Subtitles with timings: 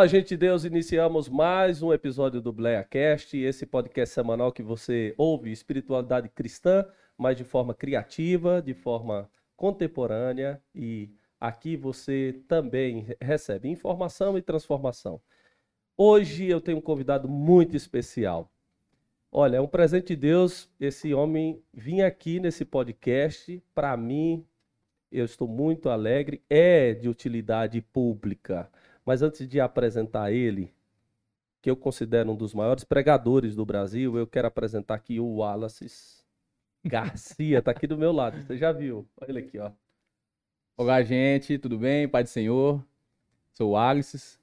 [0.00, 0.64] Olá, gente de Deus.
[0.64, 6.86] Iniciamos mais um episódio do BleaCast, esse podcast semanal que você ouve espiritualidade cristã,
[7.18, 15.20] mas de forma criativa, de forma contemporânea e aqui você também recebe informação e transformação.
[15.98, 18.50] Hoje eu tenho um convidado muito especial.
[19.30, 23.62] Olha, é um presente de Deus esse homem vir aqui nesse podcast.
[23.74, 24.46] Para mim,
[25.12, 28.70] eu estou muito alegre, é de utilidade pública.
[29.04, 30.72] Mas antes de apresentar ele,
[31.60, 35.86] que eu considero um dos maiores pregadores do Brasil, eu quero apresentar aqui o Wallace
[36.84, 38.40] Garcia, tá aqui do meu lado.
[38.42, 39.06] Você já viu?
[39.20, 39.70] Olha ele aqui, ó.
[40.76, 42.08] Olá, gente, tudo bem?
[42.08, 42.82] Pai do Senhor.
[43.52, 44.38] Sou o Alice.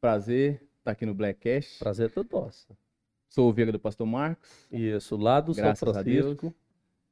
[0.00, 1.78] Prazer estar tá aqui no Blackcast.
[1.78, 2.76] Prazer é todo nosso.
[3.28, 4.66] Sou ovelha do pastor Marcos.
[4.70, 6.52] Isso, lá do Graças São Francisco.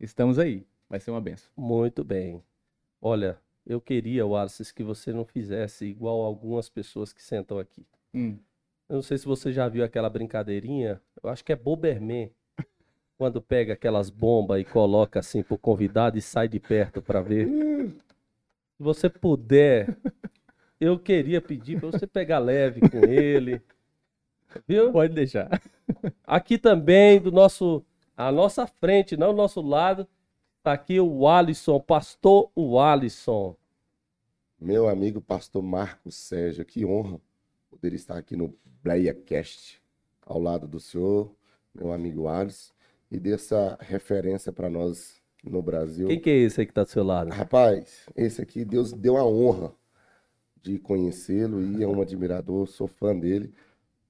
[0.01, 0.67] Estamos aí.
[0.89, 1.51] Vai ser uma benção.
[1.57, 2.43] Muito bem.
[3.01, 7.87] Olha, eu queria, Wallace, que você não fizesse igual algumas pessoas que sentam aqui.
[8.13, 8.39] Hum.
[8.89, 11.01] Eu não sei se você já viu aquela brincadeirinha.
[11.23, 12.31] Eu acho que é Boberman.
[13.17, 17.49] Quando pega aquelas bombas e coloca assim pro convidado e sai de perto para ver.
[18.77, 19.97] Se você puder,
[20.81, 23.63] eu queria pedir para você pegar leve com ele.
[24.67, 24.93] Viu?
[24.93, 25.49] Pode deixar.
[26.27, 27.85] Aqui também, do nosso,
[28.17, 30.09] à nossa frente, não ao nosso lado,
[30.65, 33.55] está aqui o Alisson, pastor o Alisson.
[34.59, 37.21] Meu amigo pastor Marcos Sérgio, que honra
[37.69, 39.83] poder estar aqui no BleiaCast,
[40.25, 41.31] ao lado do senhor,
[41.75, 42.73] meu amigo Alisson,
[43.11, 46.09] e dessa referência para nós no Brasil.
[46.09, 47.29] Quem que é esse aí que está do seu lado?
[47.29, 49.71] Rapaz, esse aqui, Deus deu a honra
[50.63, 53.53] de conhecê-lo e é um admirador, sou fã dele.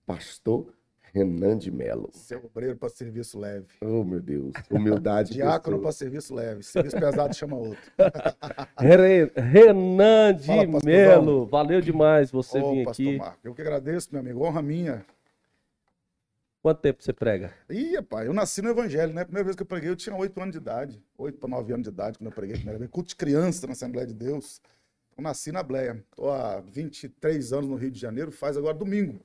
[0.06, 0.72] Pastor
[1.14, 2.10] Renan de Melo.
[2.12, 3.68] Seu obreiro para serviço leve.
[3.80, 4.52] Oh, meu Deus.
[4.68, 5.34] Humildade.
[5.34, 6.64] Diácono para serviço leve.
[6.64, 7.78] Serviço pesado chama outro.
[9.36, 11.46] Renan de Fala, Melo.
[11.46, 13.16] Valeu demais você oh, vir aqui.
[13.16, 13.38] Marco.
[13.44, 14.44] Eu que agradeço, meu amigo.
[14.44, 15.06] Honra minha.
[16.60, 17.54] Quanto tempo você prega?
[17.70, 19.22] Ih, pai, eu nasci no Evangelho, né?
[19.22, 21.00] Primeira vez que eu preguei, eu tinha oito anos de idade.
[21.16, 22.90] Oito para nove anos de idade, quando eu preguei a primeira vez.
[22.90, 24.60] Culto de criança na Assembleia de Deus.
[25.16, 26.02] Eu nasci na Bleia.
[26.10, 29.20] Estou há 23 anos no Rio de Janeiro, faz agora domingo.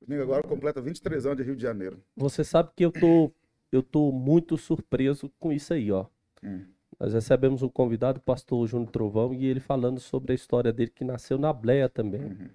[0.00, 2.02] Domingo agora completa 23 anos de Rio de Janeiro.
[2.16, 3.32] Você sabe que eu tô,
[3.70, 6.06] eu tô muito surpreso com isso aí, ó.
[6.42, 6.64] Hum.
[6.98, 10.90] Nós recebemos um convidado, o pastor Júnior Trovão, e ele falando sobre a história dele,
[10.90, 12.22] que nasceu na Bleia também.
[12.22, 12.48] Uhum.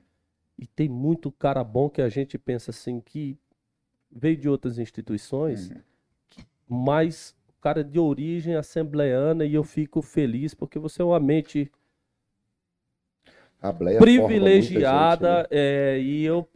[0.58, 3.38] E tem muito cara bom que a gente pensa assim, que
[4.12, 5.78] veio de outras instituições, uhum.
[6.68, 11.20] mas o cara é de origem assembleana, e eu fico feliz, porque você é uma
[11.20, 11.72] mente
[13.98, 15.48] privilegiada, gente, né?
[15.52, 16.48] é, e eu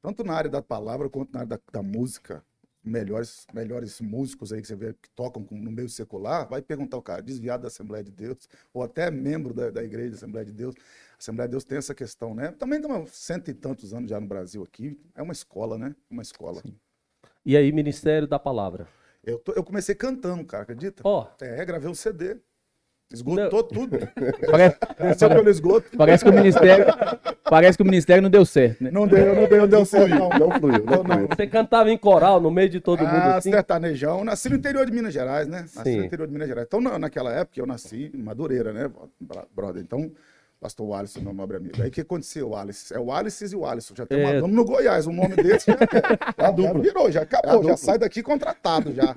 [0.00, 2.44] tanto na área da palavra quanto na área da, da música,
[2.82, 7.02] melhores, melhores músicos aí que você vê que tocam no meio secular, vai perguntar o
[7.02, 10.52] cara, desviado da Assembleia de Deus, ou até membro da, da igreja da Assembleia de
[10.52, 10.74] Deus.
[10.76, 12.52] A Assembleia de Deus tem essa questão, né?
[12.52, 15.94] Também estamos cento e tantos anos já no Brasil aqui, é uma escola, né?
[16.10, 16.60] Uma escola.
[16.62, 16.74] Sim.
[17.44, 18.86] E aí, Ministério da Palavra?
[19.24, 21.02] Eu, tô, eu comecei cantando, cara, acredita?
[21.04, 21.26] Ó.
[21.26, 21.44] Oh.
[21.44, 22.36] É, gravei um CD.
[23.12, 23.68] Esgotou não.
[23.68, 23.98] tudo.
[24.50, 25.96] Parece, Desceu pelo esgoto.
[25.96, 26.84] Parece que o Ministério,
[27.48, 28.82] parece que o ministério não deu certo.
[28.82, 28.90] Né?
[28.90, 30.08] Não deu, não deu, não deu certo.
[30.08, 30.84] Não, não fluiu.
[30.84, 31.26] Não, não.
[31.26, 33.50] Você cantava em coral no meio de todo mundo ah, assim?
[33.50, 34.24] sertanejão.
[34.24, 35.62] Nasci no interior de Minas Gerais, né?
[35.74, 35.98] Nasci Sim.
[35.98, 36.66] no interior de Minas Gerais.
[36.66, 38.90] Então, naquela época, eu nasci em Madureira, né,
[39.54, 39.82] brother?
[39.82, 40.10] Então,
[40.60, 41.80] pastor Alisson, meu nobre amigo.
[41.80, 42.92] Aí o que aconteceu, Alice?
[42.92, 43.94] É o Alice e o Alisson.
[43.96, 44.40] Já tem é.
[44.40, 48.22] uma no Goiás, um nome desse já, já, já virou, já acabou, já sai daqui
[48.22, 49.14] contratado já.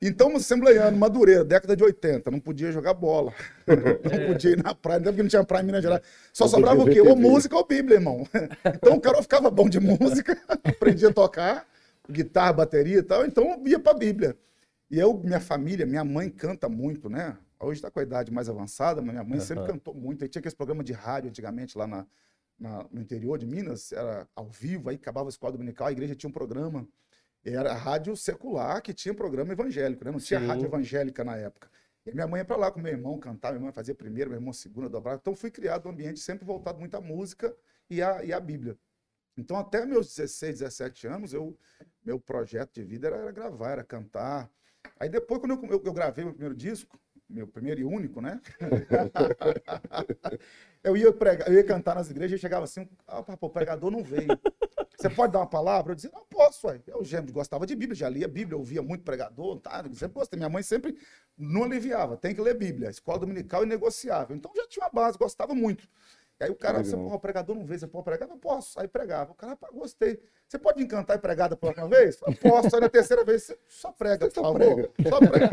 [0.00, 3.34] Então, assembleiano, Madureira, década de 80, não podia jogar bola.
[3.66, 6.02] Não podia ir na praia, porque não tinha praia em Minas Gerais.
[6.32, 7.00] Só não sobrava o quê?
[7.00, 8.26] Ou música ou Bíblia, irmão.
[8.76, 11.66] Então o cara ficava bom de música, aprendia a tocar,
[12.08, 14.36] guitarra, bateria e tal, então ia pra Bíblia.
[14.90, 17.36] E eu, minha família, minha mãe canta muito, né?
[17.60, 19.44] Hoje está com a idade mais avançada, mas minha mãe uhum.
[19.44, 20.22] sempre cantou muito.
[20.22, 22.06] Aí tinha aquele programa de rádio antigamente lá na,
[22.58, 26.14] na, no interior de Minas, era ao vivo, aí acabava a escola dominical, a igreja
[26.14, 26.88] tinha um programa
[27.44, 30.10] era a rádio secular que tinha programa evangélico, né?
[30.10, 30.46] Não tinha Sim.
[30.46, 31.70] rádio evangélica na época.
[32.04, 34.38] E minha mãe ia para lá com meu irmão cantar, minha mãe fazia primeira, meu
[34.38, 35.18] irmão segunda, dobrava.
[35.20, 37.54] Então fui criado um ambiente sempre voltado muito à música
[37.88, 38.78] e à, e à Bíblia.
[39.36, 41.56] Então até meus 16, 17 anos, eu,
[42.04, 44.50] meu projeto de vida era, era gravar, era cantar.
[44.98, 48.40] Aí depois, quando eu, eu, eu gravei meu primeiro disco, meu primeiro e único, né?
[50.82, 51.06] eu, ia
[51.46, 54.28] eu ia cantar nas igrejas e chegava assim, ah, o pregador não veio.
[54.98, 55.92] Você pode dar uma palavra?
[55.92, 56.80] Eu dizia, não posso, ué.
[56.86, 59.84] Eu já gostava de Bíblia, já lia Bíblia, ouvia muito pregador, tá?
[59.84, 60.18] Eu sempre.
[60.36, 60.96] Minha mãe sempre
[61.36, 64.36] não aliviava, tem que ler Bíblia, escola dominical e negociável.
[64.36, 65.88] Então já tinha uma base, gostava muito.
[66.40, 68.28] E aí o cara, você, pô, o pregador não vê, você pode pregar?
[68.28, 68.78] Não posso.
[68.78, 69.32] Aí pregava.
[69.32, 70.20] O cara, rapaz, gostei.
[70.46, 72.16] Você pode me cantar e pregar da próxima vez?
[72.24, 72.76] Eu posso.
[72.76, 74.58] Aí na terceira vez, você só prega, por Só favor.
[74.58, 74.90] prega.
[75.08, 75.48] Só prega.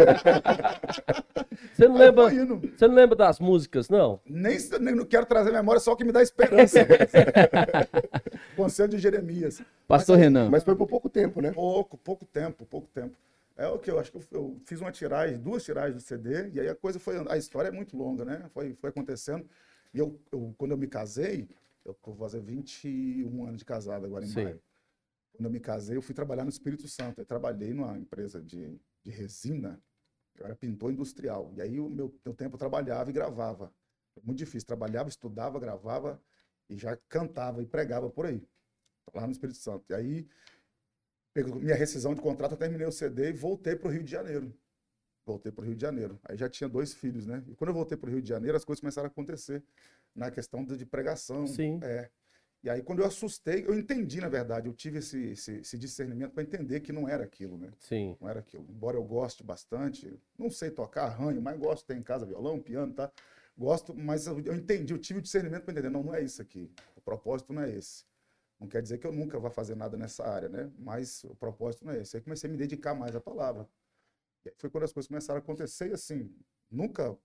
[1.74, 4.20] Você não Aí lembra, você não lembra das músicas, não?
[4.26, 6.80] Nem, nem não quero trazer memória, só o que me dá esperança.
[8.56, 9.62] Conselho de Jeremias.
[9.88, 11.52] Pastor Mas aí- Renan, Mas foi por pouco tempo, né?
[11.52, 13.16] Pouco, pouco tempo, pouco tempo.
[13.58, 16.50] É o que eu acho que eu, eu fiz uma tiragem, duas tiragens do CD,
[16.50, 17.16] e aí a coisa foi.
[17.30, 18.44] A história é muito longa, né?
[18.54, 19.46] Foi, foi acontecendo.
[19.96, 21.48] E eu, eu, quando eu me casei,
[21.86, 24.44] eu vou fazer 21 anos de casado agora em Sim.
[24.44, 24.62] maio.
[25.32, 27.22] Quando eu me casei, eu fui trabalhar no Espírito Santo.
[27.22, 29.82] Eu trabalhei numa empresa de, de resina,
[30.36, 31.54] eu era pintor industrial.
[31.56, 33.74] E aí o meu, meu tempo eu trabalhava e gravava.
[34.22, 34.68] Muito difícil.
[34.68, 36.22] Trabalhava, estudava, gravava
[36.70, 38.46] e já cantava e pregava por aí.
[39.14, 39.86] Lá no Espírito Santo.
[39.90, 40.28] E aí,
[41.62, 44.54] minha rescisão de contrato, eu terminei o CD e voltei para o Rio de Janeiro.
[45.26, 46.20] Voltei para o Rio de Janeiro.
[46.24, 47.44] Aí já tinha dois filhos, né?
[47.48, 49.64] E quando eu voltei para o Rio de Janeiro, as coisas começaram a acontecer
[50.14, 51.48] na questão de, de pregação.
[51.48, 51.80] Sim.
[51.82, 52.10] É.
[52.64, 56.32] E aí, quando eu assustei, eu entendi, na verdade, eu tive esse, esse, esse discernimento
[56.32, 57.72] para entender que não era aquilo, né?
[57.80, 58.18] Sim.
[58.20, 58.66] Não era aquilo.
[58.68, 62.92] Embora eu goste bastante, não sei tocar, arranho, mas gosto, tem em casa violão, piano,
[62.92, 63.12] tá?
[63.56, 66.42] Gosto, mas eu, eu entendi, eu tive o discernimento para entender, não, não é isso
[66.42, 66.72] aqui.
[66.96, 68.04] O propósito não é esse.
[68.60, 70.72] Não quer dizer que eu nunca vá fazer nada nessa área, né?
[70.80, 72.18] Mas o propósito não é esse.
[72.18, 73.68] Aí comecei a me dedicar mais à palavra.
[74.58, 76.34] Foi quando as coisas começaram a acontecer e assim,
[76.70, 77.18] nunca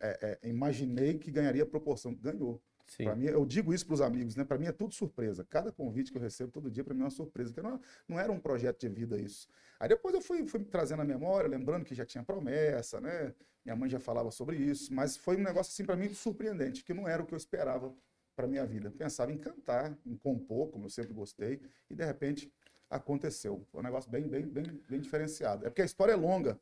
[0.00, 2.62] é, é, imaginei que ganharia a proporção ganhou.
[2.98, 4.44] Para mim, eu digo isso para os amigos, né?
[4.44, 5.44] Para mim é tudo surpresa.
[5.48, 7.50] Cada convite que eu recebo todo dia, para mim é uma surpresa.
[7.52, 9.48] Porque não, não era um projeto de vida isso.
[9.80, 13.34] Aí depois eu fui, fui trazendo a memória, lembrando que já tinha promessa, né?
[13.64, 16.92] Minha mãe já falava sobre isso, mas foi um negócio assim para mim surpreendente, que
[16.92, 17.94] não era o que eu esperava
[18.36, 18.88] para minha vida.
[18.88, 22.52] Eu pensava em cantar, em compor, como eu sempre gostei, e de repente
[22.90, 23.64] aconteceu.
[23.70, 25.66] Foi um negócio bem, bem, bem, bem diferenciado.
[25.66, 26.58] É porque a história é longa,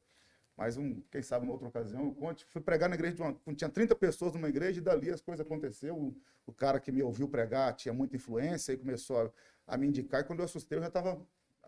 [0.57, 2.45] mas um, quem sabe, numa outra ocasião, eu conte.
[2.47, 3.37] Fui pregar na igreja de uma.
[3.55, 5.99] Tinha 30 pessoas numa igreja e dali as coisas aconteceram.
[5.99, 9.33] O, o cara que me ouviu pregar tinha muita influência e começou
[9.67, 10.21] a, a me indicar.
[10.21, 11.21] E quando eu assustei, eu já estava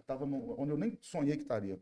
[0.07, 1.79] tava onde eu nem sonhei que estaria.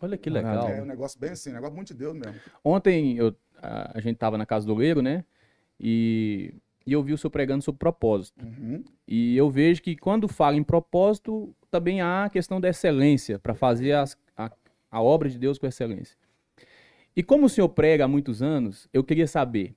[0.00, 0.68] Olha que legal.
[0.68, 2.38] É um negócio bem assim, um negócio muito de Deus mesmo.
[2.62, 5.24] ontem eu- a, a gente tava na casa do Leiro, né?
[5.80, 6.54] E,
[6.86, 8.44] e eu vi o senhor pregando sobre propósito.
[8.44, 8.84] Uhum.
[9.08, 13.52] E eu vejo que quando fala em propósito, também há a questão da excelência, para
[13.52, 14.48] fazer as- a,
[14.90, 16.16] a obra de Deus com excelência.
[17.16, 19.74] E como o senhor prega há muitos anos, eu queria saber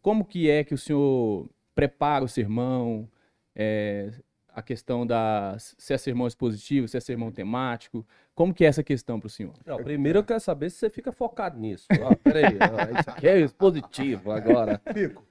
[0.00, 3.06] como que é que o senhor prepara o sermão,
[3.54, 4.10] é,
[4.48, 8.82] a questão da se é sermão expositivo, se é sermão temático, como que é essa
[8.82, 9.52] questão para o senhor?
[9.66, 11.86] Não, primeiro eu quero saber se você fica focado nisso.
[12.00, 14.80] Ó, peraí, ó, isso aqui é expositivo agora.
[14.92, 15.22] Fico.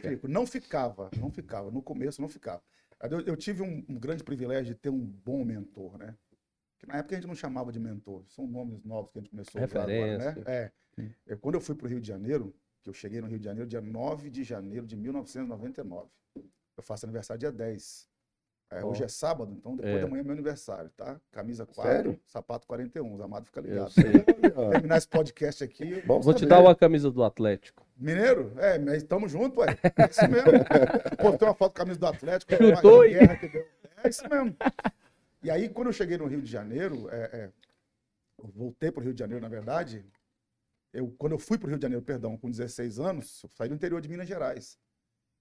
[0.00, 0.28] Fico.
[0.28, 1.70] Não ficava, não ficava.
[1.70, 2.62] No começo não ficava.
[3.26, 6.16] Eu, tive um, um grande privilégio de ter um bom mentor, né?
[6.78, 9.30] Que na época a gente não chamava de mentor, são nomes novos que a gente
[9.30, 10.34] começou a usar agora, né?
[10.46, 10.72] É.
[11.26, 13.44] Eu- Quando eu fui para o Rio de Janeiro, que eu cheguei no Rio de
[13.44, 16.08] Janeiro dia 9 de janeiro de 1999.
[16.76, 18.08] Eu faço aniversário dia 10.
[18.70, 18.84] É.
[18.84, 20.00] Hoje é sábado, então depois É.
[20.00, 21.20] da manhã é meu aniversário, tá?
[21.30, 22.20] Camisa 4, Sério?
[22.26, 23.94] sapato 41, os amados ficam Eu ligados.
[23.94, 24.12] sei.
[24.72, 26.50] Terminar esse podcast aqui, Bom Vou te saber.
[26.50, 27.83] dar uma camisa do Atlético.
[27.96, 28.52] Mineiro?
[28.58, 29.78] É, mas estamos juntos, ué.
[29.82, 30.50] É isso mesmo.
[31.20, 32.52] Postei uma foto com a camisa do Atlético.
[32.52, 33.66] Chutou uma e- guerra que deu.
[34.02, 34.56] É isso mesmo.
[35.42, 37.50] E aí, quando eu cheguei no Rio de Janeiro, é, é,
[38.38, 40.04] eu voltei para o Rio de Janeiro, na verdade,
[40.92, 43.68] eu, quando eu fui para o Rio de Janeiro, perdão, com 16 anos, eu saí
[43.68, 44.78] do interior de Minas Gerais.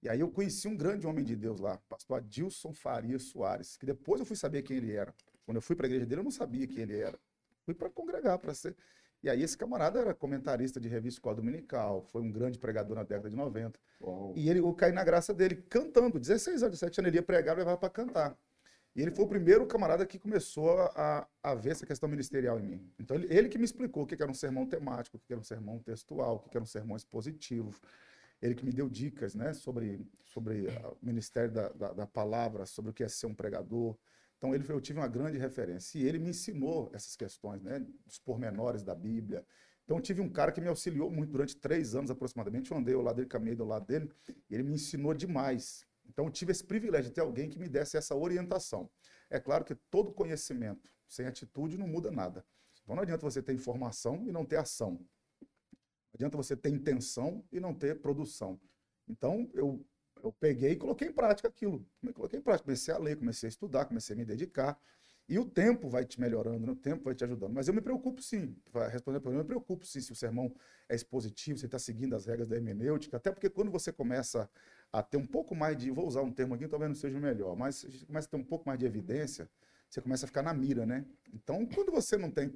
[0.01, 3.85] E aí eu conheci um grande homem de Deus lá, pastor Adilson Faria Soares, que
[3.85, 5.13] depois eu fui saber quem ele era.
[5.45, 7.17] Quando eu fui para a igreja dele, eu não sabia quem ele era.
[7.65, 8.75] Fui para congregar, para ser.
[9.23, 13.03] E aí esse camarada era comentarista de revista Escola Dominical, foi um grande pregador na
[13.03, 13.79] década de 90.
[14.01, 14.33] Bom.
[14.35, 16.19] E ele, eu caí na graça dele, cantando.
[16.19, 18.37] 16 anos, 17 anos, ele ia pregar, levava para cantar.
[18.93, 22.63] E ele foi o primeiro camarada que começou a, a ver essa questão ministerial em
[22.63, 22.91] mim.
[22.99, 25.39] Então, ele, ele que me explicou o que era um sermão temático, o que era
[25.39, 27.73] um sermão textual, o que era um sermão expositivo.
[28.41, 32.91] Ele que me deu dicas né, sobre, sobre o ministério da, da, da palavra, sobre
[32.91, 33.97] o que é ser um pregador.
[34.43, 35.97] Então, ele, eu tive uma grande referência.
[35.97, 39.45] E ele me ensinou essas questões, né, dos pormenores da Bíblia.
[39.85, 42.69] Então, tive um cara que me auxiliou muito durante três anos aproximadamente.
[42.69, 44.11] Eu andei ao lado dele, caminhei do lado dele,
[44.49, 45.85] e ele me ensinou demais.
[46.05, 48.91] Então, tive esse privilégio de ter alguém que me desse essa orientação.
[49.29, 52.45] É claro que todo conhecimento sem atitude não muda nada.
[52.83, 54.99] Então, não adianta você ter informação e não ter ação.
[55.39, 58.59] Não adianta você ter intenção e não ter produção.
[59.07, 59.85] Então, eu,
[60.23, 61.85] eu peguei e coloquei em prática aquilo.
[62.01, 64.79] Eu Coloquei em prática, comecei a ler, comecei a estudar, comecei a me dedicar.
[65.27, 66.71] E o tempo vai te melhorando, né?
[66.71, 67.53] o tempo vai te ajudando.
[67.53, 70.15] Mas eu me preocupo sim, para responder a pergunta, eu me preocupo sim se o
[70.15, 70.53] sermão
[70.89, 74.49] é expositivo, se está seguindo as regras da hermenêutica, até porque quando você começa
[74.91, 77.21] a ter um pouco mais de, vou usar um termo aqui, talvez não seja o
[77.21, 79.49] melhor, mas começa a ter um pouco mais de evidência,
[79.89, 81.05] você começa a ficar na mira, né?
[81.33, 82.53] Então, quando você não tem,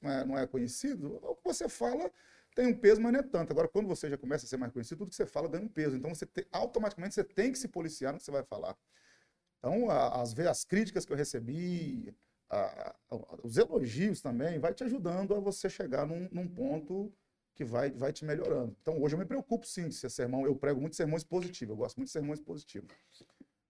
[0.00, 2.10] não é, não é conhecido, o que você fala
[2.54, 3.50] tem um peso, mas não é tanto.
[3.52, 5.68] Agora, quando você já começa a ser mais conhecido, tudo que você fala ganha um
[5.68, 5.96] peso.
[5.96, 8.76] Então, você te, automaticamente você tem que se policiar no que você vai falar.
[9.58, 12.14] Então, às vezes, as críticas que eu recebi,
[12.50, 17.12] a- a- os elogios também, vai te ajudando a você chegar num, num ponto
[17.54, 18.76] que vai, vai te melhorando.
[18.82, 20.44] Então, hoje eu me preocupo sim se é sermão.
[20.46, 22.90] Eu prego muito sermões positivos, eu gosto muito de sermões positivos.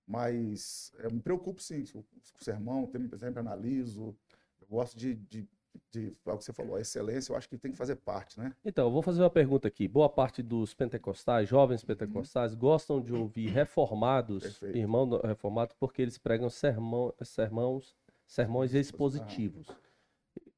[0.07, 2.05] Mas eu me preocupo sim com
[2.41, 4.17] sermão, sempre, sempre analiso.
[4.61, 5.49] Eu gosto de, de,
[5.91, 8.39] de, é o que você falou, a excelência, eu acho que tem que fazer parte,
[8.39, 8.55] né?
[8.65, 9.87] Então, eu vou fazer uma pergunta aqui.
[9.89, 14.77] Boa parte dos pentecostais, jovens pentecostais, gostam de ouvir reformados, Perfeito.
[14.77, 19.69] irmão do- reformado, porque eles pregam sermão, sermãos, sermões expositivos.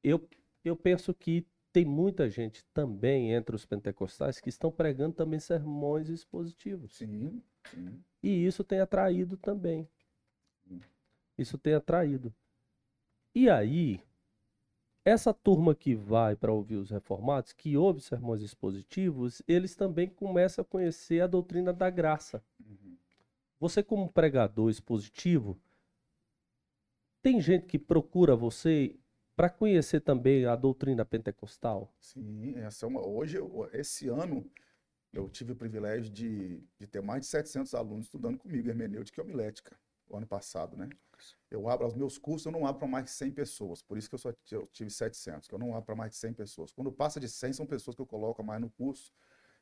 [0.02, 0.28] Eu,
[0.64, 6.08] eu penso que tem muita gente também entre os pentecostais que estão pregando também sermões
[6.08, 6.96] expositivos.
[6.96, 8.02] Sim, sim.
[8.22, 9.86] E isso tem atraído também.
[11.36, 12.34] Isso tem atraído.
[13.34, 14.00] E aí,
[15.06, 20.62] essa turma que vai para ouvir os reformados, que ouve sermões expositivos, eles também começam
[20.62, 22.42] a conhecer a doutrina da graça.
[22.58, 22.96] Uhum.
[23.60, 25.56] Você, como pregador expositivo,
[27.22, 28.96] tem gente que procura você
[29.36, 31.94] para conhecer também a doutrina pentecostal?
[32.00, 33.38] Sim, essa é uma, hoje,
[33.74, 34.50] esse ano,
[35.12, 39.24] eu tive o privilégio de, de ter mais de 700 alunos estudando comigo hermenêutica e
[39.24, 40.88] homilética, o ano passado, né?
[41.50, 44.08] Eu abro, os meus cursos eu não abro para mais de 100 pessoas, por isso
[44.08, 46.72] que eu só eu tive 700, que eu não abro para mais de 100 pessoas.
[46.72, 49.12] Quando passa de 100, são pessoas que eu coloco mais no curso,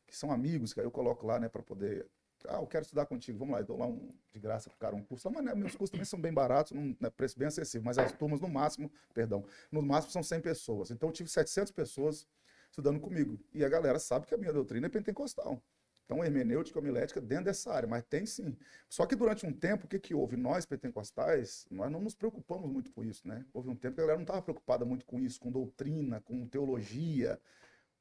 [0.06, 2.06] que são amigos, que aí eu coloco lá, né, para poder...
[2.46, 4.94] Ah, eu quero estudar contigo, vamos lá, eu dou lá um, de graça pro cara
[4.94, 5.30] um curso.
[5.30, 8.12] Mas né, meus cursos também são bem baratos, não, né, preço bem acessível, mas as
[8.12, 10.90] turmas no máximo, perdão, no máximo são 100 pessoas.
[10.90, 12.26] Então eu tive 700 pessoas
[12.68, 13.38] estudando comigo.
[13.52, 15.62] E a galera sabe que a minha doutrina é pentecostal.
[16.04, 18.56] Então, hermenêutica, homilética, dentro dessa área, mas tem sim.
[18.90, 20.37] Só que durante um tempo, o que, que houve?
[20.37, 23.44] Nós, pentecostais, nós não nos preocupamos muito com isso, né?
[23.54, 26.46] Houve um tempo que a galera não estava preocupada muito com isso, com doutrina, com
[26.46, 27.40] teologia.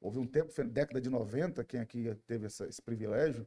[0.00, 3.46] Houve um tempo, década de 90, quem aqui teve essa- esse privilégio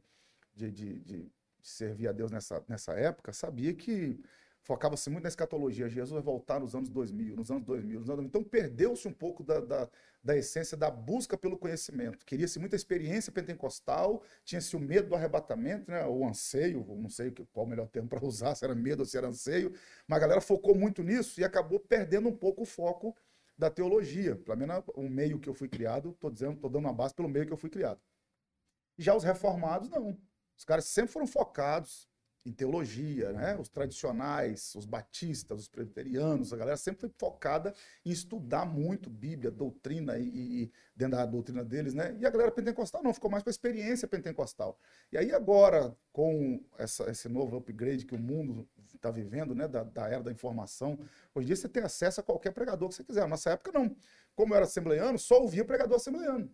[0.55, 4.19] de, de, de- de servir a Deus nessa, nessa época, sabia que
[4.67, 5.87] focava-se muito na escatologia.
[5.87, 8.01] Jesus vai voltar nos anos 2000, nos anos 2000.
[8.01, 8.27] Nos anos 2000.
[8.27, 9.89] Então, perdeu-se um pouco da, da,
[10.21, 12.25] da essência da busca pelo conhecimento.
[12.25, 16.05] Queria-se muita experiência pentecostal, tinha-se o medo do arrebatamento, né?
[16.05, 19.17] o anseio, não sei qual o melhor termo para usar, se era medo ou se
[19.17, 19.73] era anseio,
[20.05, 23.15] mas a galera focou muito nisso e acabou perdendo um pouco o foco
[23.57, 24.35] da teologia.
[24.35, 27.29] Pelo menos o meio que eu fui criado, estou dizendo, estou dando uma base pelo
[27.29, 28.01] meio que eu fui criado.
[28.97, 30.17] Já os reformados, não.
[30.57, 32.09] Os caras sempre foram focados
[32.47, 33.57] em teologia, né?
[33.57, 37.73] Os tradicionais, os batistas, os presbiterianos, a galera sempre foi focada
[38.05, 42.15] em estudar muito Bíblia, doutrina e, e- dentro da doutrina deles, né?
[42.19, 44.79] E a galera pentecostal não, ficou mais com a experiência pentecostal.
[45.11, 49.67] E aí agora, com essa- esse novo upgrade que o mundo está vivendo, né?
[49.67, 50.97] Da, da era da informação,
[51.35, 53.27] hoje em dia você tem acesso a qualquer pregador que você quiser.
[53.27, 53.95] Nessa época não.
[54.35, 56.49] Como eu era assembleiano, só ouvia pregador assembleiano.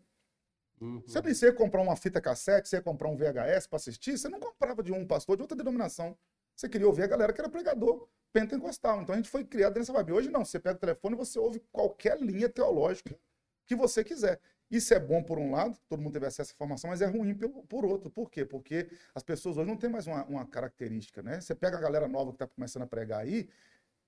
[1.05, 4.29] Você não ia comprar uma fita cassete, você ia comprar um VHS para assistir, você
[4.29, 6.17] não comprava de um pastor de outra denominação.
[6.55, 9.01] Você queria ouvir a galera que era pregador pentecostal.
[9.01, 10.13] Então a gente foi criado nessa vibe.
[10.13, 13.17] Hoje não, você pega o telefone e você ouve qualquer linha teológica
[13.65, 14.39] que você quiser.
[14.69, 17.35] Isso é bom por um lado, todo mundo teve acesso à informação, mas é ruim
[17.35, 18.09] pelo, por outro.
[18.09, 18.43] Por quê?
[18.43, 21.39] Porque as pessoas hoje não têm mais uma, uma característica, né?
[21.39, 23.47] Você pega a galera nova que está começando a pregar aí,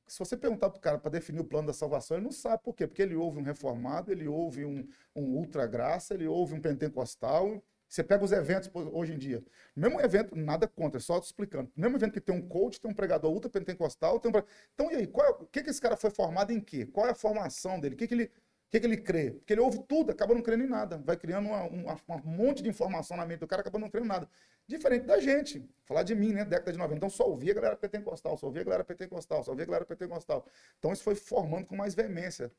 [0.08, 2.63] se você perguntar para o cara para definir o plano da salvação, ele não sabe
[2.63, 2.88] por quê.
[2.88, 7.63] Porque ele ouve um reformado, ele ouve um, um ultra graça, ele ouve um pentecostal.
[7.88, 9.44] Você pega os eventos hoje em dia.
[9.76, 11.72] Mesmo evento, nada contra, é só te explicando.
[11.76, 14.36] Mesmo evento que tem um coach, tem um pregador ultra pentecostal, tem um...
[14.74, 16.86] Então, e aí, qual é- o que, que esse cara foi formado em quê?
[16.86, 17.96] Qual é a formação dele?
[17.96, 18.32] O que, que ele.
[18.76, 19.32] Que, que ele crê?
[19.32, 20.98] Porque ele ouve tudo, acaba não crendo em nada.
[20.98, 24.06] Vai criando uma- uma- um monte de informação na mente do cara, acaba não crendo
[24.06, 24.28] em nada.
[24.68, 25.64] Diferente da gente.
[25.86, 26.44] Falar de mim, né?
[26.44, 26.98] Década de 90.
[26.98, 29.86] Então só ouvia a galera pentecostal, só ouvia a galera pentecostal, só ouvia a galera
[29.86, 30.46] pentecostal.
[30.78, 32.52] Então isso foi formando com mais veemência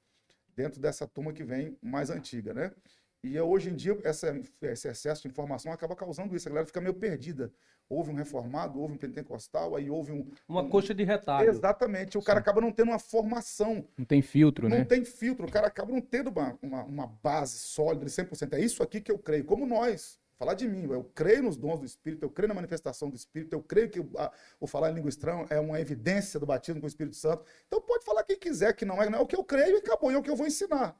[0.56, 2.72] dentro dessa turma que vem mais antiga, né?
[3.22, 6.48] E hoje em dia, essa- esse excesso de informação acaba causando isso.
[6.48, 7.52] A galera fica meio perdida.
[7.88, 10.28] Houve um reformado, houve um pentecostal, aí houve um.
[10.48, 11.48] Uma coxa de retalho.
[11.48, 12.18] Exatamente.
[12.18, 14.84] O cara acaba não tendo uma formação Não tem filtro, não né?
[14.84, 18.54] tem filtro, o cara acaba não tendo uma, uma, uma base sólida de 100%.
[18.54, 20.18] É isso aqui que eu creio, como nós.
[20.38, 23.54] Falar de mim, eu creio nos dons do Espírito, eu creio na manifestação do Espírito,
[23.54, 26.78] eu creio que o, a- o falar em língua estranha é uma evidência do batismo
[26.78, 27.42] com o Espírito Santo.
[27.66, 29.78] Então pode falar quem quiser que não é, não é o que eu creio e
[29.78, 30.94] acabou, é o que eu vou ensinar.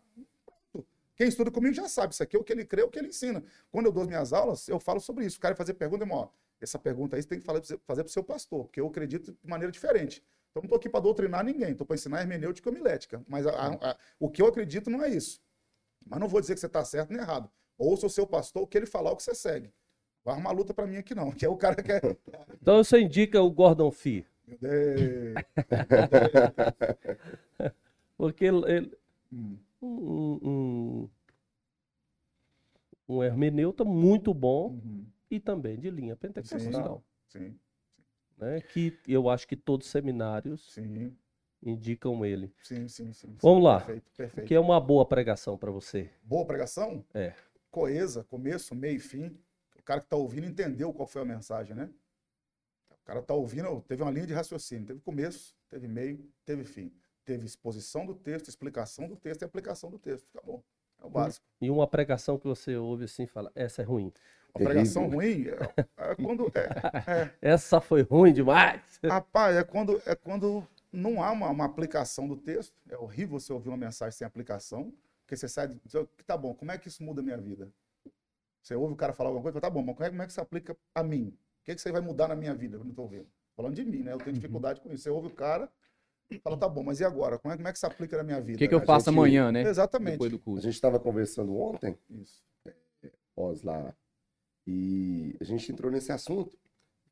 [0.73, 0.87] Pronto.
[1.15, 2.99] Quem estuda comigo já sabe, isso aqui é o que ele crê, é o que
[2.99, 3.43] ele ensina.
[3.71, 5.37] Quando eu dou as minhas aulas, eu falo sobre isso.
[5.37, 6.29] O cara vai fazer pergunta, irmão, ó,
[6.61, 9.49] essa pergunta aí você tem que fazer para o seu pastor, porque eu acredito de
[9.49, 10.23] maneira diferente.
[10.51, 13.23] Então, não estou aqui para doutrinar ninguém, estou para ensinar hermenêutica e homilética.
[13.29, 15.39] Mas a- a- a- o que eu acredito não é isso.
[16.07, 17.51] Mas não vou dizer que você está certo nem errado.
[17.77, 19.71] Ouça o seu pastor, o que ele falar, o que você segue.
[20.25, 22.01] Vai arrumar luta para mim aqui não, que é o cara que é...
[22.63, 24.27] Então você indica o Gordon Fee.
[24.47, 25.35] Meu Deus.
[28.17, 28.99] Porque ele, ele-
[29.33, 29.59] Hum.
[29.83, 31.09] um, um-
[33.09, 35.05] um hermeneuta muito bom Uhum.
[35.31, 37.03] E também de linha pentecostal.
[37.29, 37.59] Sim,
[38.37, 38.61] Né?
[38.61, 41.17] Que eu acho que todos os seminários sim,
[41.63, 42.53] indicam ele.
[42.63, 43.35] sim, sim, sim.
[43.41, 43.79] Vamos lá.
[43.81, 44.47] Perfeito, O perfeito.
[44.47, 46.11] que é uma boa pregação para você?
[46.23, 47.05] Boa pregação?
[47.15, 47.35] É.
[47.71, 49.37] Coesa, começo, meio e fim.
[49.79, 51.89] O cara que está ouvindo entendeu qual foi a mensagem, né?
[52.91, 54.85] O cara está ouvindo, teve uma linha de raciocínio.
[54.87, 56.93] Teve começo, teve meio, teve fim.
[57.25, 60.27] Teve exposição do texto, explicação do texto e aplicação do texto.
[60.33, 60.63] Tá bom.
[61.03, 61.45] É o básico.
[61.61, 64.13] E uma pregação que você ouve assim e fala, essa é ruim.
[64.57, 66.53] A pregação ruim é, é quando.
[66.55, 68.81] É, Essa foi ruim demais.
[69.03, 72.75] é, rapaz, é quando, é quando não há uma, uma aplicação do texto.
[72.89, 74.93] É horrível você ouvir uma mensagem sem aplicação.
[75.23, 75.69] Porque você sai.
[75.69, 75.81] diz,
[76.27, 77.69] Tá bom, como é que isso muda a minha vida?
[78.63, 80.27] Você ouve o cara falar alguma coisa, fala, tá bom, mas como é, como é
[80.27, 81.29] que isso aplica a mim?
[81.61, 82.77] O que, é que isso aí vai mudar na minha vida?
[82.77, 83.27] Eu não estou ouvindo.
[83.57, 84.13] Falando de mim, né?
[84.13, 85.03] Eu tenho dificuldade com isso.
[85.05, 85.69] Você ouve o cara
[86.31, 87.39] e fala, tá bom, mas e agora?
[87.39, 88.57] Como é, como é que isso aplica na minha vida?
[88.57, 89.63] O que, que eu A faço gente- amanhã, né?
[89.63, 90.13] Exatamente.
[90.13, 90.63] Depois do A curso.
[90.65, 92.43] gente estava conversando ontem, Isso.
[93.35, 93.95] pós lá,
[94.67, 96.59] e a gente entrou nesse assunto,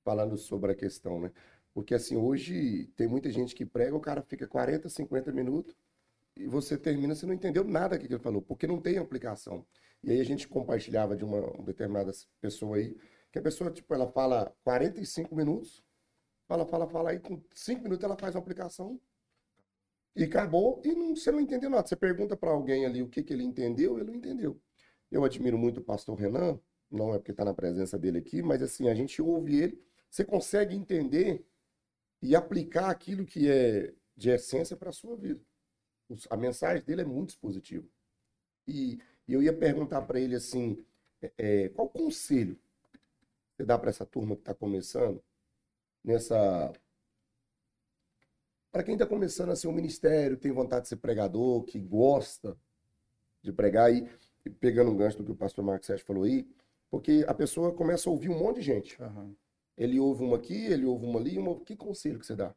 [0.03, 1.33] falando sobre a questão, né?
[1.73, 5.77] Porque assim, hoje tem muita gente que prega, o cara fica 40, 50 minutos
[6.37, 9.67] e você termina, você não entendeu nada que ele falou, porque não tem aplicação.
[10.03, 12.97] E aí a gente compartilhava de uma, uma determinada pessoa aí,
[13.33, 15.83] que a pessoa, tipo, ela fala 45 minutos,
[16.47, 19.01] fala, fala, fala, aí com 5 minutos ela faz uma aplicação
[20.15, 21.87] e acabou, e não, você não entendeu nada.
[21.87, 24.61] Você pergunta para alguém ali o que, que ele entendeu, ele não entendeu.
[25.11, 26.59] Eu admiro muito o pastor Renan,
[26.91, 30.25] não é porque está na presença dele aqui, mas assim, a gente ouve ele, você
[30.25, 31.45] consegue entender
[32.23, 35.41] e aplicar aquilo que é de essência para a sua vida.
[36.31, 37.87] A mensagem dele é muito expositiva.
[38.67, 40.85] E, e eu ia perguntar para ele assim,
[41.21, 42.59] é, é, qual conselho
[43.57, 45.23] você dá para essa turma que está começando
[46.03, 46.73] nessa
[48.73, 52.57] para quem está começando assim um ministério, tem vontade de ser pregador, que gosta
[53.41, 54.09] de pregar e
[54.45, 56.47] e pegando um gancho do que o pastor Marcos Sérgio falou aí,
[56.95, 59.03] porque a pessoa começa a ouvir um monte de gente.
[59.03, 59.35] Aham.
[59.77, 61.59] Ele ouve uma aqui, ele ouve uma ali, uma...
[61.59, 62.55] que conselho que você dá?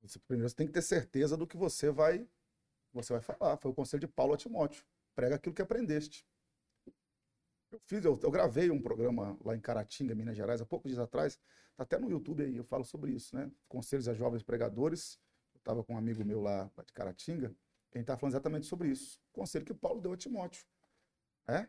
[0.00, 2.24] Você, primeiro você tem que ter certeza do que você vai
[2.92, 3.56] você vai falar.
[3.56, 4.84] Foi o conselho de Paulo a Timóteo.
[5.16, 6.24] Prega aquilo que aprendeste.
[7.72, 11.00] Eu fiz, eu, eu gravei um programa lá em Caratinga, Minas Gerais, há poucos dias
[11.00, 11.36] atrás.
[11.76, 13.50] Tá até no YouTube aí, eu falo sobre isso, né?
[13.66, 15.18] Conselhos a jovens pregadores.
[15.52, 17.52] Eu estava com um amigo meu lá lá de Caratinga,
[17.90, 19.20] quem está falando exatamente sobre isso.
[19.32, 20.64] Conselho que Paulo deu a Timóteo.
[21.48, 21.66] É?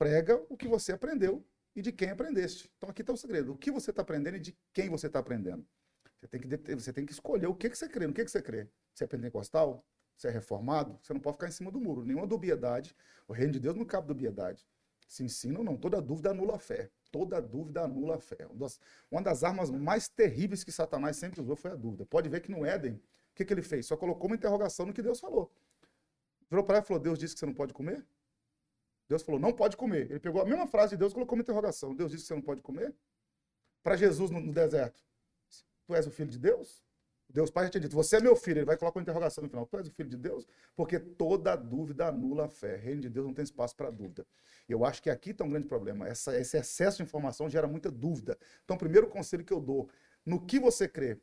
[0.00, 1.44] Prega o que você aprendeu
[1.76, 2.72] e de quem aprendeste.
[2.78, 3.52] Então aqui está o segredo.
[3.52, 5.62] O que você está aprendendo e de quem você está aprendendo.
[6.18, 8.06] Você tem que, você tem que escolher o que, que você crê.
[8.06, 8.66] No que, que você crê?
[8.94, 9.84] Você é pentecostal?
[10.16, 10.98] Você é reformado?
[11.02, 12.02] Você não pode ficar em cima do muro.
[12.02, 12.96] Nenhuma dubiedade.
[13.28, 14.66] O reino de Deus não cabe dubiedade.
[15.06, 15.76] Se ensina ou não.
[15.76, 16.88] Toda dúvida anula a fé.
[17.12, 18.46] Toda dúvida anula a fé.
[18.46, 22.06] Uma das, uma das armas mais terríveis que Satanás sempre usou foi a dúvida.
[22.06, 23.00] Pode ver que no Éden, o
[23.34, 23.84] que, que ele fez?
[23.84, 25.52] Só colocou uma interrogação no que Deus falou.
[26.48, 28.02] Virou para ela e falou: Deus disse que você não pode comer?
[29.10, 30.10] Deus falou: não pode comer.
[30.10, 31.94] Ele pegou a mesma frase de Deus e colocou uma interrogação.
[31.94, 32.94] Deus disse que você não pode comer?
[33.82, 35.02] Para Jesus no, no deserto.
[35.86, 36.82] Tu és o filho de Deus?
[37.28, 38.58] Deus Pai já tinha dito, você é meu filho.
[38.58, 39.66] Ele vai colocar uma interrogação no final.
[39.66, 40.46] Tu és o filho de Deus?
[40.76, 42.76] Porque toda dúvida anula a fé.
[42.76, 44.26] Reino de Deus não tem espaço para dúvida.
[44.68, 46.08] Eu acho que aqui está um grande problema.
[46.08, 48.38] Essa- esse excesso de informação gera muita dúvida.
[48.64, 49.88] Então, o primeiro conselho que eu dou,
[50.26, 51.20] no que você crê,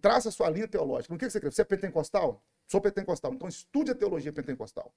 [0.00, 1.12] traça a sua linha teológica.
[1.12, 1.50] No que você crê?
[1.50, 2.42] Você é pentecostal?
[2.66, 3.32] Sou pentecostal.
[3.32, 4.92] Então, estude a teologia pentecostal.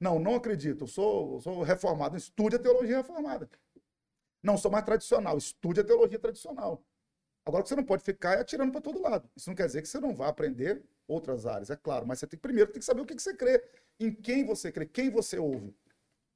[0.00, 0.84] Não, não acredito.
[0.84, 2.16] Eu sou, sou reformado.
[2.16, 3.48] Estude a teologia reformada.
[4.42, 5.38] Não, sou mais tradicional.
[5.38, 6.84] Estude a teologia tradicional.
[7.46, 9.30] Agora, que você não pode ficar é atirando para todo lado.
[9.36, 12.04] Isso não quer dizer que você não vá aprender outras áreas, é claro.
[12.06, 13.62] Mas você tem, primeiro tem que saber o que que você crê,
[14.00, 15.72] em quem você crê, quem você ouve.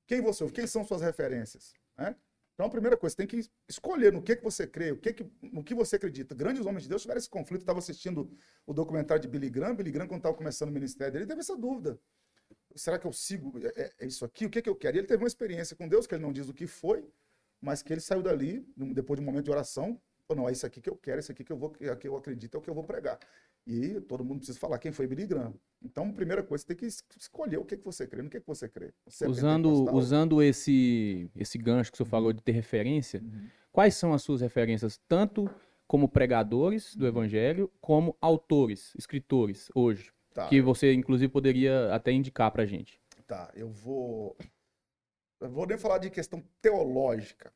[0.07, 1.75] Quem você ouve, quem são suas referências.
[1.99, 2.15] Né?
[2.55, 5.13] Então, a primeira coisa, você tem que escolher no que, que você crê, o que
[5.13, 6.35] que, no que você acredita.
[6.35, 7.63] Grandes homens de Deus tiveram esse conflito.
[7.63, 8.31] Eu estava assistindo
[8.67, 9.75] o documentário de Billy Graham.
[9.75, 11.99] Billy Graham, quando estava começando o ministério dele, teve essa dúvida.
[12.75, 14.47] Será que eu sigo é, é- é isso aqui?
[14.47, 14.97] O que, que eu quero?
[14.97, 17.05] E ele teve uma experiência com Deus, que ele não diz o que foi,
[17.61, 20.65] mas que ele saiu dali, depois de um momento de oração, falou, não, é isso
[20.67, 22.59] aqui que eu quero, é isso aqui que eu, vou, é que eu acredito, é
[22.59, 23.19] o que eu vou pregar.
[23.67, 25.55] E todo mundo precisa falar quem foi Billy Graham.
[25.83, 28.41] Então, primeira coisa, você tem que es- escolher o que, que você crê, no que,
[28.41, 28.93] que você crê.
[29.07, 29.95] Você é Usando, pentecostal?
[29.97, 33.49] usando esse, esse gancho que você falou de ter referência, Uhum.
[33.73, 35.51] quais são as suas referências, tanto
[35.87, 40.13] como pregadores do evangelho, como autores, escritores, hoje?
[40.33, 43.01] Tá, Que você, inclusive, poderia até indicar pra gente.
[43.27, 44.37] tá, eu vou...
[45.41, 47.53] Eu vou nem falar de questão teológica.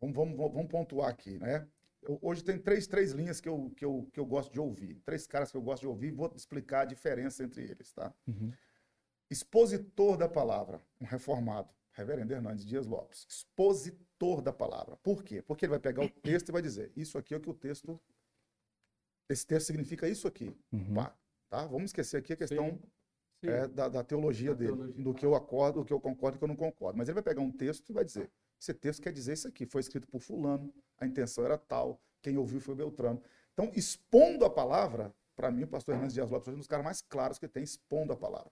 [0.00, 1.66] Vamos, vamos, vamos pontuar aqui, né?
[2.02, 5.00] Eu- hoje tem três, três linhas que eu, que, eu, que eu gosto de ouvir.
[5.04, 6.12] Três caras que eu gosto de ouvir.
[6.12, 8.12] Vou explicar a diferença entre eles, tá?
[8.28, 8.52] Uhum.
[9.30, 14.96] expositor da palavra, um reformado, reverendo Hernandes Dias Lopes, expositor da palavra.
[14.98, 15.42] Por quê?
[15.42, 17.54] Porque ele vai pegar o texto e vai dizer, isso aqui é o que o
[17.54, 18.00] texto,
[19.28, 20.54] esse texto significa isso aqui.
[20.72, 20.94] Uhum.
[20.94, 21.16] Pá,
[21.54, 21.66] tá?
[21.66, 22.80] Vamos esquecer aqui a questão
[23.42, 25.04] é, da, da, teologia da dele, teologia.
[25.04, 26.98] do que eu acordo, do que eu concordo e do que eu não concordo.
[26.98, 29.64] Mas ele vai pegar um texto e vai dizer: esse texto quer dizer isso aqui,
[29.64, 33.22] foi escrito por fulano, a intenção era tal, quem ouviu foi Beltrano.
[33.52, 36.84] Então, expondo a palavra, para mim, o pastor Hernandes Dias Lopes é um dos caras
[36.84, 38.50] mais claros que tem, expondo a palavra.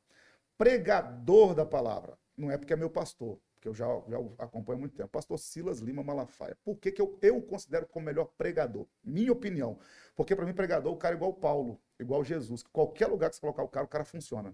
[0.56, 4.81] Pregador da palavra, não é porque é meu pastor, porque eu já, já acompanho há
[4.81, 5.09] muito tempo.
[5.09, 6.59] Pastor Silas Lima Malafaia.
[6.64, 8.88] Por que, que eu, eu considero como melhor pregador?
[9.05, 9.79] Minha opinião.
[10.16, 12.64] Porque para mim, pregador, o cara é igual Paulo, igual Jesus.
[12.64, 14.53] Qualquer lugar que você colocar o cara, o cara funciona.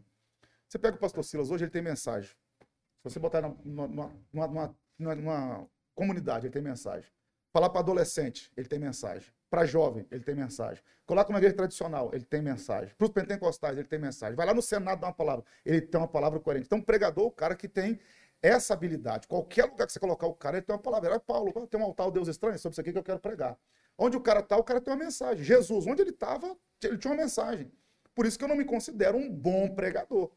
[0.68, 2.28] Você pega o pastor Silas hoje, ele tem mensagem.
[2.28, 7.10] Se você botar numa, numa, numa comunidade, ele tem mensagem.
[7.50, 9.32] Falar para adolescente, ele tem mensagem.
[9.48, 10.84] Para jovem, ele tem mensagem.
[11.06, 12.94] Coloca uma igreja tradicional, ele tem mensagem.
[12.94, 14.36] Para os pentecostais, ele tem mensagem.
[14.36, 16.66] Vai lá no Senado dar uma palavra, ele tem uma palavra coerente.
[16.66, 17.98] Então, pregador, o cara que tem
[18.42, 19.26] essa habilidade.
[19.26, 21.14] Qualquer lugar que você colocar o cara, ele tem uma palavra.
[21.14, 23.58] É Paulo, tem um altar ao Deus estranho, sobre isso aqui que eu quero pregar.
[23.96, 25.42] Onde o cara está, o cara tem uma mensagem.
[25.44, 27.70] Jesus, onde ele estava, ele tinha uma mensagem.
[28.14, 30.30] Por isso que eu não me considero um bom pregador.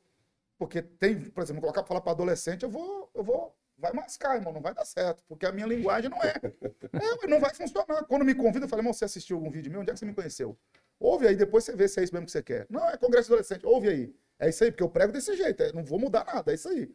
[0.58, 4.36] Porque tem, por exemplo, colocar para falar para adolescente, eu vou, eu vou, vai mascar,
[4.36, 6.34] irmão, não vai dar certo, porque a minha linguagem não é.
[7.24, 8.06] é não vai funcionar.
[8.06, 9.82] Quando me convida, eu falo, irmão, você assistiu algum vídeo meu?
[9.82, 10.58] Onde é que você me conheceu?
[11.00, 12.68] Ouve aí, depois você vê se é isso mesmo que você quer.
[12.70, 14.16] Não, é congresso adolescente, ouve aí.
[14.38, 16.70] É isso aí, porque eu prego desse jeito, é, não vou mudar nada, é isso
[16.70, 16.94] aí.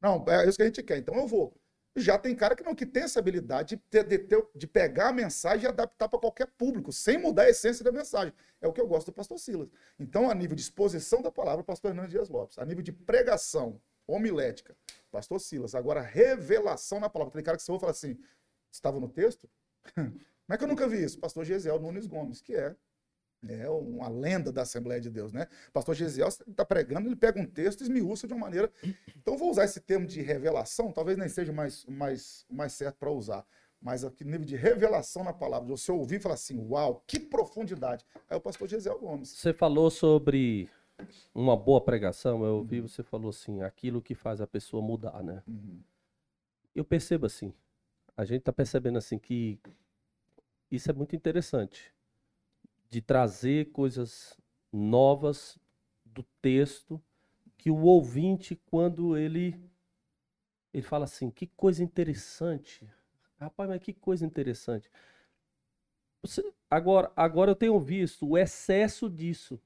[0.00, 1.54] Não, é isso que a gente quer, então eu vou.
[1.96, 5.08] Já tem cara que não que tem essa habilidade de, ter, de, ter, de pegar
[5.08, 8.32] a mensagem e adaptar para qualquer público, sem mudar a essência da mensagem.
[8.60, 9.70] É o que eu gosto do pastor Silas.
[9.98, 12.58] Então, a nível de exposição da palavra, pastor Hernandes Dias Lopes.
[12.58, 14.76] A nível de pregação homilética,
[15.10, 15.74] pastor Silas.
[15.74, 17.34] Agora, revelação na palavra.
[17.34, 18.16] Tem cara que você ouve e fala assim,
[18.70, 19.48] estava no texto?
[19.94, 21.18] Como é que eu nunca vi isso?
[21.18, 22.74] Pastor Gesiel Nunes Gomes, que é
[23.46, 25.46] é uma lenda da Assembleia de Deus, né?
[25.68, 28.70] O pastor Gesiel está pregando, ele pega um texto e esmiuça de uma maneira.
[29.16, 33.10] Então, vou usar esse termo de revelação, talvez nem seja mais, mais, mais certo para
[33.10, 33.46] usar,
[33.80, 37.20] mas aqui nível de revelação na palavra, de você ouvir e falar assim: uau, que
[37.20, 38.04] profundidade.
[38.28, 39.28] É o pastor Gesiel Gomes.
[39.28, 40.68] Você falou sobre
[41.32, 42.88] uma boa pregação, eu ouvi, uhum.
[42.88, 45.42] você falou assim: aquilo que faz a pessoa mudar, né?
[45.46, 45.80] Uhum.
[46.74, 47.52] Eu percebo assim,
[48.16, 49.60] a gente está percebendo assim que
[50.70, 51.92] isso é muito interessante
[52.90, 54.38] de trazer coisas
[54.72, 55.58] novas
[56.04, 57.02] do texto
[57.56, 59.54] que o ouvinte, quando ele
[60.72, 62.88] ele fala assim, que coisa interessante.
[63.40, 64.90] Rapaz, mas que coisa interessante.
[66.22, 69.58] Você, agora, agora eu tenho visto o excesso disso.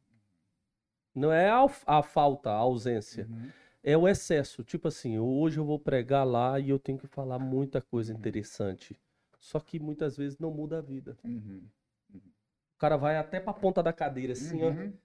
[1.15, 3.27] Não é a, a falta, a ausência.
[3.29, 3.51] Uhum.
[3.83, 4.63] É o excesso.
[4.63, 8.99] Tipo assim, hoje eu vou pregar lá e eu tenho que falar muita coisa interessante.
[9.41, 11.19] Só que muitas vezes não muda a vida.
[11.25, 11.63] Uhum
[12.83, 14.93] cara vai até pra ponta da cadeira, assim, uhum.
[14.99, 15.03] ó.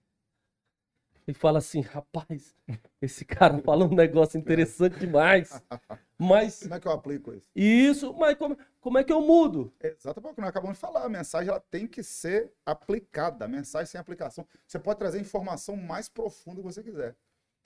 [1.28, 2.56] E fala assim, rapaz,
[3.00, 5.62] esse cara fala um negócio interessante demais.
[6.18, 6.62] Mas.
[6.62, 7.48] Como é que eu aplico isso?
[7.56, 9.72] Isso, mas como, como é que eu mudo?
[9.80, 11.04] Exatamente o que nós acabamos de falar.
[11.04, 13.46] A mensagem ela tem que ser aplicada.
[13.46, 14.48] A mensagem sem aplicação.
[14.66, 17.16] Você pode trazer informação mais profunda que você quiser.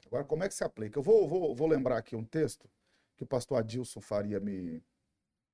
[0.08, 1.00] Agora, como é que se aplica?
[1.00, 2.69] Eu vou, vou, vou lembrar aqui um texto
[3.15, 4.84] que o pastor Adilson Faria me,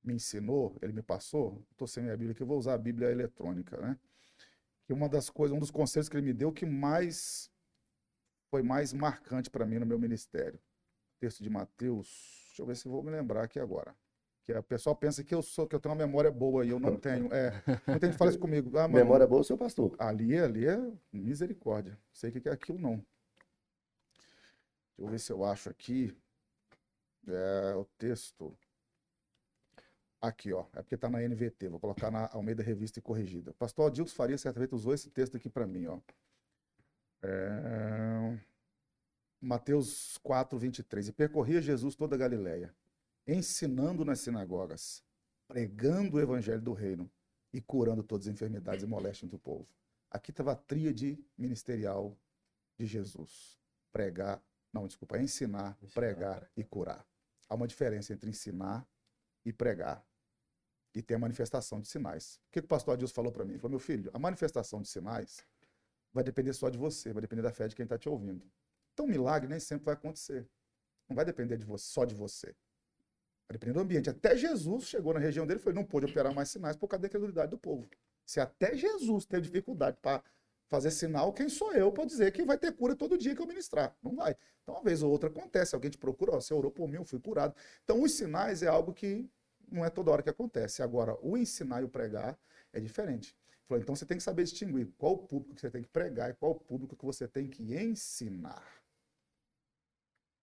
[0.04, 1.62] me ensinou, ele me passou.
[1.70, 3.96] Estou sem minha Bíblia aqui, eu vou usar a Bíblia eletrônica, né?
[4.88, 7.52] Que uma das coisas, um dos conselhos que ele me deu que mais
[8.50, 10.58] foi mais marcante para mim no meu ministério.
[11.20, 12.08] Texto de Mateus,
[12.48, 13.94] deixa eu ver se vou me lembrar aqui agora.
[14.46, 16.80] Que o pessoal pensa que eu sou que eu tenho uma memória boa e eu
[16.80, 17.28] não tenho.
[17.34, 17.52] É,
[17.86, 18.78] muita gente fala isso comigo.
[18.78, 19.94] Ah, mano, memória boa, seu pastor.
[20.00, 20.80] Ali, ali é
[21.12, 21.92] misericórdia.
[21.92, 22.96] Não sei o que é aquilo não.
[24.96, 26.16] Deixa eu ver se eu acho aqui.
[27.28, 28.58] É, o texto.
[30.28, 30.66] Aqui, ó.
[30.74, 31.70] É porque está na NVT.
[31.70, 33.54] Vou colocar na Almeida Revista e Corrigida.
[33.54, 36.00] Pastor Adilson Faria certamente usou esse texto aqui para mim, ó.
[37.24, 38.38] É...
[39.40, 41.08] Mateus 4, 23.
[41.08, 42.76] E percorria Jesus toda a Galileia,
[43.26, 45.02] ensinando nas sinagogas,
[45.48, 47.10] pregando o evangelho do reino
[47.54, 49.66] e curando todas as enfermidades e moléstias do povo.
[50.12, 52.18] Aqui estava a tríade ministerial
[52.78, 53.58] de Jesus.
[53.94, 57.06] Pregar, não, desculpa, ensinar, ensinar pregar e curar.
[57.48, 58.86] Há uma diferença entre ensinar
[59.46, 60.06] e pregar.
[60.98, 62.40] E ter a manifestação de sinais.
[62.48, 63.52] O que, o pastor Adilson falou para mim?
[63.52, 65.46] Ele falou, meu filho, a manifestação de sinais
[66.12, 68.44] vai depender só de você, vai depender da fé de quem está te ouvindo.
[68.94, 70.50] Então, o milagre nem sempre vai acontecer.
[71.08, 72.48] Não vai depender de você, só de você.
[73.48, 74.10] Vai depender do ambiente.
[74.10, 77.02] Até Jesus chegou na região dele e falou, não pôde operar mais sinais por causa
[77.02, 77.88] da incredulidade do povo.
[78.26, 80.24] Se até Jesus teve dificuldade para
[80.68, 83.46] fazer sinal, quem sou eu para dizer que vai ter cura todo dia que eu
[83.46, 83.96] ministrar?
[84.02, 84.36] Não vai.
[84.64, 87.06] Então, uma vez ou outra acontece, alguém te procura, ó, você orou por mim, eu
[87.06, 87.56] fui curado.
[87.84, 89.30] Então, os sinais é algo que
[89.70, 90.82] não é toda hora que acontece.
[90.82, 92.38] Agora, o ensinar e o pregar
[92.74, 93.36] é diferente.
[93.70, 96.34] Então, você tem que saber distinguir qual o público que você tem que pregar e
[96.34, 98.64] qual o público que você tem que ensinar.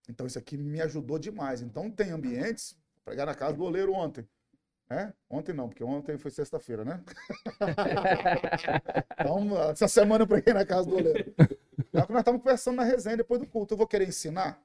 [0.09, 1.63] Então, isso aqui me ajudou demais.
[1.63, 4.29] Então, tem ambientes, pregar na casa do oleiro ontem.
[4.91, 5.11] É?
[5.31, 7.03] Ontem não, porque ontem foi sexta-feira, né?
[9.19, 11.35] então, essa semana eu preguei na casa do oleiro.
[11.91, 13.73] É o que nós estamos conversando na resenha depois do culto.
[13.73, 14.63] Eu vou querer ensinar?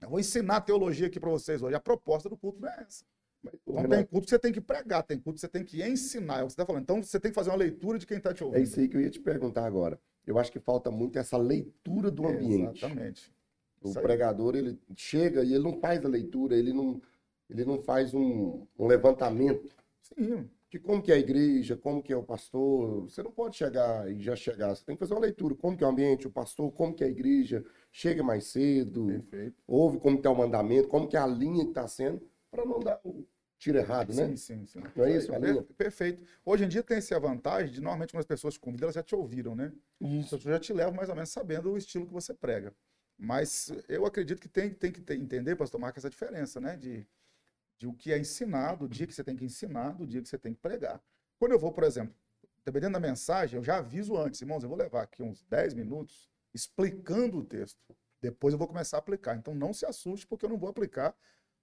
[0.00, 1.74] Eu vou ensinar teologia aqui para vocês hoje.
[1.74, 3.04] A proposta do culto não é essa.
[3.44, 6.40] Então tem culto que você tem que pregar, tem culto que você tem que ensinar.
[6.40, 6.82] É o que você está falando.
[6.82, 8.60] Então você tem que fazer uma leitura de quem está te ouvindo.
[8.60, 9.98] É isso aí que eu ia te perguntar agora.
[10.26, 12.84] Eu acho que falta muito essa leitura do ambiente.
[12.84, 13.32] Exatamente.
[13.80, 17.00] O pregador, ele chega e ele não faz a leitura, ele não,
[17.48, 20.48] ele não faz um, um levantamento Sim.
[20.68, 23.04] de como que é a igreja, como que é o pastor.
[23.08, 24.74] Você não pode chegar e já chegar.
[24.74, 25.54] Você tem que fazer uma leitura.
[25.54, 27.64] Como que é o ambiente, o pastor, como que é a igreja.
[27.92, 29.62] Chega mais cedo, Perfeito.
[29.66, 32.64] ouve como que é o mandamento, como que é a linha que está sendo, para
[32.64, 33.26] não dar o
[33.58, 34.26] tiro errado, né?
[34.28, 34.82] Sim, sim, sim.
[34.96, 35.62] Não é isso, Alinha?
[35.76, 36.22] Perfeito.
[36.44, 39.02] Hoje em dia tem essa vantagem de, normalmente, quando as pessoas te convidam, elas já
[39.02, 39.72] te ouviram, né?
[40.00, 42.74] As pessoas já te levam mais ou menos sabendo o estilo que você prega.
[43.18, 46.76] Mas eu acredito que tem, tem que ter- entender, pastor Marcos, essa diferença, né?
[46.76, 47.06] De,
[47.78, 50.28] de o que é ensinado, o dia que você tem que ensinar, do dia que
[50.28, 51.00] você tem que pregar.
[51.38, 52.14] Quando eu vou, por exemplo,
[52.64, 56.28] dependendo da mensagem, eu já aviso antes, irmãos, eu vou levar aqui uns 10 minutos
[56.54, 57.78] explicando o texto.
[58.20, 59.36] Depois eu vou começar a aplicar.
[59.36, 61.14] Então não se assuste, porque eu não vou aplicar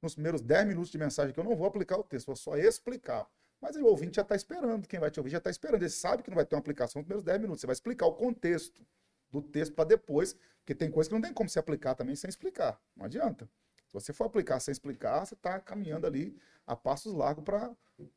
[0.05, 2.55] nos primeiros 10 minutos de mensagem que eu não vou aplicar o texto, vou só
[2.55, 3.27] explicar.
[3.61, 5.81] Mas o ouvinte já está esperando, quem vai te ouvir já está esperando.
[5.81, 7.61] Ele sabe que não vai ter uma aplicação nos primeiros 10 minutos.
[7.61, 8.85] Você vai explicar o contexto
[9.31, 12.29] do texto para depois, porque tem coisa que não tem como se aplicar também sem
[12.29, 12.79] explicar.
[12.95, 13.49] Não adianta.
[13.87, 17.43] Se você for aplicar sem explicar, você está caminhando ali a passos largos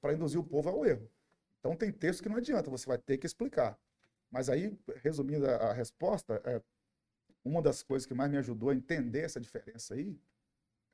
[0.00, 1.10] para induzir o povo ao erro.
[1.60, 3.78] Então tem texto que não adianta, você vai ter que explicar.
[4.30, 6.60] Mas aí, resumindo a, a resposta, é,
[7.44, 10.20] uma das coisas que mais me ajudou a entender essa diferença aí,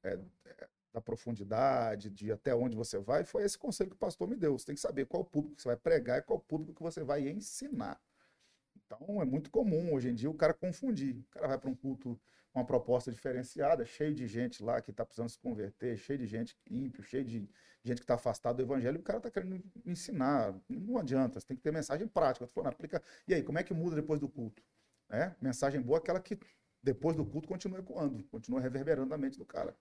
[0.02, 4.28] é, é, da profundidade, de até onde você vai, foi esse conselho que o pastor
[4.28, 4.56] me deu.
[4.56, 7.28] Você tem que saber qual público você vai pregar e qual público que você vai
[7.28, 8.00] ensinar.
[8.76, 11.16] Então é muito comum hoje em dia o cara confundir.
[11.16, 12.18] O cara vai para um culto
[12.52, 16.28] com uma proposta diferenciada, cheio de gente lá que está precisando se converter, cheio de
[16.28, 17.50] gente ímpio, cheio de
[17.82, 20.54] gente que está afastado do evangelho, e o cara está querendo ensinar.
[20.68, 22.46] Não adianta, você tem que ter mensagem prática.
[22.46, 23.02] Falando, aplica.
[23.26, 24.62] E aí, como é que muda depois do culto?
[25.10, 25.34] É?
[25.40, 26.38] Mensagem boa é aquela que
[26.80, 29.76] depois do culto continua ecoando, continua reverberando na mente do cara.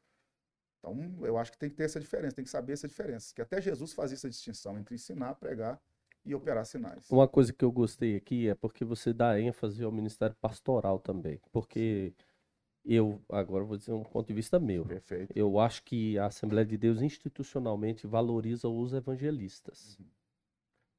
[0.83, 3.33] Então, eu acho que tem que ter essa diferença, tem que saber essa diferença.
[3.33, 5.81] Que até Jesus fazia essa distinção entre ensinar, pregar
[6.25, 7.09] e operar sinais.
[7.09, 11.39] Uma coisa que eu gostei aqui é porque você dá ênfase ao ministério pastoral também.
[11.53, 12.13] Porque
[12.83, 14.85] eu, agora vou dizer um ponto de vista meu.
[14.85, 15.31] Perfeito.
[15.33, 19.97] Eu acho que a Assembleia de Deus institucionalmente valoriza os evangelistas.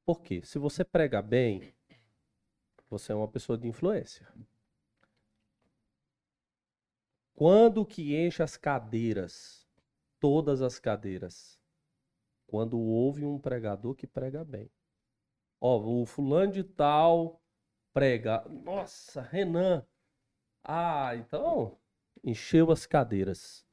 [0.03, 0.41] Por quê?
[0.43, 1.73] Se você prega bem,
[2.89, 4.27] você é uma pessoa de influência.
[7.35, 9.64] Quando que enche as cadeiras?
[10.27, 11.61] Todas as cadeiras.
[12.47, 14.71] Quando houve um pregador que prega bem.
[15.61, 17.39] Ó, o fulano de tal
[17.93, 18.43] prega.
[18.49, 19.85] Nossa, Renan.
[20.63, 21.77] Ah, então
[22.23, 23.63] encheu as cadeiras.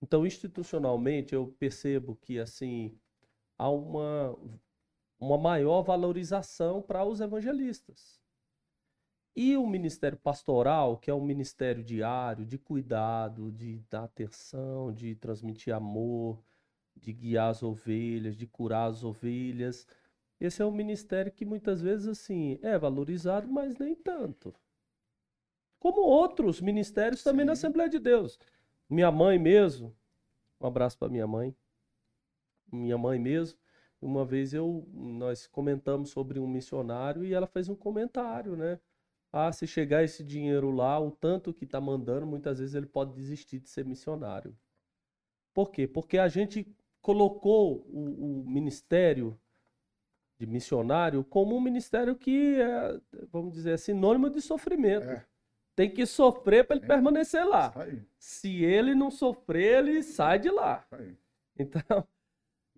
[0.00, 2.98] Então, institucionalmente, eu percebo que assim
[3.58, 4.34] há uma,
[5.20, 8.18] uma maior valorização para os evangelistas.
[9.36, 15.14] E o ministério pastoral, que é um ministério diário de cuidado, de dar atenção, de
[15.14, 16.42] transmitir amor,
[16.96, 19.86] de guiar as ovelhas, de curar as ovelhas,
[20.40, 24.54] esse é um ministério que muitas vezes assim é valorizado, mas nem tanto.
[25.80, 27.66] Como outros ministérios também na Sim.
[27.66, 28.38] Assembleia de Deus.
[28.88, 29.94] Minha mãe mesmo,
[30.60, 31.54] um abraço para minha mãe.
[32.72, 33.58] Minha mãe mesmo,
[34.00, 38.78] uma vez eu nós comentamos sobre um missionário e ela fez um comentário, né?
[39.32, 43.12] Ah, se chegar esse dinheiro lá, o tanto que tá mandando, muitas vezes ele pode
[43.12, 44.56] desistir de ser missionário.
[45.54, 45.86] Por quê?
[45.86, 46.66] Porque a gente
[47.02, 49.38] colocou o, o ministério
[50.38, 55.08] de missionário como um ministério que é, vamos dizer, é sinônimo de sofrimento.
[55.10, 55.26] É.
[55.76, 56.88] Tem que sofrer para ele É.
[56.88, 57.72] permanecer lá.
[58.18, 60.86] Se ele não sofrer, ele sai de lá.
[61.58, 62.06] Então,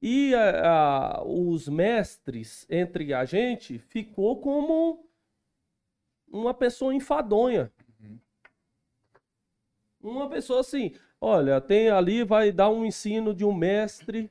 [0.03, 5.07] e a- a- os mestres entre a gente ficou como
[6.31, 7.73] uma pessoa enfadonha.
[8.01, 8.19] Uhum.
[10.01, 14.31] Uma pessoa assim, olha, tem ali, vai dar um ensino de um mestre.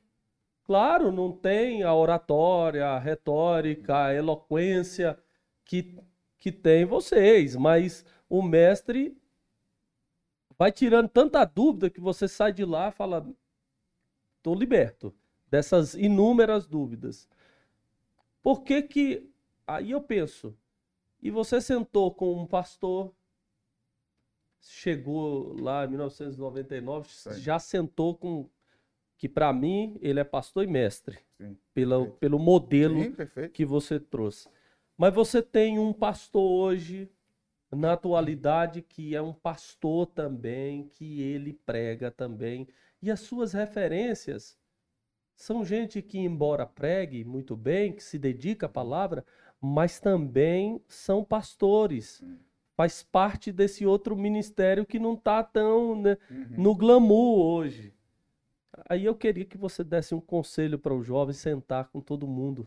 [0.64, 5.18] Claro, não tem a oratória, a retórica, a eloquência
[5.64, 5.98] que,
[6.38, 9.16] que tem vocês, mas o mestre
[10.56, 13.26] vai tirando tanta dúvida que você sai de lá e fala,
[14.36, 15.14] estou liberto
[15.50, 17.28] dessas inúmeras dúvidas.
[18.42, 19.30] Por que que
[19.66, 20.56] aí eu penso,
[21.22, 23.12] e você sentou com um pastor,
[24.60, 27.40] chegou lá em 1999, Sim.
[27.40, 28.48] já sentou com
[29.16, 31.56] que para mim ele é pastor e mestre, Sim.
[31.74, 32.18] pela, Perfeito.
[32.18, 33.14] pelo modelo Sim,
[33.52, 34.48] que você trouxe.
[34.96, 37.10] Mas você tem um pastor hoje,
[37.70, 42.66] na atualidade, que é um pastor também, que ele prega também.
[43.02, 44.58] E as suas referências
[45.34, 49.24] são gente que, embora pregue muito bem, que se dedica à palavra,
[49.60, 52.22] mas também são pastores.
[52.76, 56.46] faz parte desse outro ministério que não está tão né, Uhum.
[56.56, 57.92] no glamour hoje.
[58.88, 62.66] Aí eu queria que você desse um conselho para os jovens sentar com todo mundo.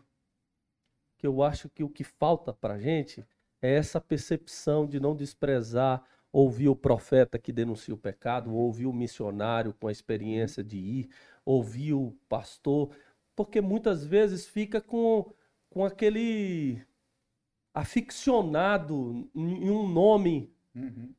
[1.18, 3.26] Que eu acho que o que falta para a gente
[3.62, 8.94] é essa percepção de não desprezar, ouvir o profeta que denuncia o pecado, ouvir o
[8.94, 11.10] missionário com a experiência de ir,
[11.46, 12.90] ouvir o pastor,
[13.36, 15.34] porque muitas vezes fica com,
[15.74, 16.80] com aquele
[17.74, 21.14] aficionado em um nome Uhum.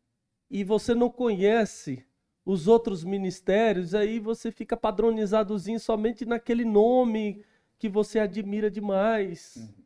[0.50, 2.05] e você não conhece
[2.44, 7.44] os outros ministérios, aí você fica padronizadozinho somente naquele nome
[7.78, 9.57] que você admira demais.
[9.57, 9.84] Uhum.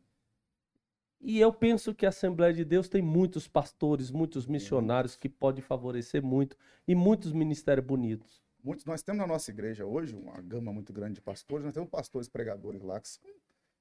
[1.21, 5.61] E eu penso que a Assembleia de Deus tem muitos pastores, muitos missionários que pode
[5.61, 6.57] favorecer muito
[6.87, 8.41] e muitos ministérios bonitos.
[8.63, 11.89] Muitos, nós temos na nossa igreja hoje uma gama muito grande de pastores, nós temos
[11.89, 13.23] pastores pregadores lá que são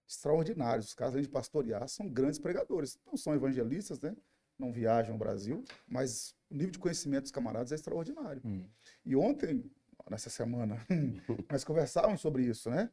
[0.08, 0.86] extraordinários.
[0.88, 2.98] Os caras, além de pastorear, são grandes pregadores.
[3.06, 4.16] Não são evangelistas, né?
[4.58, 8.42] Não viajam ao Brasil, mas o nível de conhecimento dos camaradas é extraordinário.
[8.44, 8.66] Hum.
[9.04, 9.70] E ontem,
[10.10, 10.84] nessa semana,
[11.48, 12.90] nós conversávamos sobre isso, né?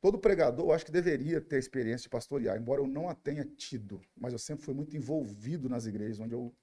[0.00, 3.14] Todo pregador, eu acho que deveria ter a experiência de pastorear, embora eu não a
[3.16, 6.54] tenha tido, mas eu sempre fui muito envolvido nas igrejas, onde eu,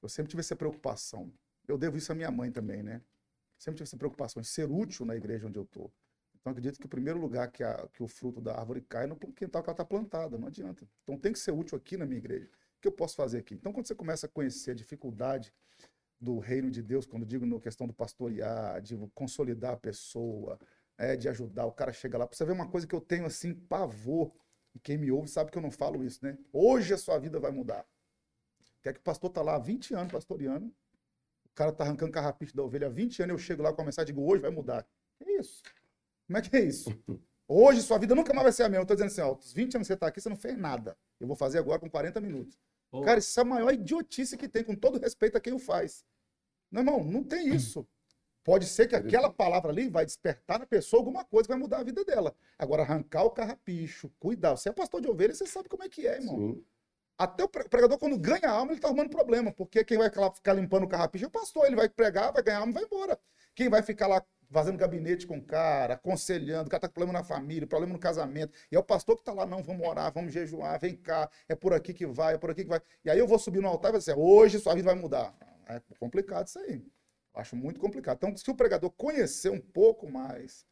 [0.00, 1.32] eu sempre tive essa preocupação.
[1.66, 3.02] Eu devo isso à minha mãe também, né?
[3.58, 5.92] Sempre tive essa preocupação em ser útil na igreja onde eu estou.
[6.42, 9.06] Então, acredito que o primeiro lugar que, a- que o fruto da árvore cai é
[9.06, 10.86] no quintal que ela está plantada, não adianta.
[11.04, 12.46] Então, tem que ser útil aqui na minha igreja.
[12.78, 13.54] O que eu posso fazer aqui?
[13.54, 15.54] Então, quando você começa a conhecer a dificuldade
[16.20, 20.58] do reino de Deus, quando digo na questão do pastorear, de consolidar a pessoa,
[20.98, 22.26] é, de ajudar, o cara chega lá.
[22.30, 24.32] Você ver uma coisa que eu tenho assim, pavor,
[24.74, 26.38] e quem me ouve sabe que eu não falo isso, né?
[26.52, 27.86] Hoje a sua vida vai mudar.
[28.82, 30.94] Quer que o pastor tá lá há 20 anos pastoreando, o
[31.54, 34.10] cara tá arrancando carrapicho da ovelha há 20 anos, eu chego lá com a mensagem
[34.10, 34.86] e digo, hoje vai mudar.
[35.18, 35.62] Que isso?
[36.32, 36.90] Como é que é isso?
[37.46, 38.82] Hoje sua vida nunca mais vai ser a mesma.
[38.82, 40.56] Eu tô dizendo assim, ó, os 20 anos que você tá aqui, você não fez
[40.56, 40.96] nada.
[41.20, 42.58] Eu vou fazer agora com 40 minutos.
[42.90, 43.02] Ô.
[43.02, 46.02] Cara, isso é a maior idiotice que tem, com todo respeito a quem o faz.
[46.70, 47.86] Não, irmão, não tem isso.
[48.42, 51.78] Pode ser que aquela palavra ali vai despertar na pessoa alguma coisa que vai mudar
[51.80, 52.34] a vida dela.
[52.58, 54.56] Agora, arrancar o carrapicho, cuidar.
[54.56, 56.36] Você é pastor de ovelha, você sabe como é que é, irmão.
[56.54, 56.64] Sim.
[57.18, 59.52] Até o pre- pregador, quando ganha alma, ele tá arrumando problema.
[59.52, 61.66] Porque quem vai ficar limpando o carrapicho é o pastor.
[61.66, 63.20] Ele vai pregar, vai ganhar alma e vai embora.
[63.54, 67.18] Quem vai ficar lá fazendo gabinete com o cara, aconselhando, o cara tá com problema
[67.18, 68.52] na família, problema no casamento.
[68.70, 71.54] E é o pastor que tá lá, não, vamos orar, vamos jejuar, vem cá, é
[71.54, 72.80] por aqui que vai, é por aqui que vai.
[73.04, 75.34] E aí eu vou subir no altar e vai dizer, hoje sua vida vai mudar.
[75.66, 76.84] É complicado isso aí.
[77.34, 78.16] Acho muito complicado.
[78.16, 80.66] Então, se o pregador conhecer um pouco mais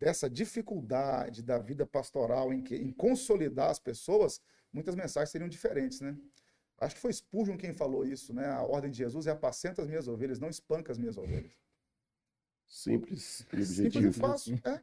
[0.00, 4.40] dessa dificuldade da vida pastoral em, que, em consolidar as pessoas,
[4.72, 6.16] muitas mensagens seriam diferentes, né?
[6.78, 8.48] Acho que foi Spurgeon quem falou isso, né?
[8.48, 11.52] A ordem de Jesus é apacenta as minhas ovelhas, não espanca as minhas ovelhas.
[12.70, 14.26] Simples e Simples e objetivo.
[14.28, 14.60] fácil.
[14.64, 14.80] É.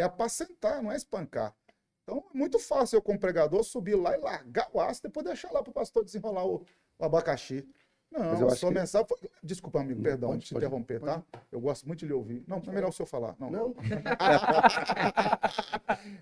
[0.00, 1.54] é apacentar, não é espancar.
[2.02, 5.52] Então, é muito fácil eu, como pregador, subir lá e largar o aço, depois deixar
[5.52, 6.64] lá para o pastor desenrolar o,
[6.98, 7.68] o abacaxi.
[8.10, 9.18] Não, eu a sua que- mensagem foi...
[9.42, 11.22] Desculpa, amigo, Não, perdão pode, de te pode, interromper, tá?
[11.52, 12.42] Eu gosto muito de lhe ouvir.
[12.46, 13.36] Não, é melhor o senhor falar.
[13.38, 13.50] Não.
[13.50, 13.74] Não,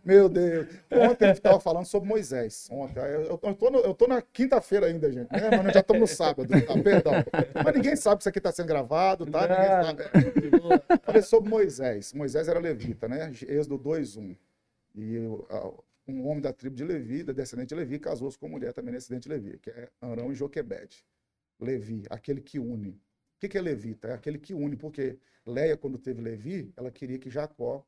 [0.05, 0.67] Meu Deus.
[0.91, 2.69] Ontem gente estava falando sobre Moisés.
[2.71, 3.01] Ontem.
[3.01, 5.31] Eu, eu, eu tô, eu tô na quinta-feira ainda, gente.
[5.33, 5.51] né?
[5.51, 6.49] Mas nós já estamos no sábado.
[6.49, 6.83] Tá?
[6.83, 7.13] Perdão.
[7.65, 9.43] Mas ninguém sabe que isso aqui está sendo gravado, tá?
[9.43, 10.03] Ninguém sabe.
[11.05, 12.13] Falei sobre Moisés.
[12.13, 13.31] Moisés era levita, né?
[13.47, 14.37] Êxodo 2:1.
[14.97, 15.19] E
[16.07, 18.93] um homem da tribo de Levi, da descendente de Levi, casou-se com uma mulher também
[18.93, 21.05] descendente de Levi, que é Arão e Joquebede.
[21.61, 22.91] Levi, aquele que une.
[22.91, 23.01] O
[23.41, 24.09] que, que é levita?
[24.09, 27.87] É aquele que une, porque Leia, quando teve Levi, ela queria que Jacó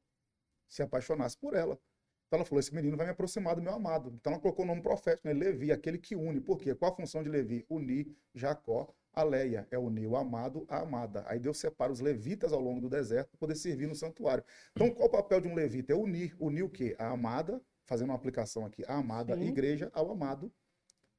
[0.69, 1.79] se apaixonasse por ela.
[2.27, 4.13] Então ela falou: esse menino vai me aproximar do meu amado.
[4.15, 5.35] Então ela colocou o nome profético, né?
[5.35, 6.41] Levi, aquele que une.
[6.41, 6.75] Por quê?
[6.75, 7.65] Qual a função de Levi?
[7.69, 9.67] Unir Jacó a Leia.
[9.71, 11.25] É unir o amado à amada.
[11.27, 14.45] Aí Deus separa os levitas ao longo do deserto para poder servir no santuário.
[14.73, 15.93] Então qual o papel de um levita?
[15.93, 16.37] É unir.
[16.39, 16.95] Unir o quê?
[16.99, 19.49] A amada, fazendo uma aplicação aqui, a amada Sim.
[19.49, 20.53] igreja ao amado,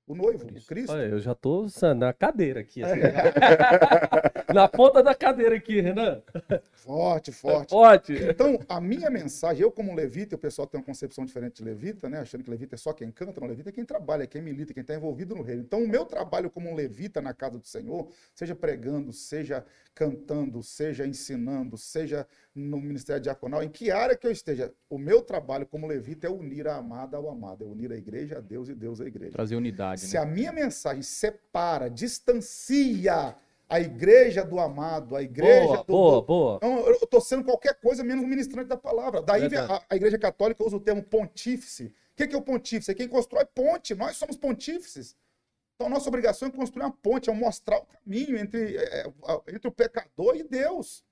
[0.08, 0.94] o noivo, o Cristo.
[0.94, 2.82] Olha, eu já tô na cadeira aqui.
[2.82, 3.02] assim.
[4.56, 6.22] na ponta da cadeira aqui, Renan.
[6.72, 7.72] Forte, forte.
[7.72, 8.14] Forte.
[8.14, 12.08] Então, a minha mensagem, eu como levita, o pessoal tem uma concepção diferente de levita,
[12.08, 12.20] né?
[12.20, 14.74] Achando que levita é só quem canta, não, levita é quem trabalha, é quem milita,
[14.74, 15.62] quem está envolvido no reino.
[15.62, 20.64] Então, o meu trabalho como um levita na casa do Senhor, seja pregando, seja cantando,
[20.64, 22.26] seja ensinando, seja
[22.58, 26.30] no ministério diaconal, em que área que eu esteja, o meu trabalho como levita é
[26.30, 29.32] unir a amada ao amado, é unir a igreja a Deus e Deus à igreja.
[29.34, 30.22] Trazer unidade, Se né?
[30.22, 33.36] a minha mensagem separa, distancia
[33.70, 36.60] a igreja do amado, a igreja Boa, do, boa, do- boa.
[36.62, 39.22] não, eu estou sendo qualquer coisa menos ministrante da palavra.
[39.22, 41.86] Daí a, a Igreja Católica usa o termo pontífice.
[41.88, 42.90] O que, que é o pontífice?
[42.90, 43.94] É quem constrói ponte.
[43.94, 45.16] Nós somos pontífices.
[45.76, 49.14] Então, a nossa obrigação é construir uma ponte, é mostrar o caminho entre, é, é,
[49.28, 51.04] a- entre o pecador e Deus.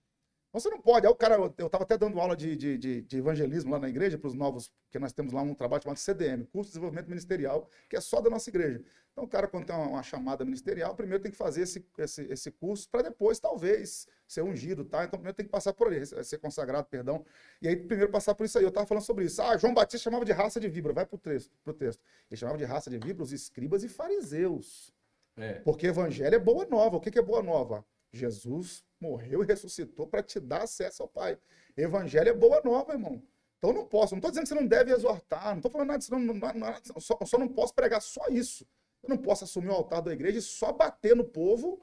[0.56, 1.06] Você não pode.
[1.06, 3.90] Aí o cara, eu estava até dando aula de, de, de, de evangelismo lá na
[3.90, 7.10] igreja para os novos, porque nós temos lá um trabalho chamado CDM, Curso de Desenvolvimento
[7.10, 8.82] Ministerial, que é só da nossa igreja.
[9.12, 12.22] Então o cara, quando tem uma, uma chamada ministerial, primeiro tem que fazer esse, esse,
[12.32, 15.04] esse curso para depois, talvez, ser ungido, tá?
[15.04, 17.26] Então primeiro tem que passar por ele, ser consagrado, perdão.
[17.62, 18.64] E aí primeiro passar por isso aí.
[18.64, 19.42] Eu estava falando sobre isso.
[19.42, 20.94] Ah, João Batista chamava de raça de víbora.
[20.94, 22.02] Vai para o texto, pro texto.
[22.32, 24.94] Ele chamava de raça de víbora os escribas e fariseus.
[25.36, 25.56] É.
[25.56, 26.96] Porque evangelho é boa nova.
[26.96, 27.86] O que, que é boa nova?
[28.14, 31.38] Jesus morreu e ressuscitou para te dar acesso ao Pai.
[31.76, 33.22] Evangelho é boa nova, irmão.
[33.58, 36.00] Então não posso, não estou dizendo que você não deve exortar, não estou falando nada
[36.00, 38.68] disso, não, não, não, só, só não posso pregar só isso.
[39.02, 41.82] Eu não posso assumir o altar da igreja e só bater no povo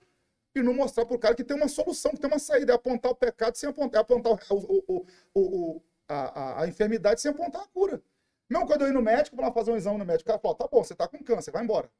[0.54, 2.74] e não mostrar para o cara que tem uma solução, que tem uma saída, é
[2.74, 7.30] apontar o pecado sem apontar, é apontar o, o, o, a, a, a, enfermidade sem
[7.30, 8.02] apontar a cura.
[8.50, 10.38] Não, quando eu ir no médico, vou lá fazer um exame no médico, o cara
[10.38, 11.90] fala, tá bom, você está com câncer, vai embora.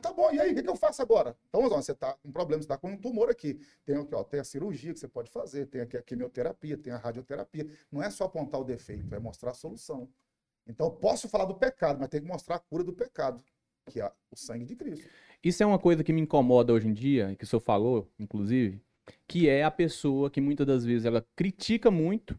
[0.00, 1.36] Tá bom, e aí, o que, que, eu faço agora?
[1.48, 3.58] Então, ó, você está com um problema, você está com um tumor aqui.
[3.84, 6.98] Tem, ó, tem a cirurgia que você pode fazer, tem aqui a quimioterapia, tem a
[6.98, 7.66] radioterapia.
[7.90, 10.08] Não é só apontar o defeito, é mostrar a solução.
[10.66, 13.42] Então, posso falar do pecado, mas tem que mostrar a cura do pecado,
[13.90, 15.08] que é o sangue de Cristo.
[15.42, 18.80] Isso é uma coisa que me incomoda hoje em dia, que o senhor falou, inclusive,
[19.26, 22.38] que é a pessoa que muitas das vezes ela critica muito,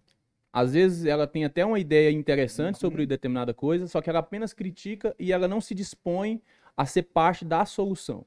[0.54, 4.54] às vezes ela tem até uma ideia interessante sobre determinada coisa, só que ela apenas
[4.54, 6.42] critica e ela não se dispõe
[6.76, 8.26] a ser parte da solução.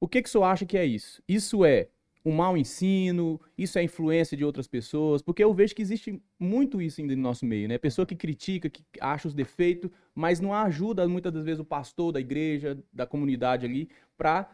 [0.00, 1.22] O que, que o senhor acha que é isso?
[1.28, 1.88] Isso é
[2.24, 6.80] um mau ensino, isso é influência de outras pessoas, porque eu vejo que existe muito
[6.80, 7.78] isso ainda no nosso meio, né?
[7.78, 12.12] Pessoa que critica, que acha os defeitos, mas não ajuda muitas das vezes o pastor
[12.12, 14.48] da igreja, da comunidade ali, para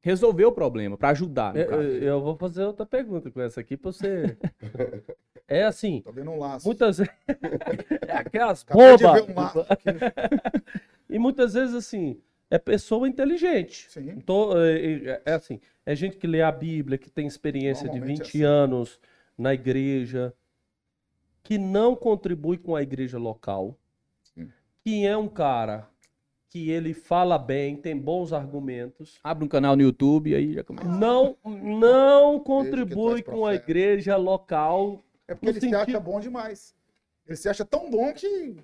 [0.00, 1.56] resolver o problema, para ajudar.
[1.56, 4.36] Eu, eu, vou fazer outra pergunta com essa aqui para você.
[5.48, 6.02] é assim.
[6.02, 6.66] Tô vendo um laço.
[6.66, 7.12] Muitas vezes.
[8.06, 9.22] é aquelas bombas.
[9.24, 12.20] Um e muitas vezes assim
[12.50, 13.86] é pessoa inteligente.
[13.90, 14.10] Sim.
[14.10, 18.20] Então, é, é, assim, é gente que lê a Bíblia, que tem experiência de 20
[18.20, 18.42] é assim.
[18.42, 19.00] anos
[19.36, 20.32] na igreja,
[21.42, 23.76] que não contribui com a igreja local,
[24.22, 24.48] Sim.
[24.82, 25.88] que é um cara
[26.48, 29.18] que ele fala bem, tem bons argumentos.
[29.24, 30.86] Abre um canal no YouTube e aí já começa.
[30.86, 35.02] Não, não contribui com a igreja local.
[35.26, 35.70] É porque ele sentido...
[35.70, 36.72] se acha bom demais.
[37.26, 38.56] Ele se acha tão bom que.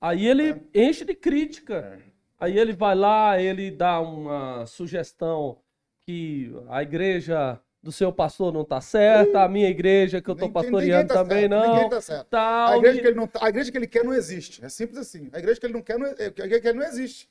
[0.00, 0.88] Aí ele é.
[0.88, 2.00] enche de crítica.
[2.00, 2.13] É.
[2.44, 5.58] Aí ele vai lá, ele dá uma sugestão
[6.00, 10.50] que a igreja do seu pastor não está certa, a minha igreja que eu estou
[10.50, 11.74] pastoreando tá também certo, não.
[11.74, 12.28] Ninguém tá certo.
[12.28, 14.62] Tal, a, igreja que ele não, tá, a igreja que ele quer não existe.
[14.62, 15.30] É simples assim.
[15.32, 17.30] A igreja que ele não quer não, a igreja que ele não existe.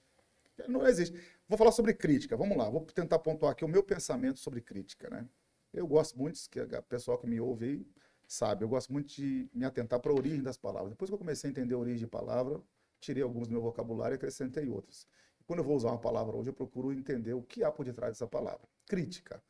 [0.68, 1.16] Não existe.
[1.48, 2.36] Vou falar sobre crítica.
[2.36, 2.68] Vamos lá.
[2.68, 5.26] Vou tentar pontuar aqui o meu pensamento sobre crítica, né?
[5.72, 7.88] Eu gosto muito, que o pessoal que me ouve aí
[8.28, 10.90] sabe, eu gosto muito de me atentar para a origem das palavras.
[10.90, 12.60] Depois que eu comecei a entender a origem de palavra,
[13.04, 15.08] tirei alguns do meu vocabulário e acrescentei outros.
[15.46, 18.14] Quando eu vou usar uma palavra hoje, eu procuro entender o que há por detrás
[18.14, 18.68] dessa palavra.
[18.88, 19.44] Crítica.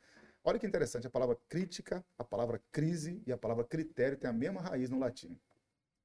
[0.44, 4.34] Olha que interessante, a palavra crítica, a palavra crise e a palavra critério têm a
[4.34, 5.40] mesma raiz no latim.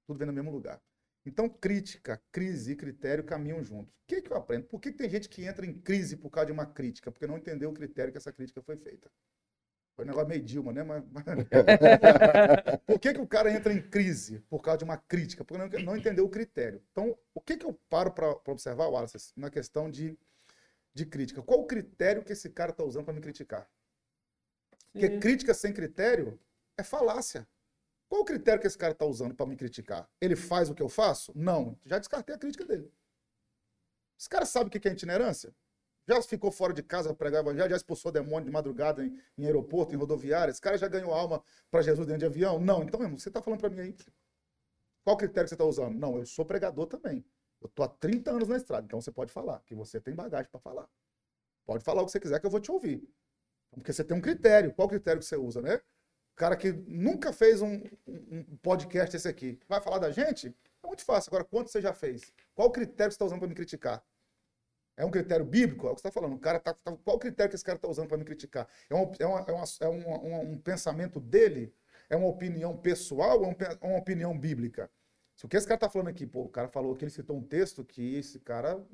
[0.06, 0.80] Tudo vem no mesmo lugar.
[1.26, 3.92] Então, crítica, crise e critério caminham juntos.
[3.92, 4.66] O que, que eu aprendo?
[4.66, 7.10] Por que, que tem gente que entra em crise por causa de uma crítica?
[7.10, 9.10] Porque não entendeu o critério que essa crítica foi feita.
[9.98, 10.84] Foi um negócio meio Dilma, né?
[10.84, 11.02] Mas,
[12.86, 15.44] por que, que o cara entra em crise por causa de uma crítica?
[15.44, 16.80] Porque não, entendeu o critério.
[16.92, 20.16] Então, o que, que eu paro para observar, Wallace, na questão de,
[20.94, 21.42] de crítica?
[21.42, 23.68] Qual o critério que esse cara está usando para me criticar?
[24.92, 25.18] Porque Sim.
[25.18, 26.38] crítica sem critério
[26.76, 27.44] é falácia.
[28.08, 30.08] Qual o critério que esse cara está usando para me criticar?
[30.20, 31.32] Ele faz o que eu faço?
[31.34, 31.76] Não.
[31.84, 32.88] Já descartei a crítica dele.
[34.16, 35.52] Esse cara sabe o que é itinerância?
[36.08, 37.68] Já ficou fora de casa pregar evangelho?
[37.68, 40.50] Já expulsou demônio de madrugada em, em aeroporto, em rodoviária?
[40.50, 42.58] Esse cara já ganhou alma para Jesus dentro de avião?
[42.58, 42.82] Não.
[42.82, 43.96] Então, irmão, você está falando para mim aí.
[45.04, 45.98] Qual critério que você está usando?
[45.98, 47.22] Não, eu sou pregador também.
[47.60, 50.50] Eu estou há 30 anos na estrada, então você pode falar, que você tem bagagem
[50.50, 50.88] para falar.
[51.66, 53.06] Pode falar o que você quiser que eu vou te ouvir.
[53.70, 54.72] Porque você tem um critério.
[54.72, 55.76] Qual critério que você usa, né?
[55.76, 60.54] O cara que nunca fez um, um podcast esse aqui, vai falar da gente?
[60.82, 61.28] É muito fácil.
[61.28, 62.32] Agora, quanto você já fez?
[62.54, 64.02] Qual critério você está usando para me criticar?
[64.98, 65.86] É um critério bíblico?
[65.86, 66.34] É o que você está falando.
[66.34, 68.66] O cara tá, tá, qual critério que esse cara está usando para me criticar?
[68.90, 71.72] É, é, uma, é, uma, é uma, um pensamento dele?
[72.10, 74.90] É uma opinião pessoal ou é uma opinião bíblica?
[75.36, 77.36] Se o que esse cara está falando aqui, pô, o cara falou que ele citou
[77.36, 78.74] um texto que esse cara.
[78.74, 78.88] Deixa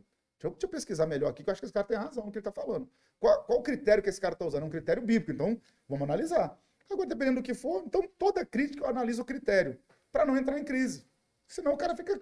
[0.44, 2.30] eu, deixa eu pesquisar melhor aqui, que eu acho que esse cara tem razão no
[2.30, 2.86] que ele está falando.
[3.18, 4.64] Qual, qual o critério que esse cara está usando?
[4.64, 5.32] É um critério bíblico.
[5.32, 6.59] Então, vamos analisar.
[6.90, 9.78] Agora, dependendo do que for, então toda crítica eu analiso o critério,
[10.12, 11.07] para não entrar em crise.
[11.48, 12.20] Senão o cara fica.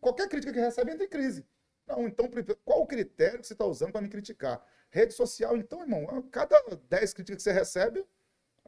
[0.00, 1.44] Qualquer crítica que recebe entra em crise.
[1.86, 2.28] Não, então,
[2.64, 4.64] qual o critério que você está usando para me criticar?
[4.90, 6.56] Rede social, então, irmão, cada
[6.88, 8.04] 10 críticas que você recebe.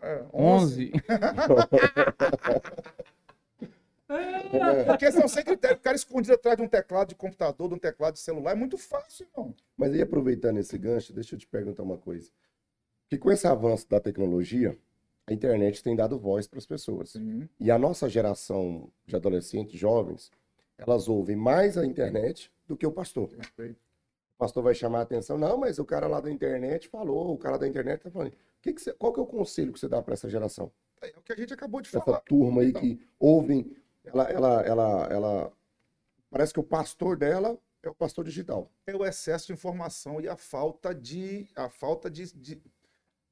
[0.01, 0.93] É, 11.
[0.93, 1.03] 11.
[4.87, 5.77] Porque são sem critério.
[5.77, 8.55] O cara escondido atrás de um teclado de computador, de um teclado de celular, é
[8.55, 9.55] muito fácil, irmão.
[9.77, 12.31] Mas aí, aproveitando esse gancho, deixa eu te perguntar uma coisa.
[13.09, 14.77] que com esse avanço da tecnologia,
[15.27, 17.11] a internet tem dado voz para as pessoas.
[17.11, 17.49] Sim.
[17.59, 20.31] E a nossa geração de adolescentes, jovens,
[20.79, 23.29] elas ouvem mais a internet do que o pastor.
[23.29, 23.79] Perfeito.
[24.35, 27.39] O pastor vai chamar a atenção, não, mas o cara lá da internet falou, o
[27.39, 28.33] cara da internet tá falando.
[28.61, 30.71] Que que você- qual que é o conselho que você dá para essa geração?
[31.01, 32.21] É o que a gente acabou de Essa falar.
[32.21, 32.81] turma aí Então.
[32.83, 35.53] que ouvem, ela, ela, ela, ela,
[36.31, 38.71] parece que o pastor dela é o pastor digital.
[38.87, 42.61] É o excesso de informação e a falta de, a falta de, de,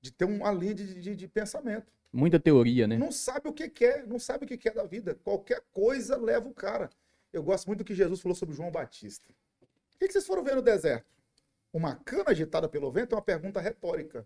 [0.01, 1.93] de ter uma linha de, de, de pensamento.
[2.12, 2.97] Muita teoria, né?
[2.97, 5.18] Não sabe o que quer, não sabe o que quer da vida.
[5.24, 6.89] Qualquer coisa leva o cara.
[7.35, 9.28] Eu gosto muito do que Jesus falou sobre João Batista.
[9.97, 11.12] O que vocês foram ver no deserto?
[11.72, 14.24] Uma cana agitada pelo vento é uma pergunta retórica.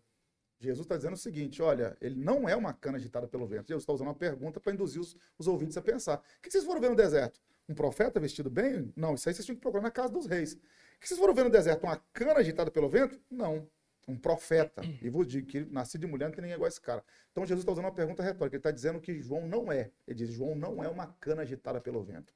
[0.61, 3.69] Jesus está dizendo o seguinte: olha, ele não é uma cana agitada pelo vento.
[3.69, 6.19] Jesus está usando uma pergunta para induzir os, os ouvintes a pensar.
[6.19, 7.41] O que vocês foram ver no deserto?
[7.67, 8.93] Um profeta vestido bem?
[8.95, 10.53] Não, isso aí vocês tinham que procurar na casa dos reis.
[10.53, 11.85] O que vocês foram ver no deserto?
[11.85, 13.19] Uma cana agitada pelo vento?
[13.31, 13.67] Não.
[14.07, 14.83] Um profeta.
[15.01, 17.03] E vos digo que ele nascido de mulher, não tem ninguém igual a esse cara.
[17.31, 18.57] Então Jesus está usando uma pergunta retórica.
[18.57, 19.91] Ele está dizendo que João não é.
[20.07, 22.35] Ele diz: João não é uma cana agitada pelo vento.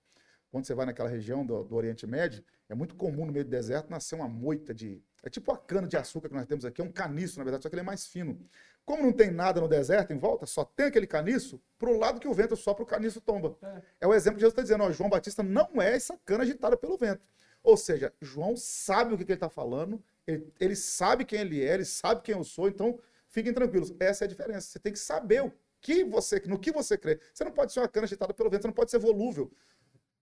[0.52, 3.50] Quando você vai naquela região do, do Oriente Médio, é muito comum no meio do
[3.50, 5.02] deserto nascer uma moita de.
[5.22, 7.62] É tipo a cana de açúcar que nós temos aqui, é um caniço, na verdade,
[7.62, 8.38] só que ele é mais fino.
[8.84, 12.28] Como não tem nada no deserto em volta, só tem aquele caniço, pro lado que
[12.28, 13.56] o vento sopra, o caniço tomba.
[13.98, 16.76] É, o exemplo que Jesus está dizendo: ó, João Batista não é essa cana agitada
[16.76, 17.22] pelo vento.
[17.62, 21.64] Ou seja, João sabe o que, que ele está falando, ele, ele sabe quem ele
[21.64, 23.94] é, ele sabe quem eu sou, então fiquem tranquilos.
[23.98, 24.68] Essa é a diferença.
[24.68, 27.18] Você tem que saber o que você, no que você crê.
[27.34, 29.50] Você não pode ser uma cana agitada pelo vento, você não pode ser volúvel.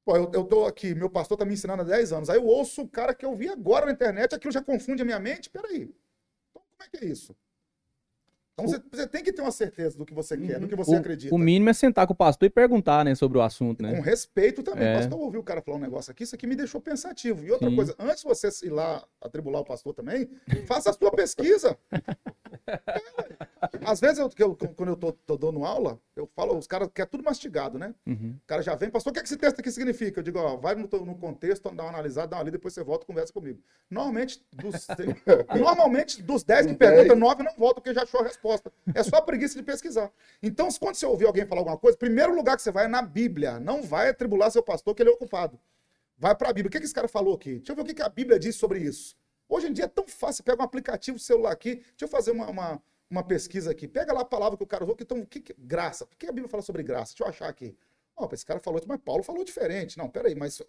[0.04, 2.30] Pô, eu, eu tô aqui, meu pastor tá me ensinando há 10 anos.
[2.30, 5.04] Aí eu ouço o cara que eu vi agora na internet, aquilo já confunde a
[5.04, 5.50] minha mente.
[5.50, 5.82] Peraí.
[6.50, 7.36] Então, como é que é isso?
[8.54, 10.94] Então, você, você tem que ter uma certeza do que você quer, do que você
[10.94, 11.34] o, acredita.
[11.34, 13.94] o mínimo é sentar com o pastor e perguntar, né, sobre o assunto, né?
[13.94, 14.88] Com respeito também.
[14.88, 14.92] É.
[14.92, 17.44] O pastor ouviu o cara falar um negócio aqui, isso aqui me deixou pensativo.
[17.44, 17.76] E outra Sim.
[17.76, 20.28] coisa, antes de você ir lá atribular o pastor também,
[20.66, 21.78] faça a sua pesquisa.
[22.66, 23.46] É,
[23.84, 27.10] Às vezes, eu, eu- quando eu tô, tô dando aula, eu falo, os caras querem
[27.10, 27.94] tudo mastigado, né?
[28.06, 28.36] Uhum.
[28.42, 30.20] O cara já vem, pastor, o que, é que esse texto aqui significa?
[30.20, 32.82] Eu digo, ó, vai no, no contexto, dá uma analisada, dá uma lida, depois você
[32.84, 33.60] volta e conversa comigo.
[33.90, 34.86] Normalmente, dos,
[35.58, 37.18] normalmente, dos 10 que perguntam, 10.
[37.18, 38.72] 9 não voltam porque já achou a resposta.
[38.94, 40.10] É só a preguiça de pesquisar.
[40.42, 43.02] Então, quando você ouvir alguém falar alguma coisa, primeiro lugar que você vai é na
[43.02, 43.60] Bíblia.
[43.60, 45.58] Não vai atribular seu pastor que ele é ocupado.
[46.18, 46.68] Vai para a Bíblia.
[46.68, 47.56] O que, que esse cara falou aqui?
[47.56, 49.16] Deixa eu ver o que, que a Bíblia diz sobre isso.
[49.48, 50.36] Hoje em dia é tão fácil.
[50.36, 51.76] Você pega um aplicativo celular aqui.
[51.76, 53.88] Deixa eu fazer uma, uma, uma pesquisa aqui.
[53.88, 54.94] Pega lá a palavra que o cara usou.
[54.94, 56.06] Que, então, o que, que graça?
[56.06, 57.12] Por que a Bíblia fala sobre graça?
[57.12, 57.76] Deixa eu achar aqui.
[58.16, 59.98] Ó, esse cara falou isso, mas Paulo falou diferente.
[59.98, 60.62] Não, peraí, mas.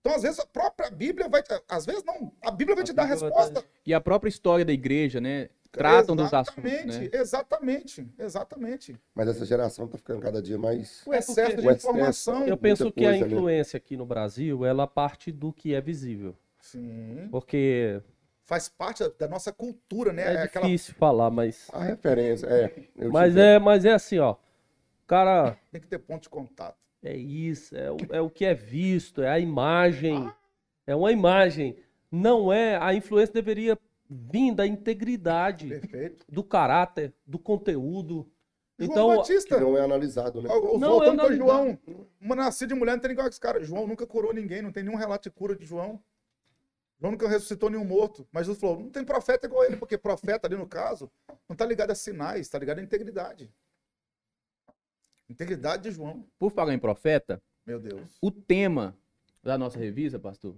[0.00, 1.42] Então, às vezes, a própria Bíblia vai.
[1.68, 2.32] Às vezes, não.
[2.40, 3.64] A Bíblia vai A te dar a Bíblia vai resposta.
[3.84, 5.50] E a própria história da igreja, né?
[5.70, 7.10] Tratam dos assuntos, Exatamente, né?
[7.14, 9.00] exatamente, exatamente.
[9.14, 11.00] Mas essa geração tá ficando cada dia mais.
[11.06, 12.46] O excesso de O excesso- informação.
[12.46, 13.18] Eu penso que a né?
[13.20, 16.36] influência aqui no Brasil, ela parte do que é visível.
[16.60, 17.26] Sim.
[17.30, 18.02] Porque
[18.44, 20.22] Faz parte da- da nossa cultura, né?
[20.34, 21.68] é, aquela difícil falar, mas.
[21.72, 22.72] A referência, é.
[23.10, 24.32] Mas é, mas é assim, ó.
[24.32, 25.56] O cara.
[25.70, 26.76] tem que ter ponto de contato.
[27.04, 30.30] É isso, é o, é o que é visto, é a imagem.
[30.86, 31.76] É uma imagem.
[32.10, 32.76] Não é.
[32.76, 33.78] A influência deveria
[34.08, 36.24] vir da integridade, Perfeito.
[36.28, 38.28] do caráter, do conteúdo.
[38.78, 39.60] João Então, Que Batista.
[39.60, 40.48] não é analisado, né?
[40.48, 41.78] Não, Voltando eu para não- João.
[42.20, 43.62] Uma nascida de mulher não tem com esse cara.
[43.62, 46.00] João nunca curou ninguém, não tem nenhum relato de cura de João.
[47.02, 48.24] João nunca ressuscitou nenhum morto.
[48.30, 51.10] Mas Jesus falou: não tem profeta igual ele, porque profeta ali no caso
[51.48, 53.52] não está ligado a sinais, está ligado à integridade.
[55.28, 56.24] Integridade de João.
[56.38, 58.08] Por falar em profeta, Meu Deus.
[58.22, 58.96] o tema
[59.42, 60.54] da nossa revista, pastor,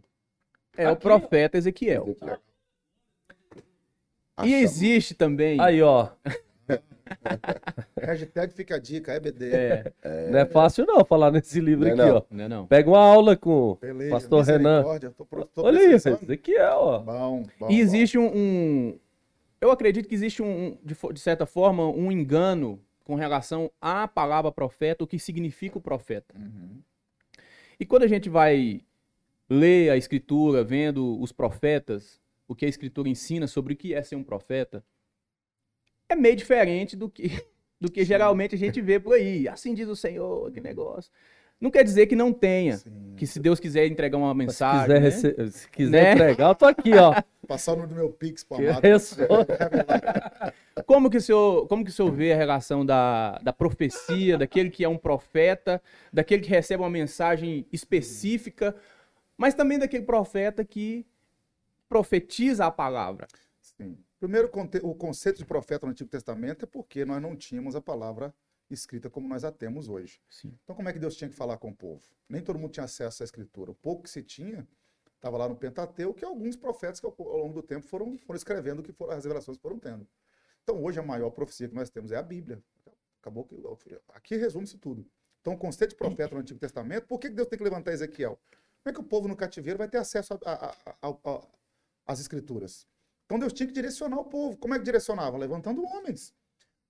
[0.77, 2.09] é o Aqui, profeta Ezequiel.
[2.09, 2.41] Ezequiel.
[4.45, 5.59] E existe também.
[5.61, 6.11] aí, ó.
[8.01, 9.51] Hashtag fica a dica, EBD.
[9.53, 12.17] É, Não é fácil não falar nesse livro Não é aqui, não.
[12.17, 12.23] ó.
[12.31, 12.67] não é não?
[12.67, 14.11] Pega uma aula com Beleza.
[14.11, 14.85] Pastor Renan.
[15.17, 16.99] Tô, tô Olha isso, esse aqui é, ó.
[17.01, 17.71] Bom, bom.
[17.71, 17.81] E bom.
[17.83, 18.99] existe um, um-
[19.61, 24.51] Eu acredito que existe um, de, de certa forma, um engano com relação à palavra
[24.51, 26.35] profeta, o que significa o profeta.
[26.39, 26.81] Uhum.
[27.79, 28.81] E quando a gente vai
[29.49, 34.03] ler a escritura, vendo os profetas, o que a escritura ensina sobre o que é
[34.03, 34.83] ser um profeta,
[36.15, 37.31] é meio diferente do que,
[37.81, 39.49] do que geralmente a gente vê por aí.
[39.49, 41.11] Assim diz o Senhor, que negócio.
[41.61, 42.77] Não quer dizer que não tenha.
[42.77, 43.15] Sim.
[43.17, 45.11] Que se Deus quiser entregar uma Mas mensagem.
[45.13, 45.51] se quiser, né?
[45.51, 46.13] se quiser Né?
[46.13, 47.15] entregar, eu tô aqui, ó.
[47.47, 48.83] Passar o número do meu Pix Que amado.
[50.87, 54.71] Como que o senhor, como que o senhor vê a relação da, da profecia, daquele
[54.71, 55.81] que é um profeta,
[56.13, 58.75] daquele que recebe uma mensagem específica,
[59.37, 61.07] mas também daquele profeta que
[61.89, 63.29] profetiza a palavra?
[63.61, 63.97] Sim.
[64.25, 64.51] Primeiro,
[64.85, 68.35] o conceito de profeta no Antigo Testamento é porque nós não tínhamos a palavra
[68.71, 70.19] escrita como nós a temos hoje.
[70.31, 70.59] Sim.
[70.63, 72.03] Então, como é que Deus tinha que falar com o povo?
[72.27, 73.73] Nem todo mundo tinha acesso à escritura.
[73.73, 74.67] O pouco que se tinha
[75.15, 78.83] estava lá no Pentateuco, que alguns profetas que ao, longo do tempo foram, foram escrevendo
[78.83, 80.09] que foram, as revelações foram tendo.
[80.63, 82.65] Então, hoje, a maior profecia que nós temos é a Bíblia.
[83.21, 83.63] Acabou que.
[84.09, 85.07] Aqui resume-se tudo.
[85.43, 88.41] Então, o conceito de profeta no Antigo Testamento, por que Deus tem que levantar Ezequiel?
[88.83, 90.33] Como é que o povo no cativeiro vai ter acesso
[92.07, 92.87] às escrituras?
[93.25, 94.57] Então, Deus tinha que direcionar o povo.
[94.57, 95.37] Como é que direcionava?
[95.37, 96.35] Levantando homens.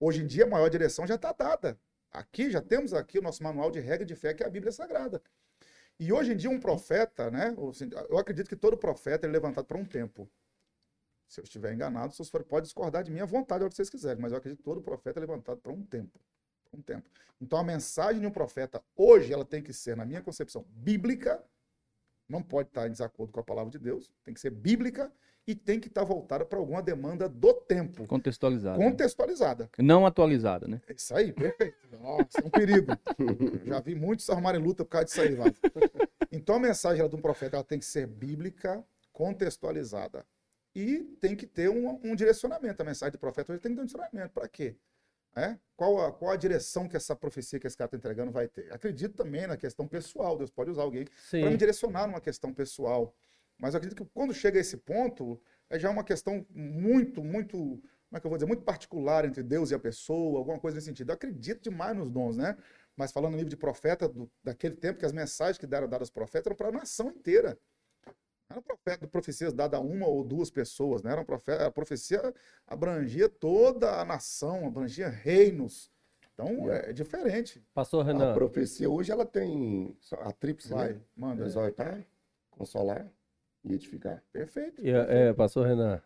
[0.01, 1.79] Hoje em dia, a maior direção já está dada.
[2.11, 4.73] Aqui, já temos aqui o nosso manual de regra de fé, que é a Bíblia
[4.73, 5.23] Sagrada.
[5.99, 7.55] E hoje em dia, um profeta, né?
[8.09, 10.29] Eu acredito que todo profeta é levantado para um tempo.
[11.29, 14.21] Se eu estiver enganado, vocês podem discordar de mim à vontade, hora que vocês quiserem,
[14.21, 16.21] mas eu acredito que todo profeta é levantado para um tempo.
[16.73, 17.09] Um tempo.
[17.41, 21.43] Então, a mensagem de um profeta, hoje, ela tem que ser, na minha concepção, bíblica,
[22.29, 25.13] não pode estar em desacordo com a palavra de Deus, tem que ser bíblica
[25.47, 28.07] e tem que estar voltada para alguma demanda do tempo.
[28.07, 28.79] Contextualizada.
[28.79, 29.71] Contextualizada.
[29.79, 30.81] Não atualizada, né?
[30.89, 31.77] É isso aí, perfeito.
[32.01, 32.93] Nossa, é um perigo.
[33.67, 35.55] Já vi muitos armarem luta por causa disso aí, Vaz.
[36.33, 40.27] Então a mensagem de um profeta ela tem que ser bíblica, contextualizada.
[40.75, 42.83] E tem que ter um, um direcionamento.
[42.83, 44.33] A mensagem do profeta hoje tem que ter um direcionamento.
[44.33, 44.75] Para quê?
[45.37, 45.57] É?
[45.77, 48.73] Qual, a, qual a direção que essa profecia que esse cara está entregando vai ter?
[48.73, 50.37] Acredito também na questão pessoal.
[50.37, 53.15] Deus pode usar alguém para me direcionar numa questão pessoal.
[53.59, 55.41] Mas eu acredito que quando chega a esse ponto,
[55.71, 59.43] é já uma questão muito, muito, como é que eu vou dizer, muito particular entre
[59.43, 61.11] Deus e a pessoa, alguma coisa nesse sentido.
[61.11, 62.57] Eu acredito demais nos dons, né?
[62.97, 66.07] Mas falando no livro de profeta, do, daquele tempo, que as mensagens que deram dadas
[66.07, 67.59] aos profetas eram para a nação inteira.
[68.49, 71.13] Não era profeta, profecias dadas a uma ou duas pessoas, né?
[71.13, 72.35] Era profeta, a profecia
[72.67, 75.91] abrangia toda a nação, abrangia reinos.
[76.35, 77.65] Então é, é diferente.
[77.73, 78.33] Pastor Renan.
[78.33, 81.01] A profecia hoje ela tem a tríplice, Vai, né?
[81.17, 81.45] manda.
[81.45, 82.05] Exortar,
[82.51, 83.11] consolar
[83.65, 84.23] e edificar.
[84.33, 84.85] Perfeito.
[84.85, 86.01] E, é, pastor Renan.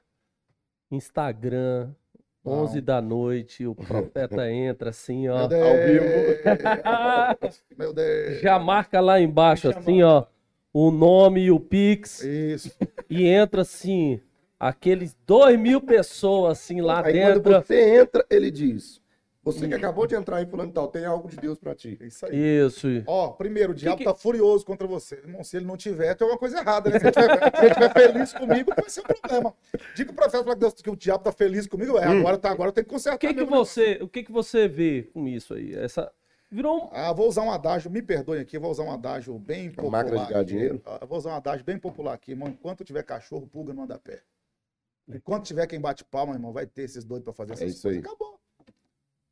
[0.91, 1.91] Instagram,
[2.45, 5.41] 11 da noite, o profeta entra assim, ó.
[5.41, 5.69] Meu Deus.
[5.69, 7.55] Ao vivo.
[7.77, 8.41] Meu Deus.
[8.41, 10.25] Já marca lá embaixo, assim, ó,
[10.73, 12.23] o nome e o Pix.
[12.23, 12.71] Isso.
[13.11, 14.21] E entra assim,
[14.59, 17.43] aqueles dois mil pessoas assim lá Aí dentro.
[17.43, 19.01] quando você entra, ele diz:
[19.53, 21.97] Você que acabou de entrar aí falando tal, tem algo de Deus pra ti.
[22.01, 22.37] É isso aí.
[22.67, 22.87] Isso.
[23.07, 25.17] Ó, primeiro, o diabo que- tá furioso contra você.
[25.17, 26.99] Irmão, se ele não tiver, tem alguma coisa errada, né?
[26.99, 27.29] Se ele tiver,
[27.59, 29.55] se ele tiver feliz comigo, vai ser um problema.
[29.95, 31.99] Diga o profeta pra Deus que o diabo tá feliz comigo.
[31.99, 32.21] É, Hum.
[32.21, 33.17] agora tá, agora eu tenho que consertar.
[33.17, 35.75] O que que você, o que que você vê com isso aí?
[35.75, 36.11] Essa
[36.51, 36.89] virou um...
[36.93, 40.05] Ah, vou usar um adágio, me perdoem aqui, vou usar um adágio bem Uma popular.
[40.05, 40.81] máquina de?
[40.87, 42.49] Ah, vou usar um adágio bem popular aqui, irmão.
[42.49, 44.21] Enquanto tiver cachorro, pulga não anda pé.
[45.11, 47.83] Enquanto tiver quem bate palma, irmão, vai ter esses doidos pra fazer essas É isso
[47.83, 48.03] coisas.
[48.03, 48.07] aí.
[48.07, 48.38] Acabou.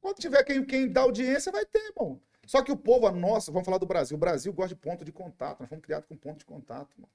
[0.00, 2.20] Quando tiver quem, quem dá audiência, vai ter, irmão.
[2.46, 4.16] Só que o povo, a nossa, vamos falar do Brasil.
[4.16, 5.60] O Brasil gosta de ponto de contato.
[5.60, 7.10] Nós fomos criados com ponto de contato, irmão.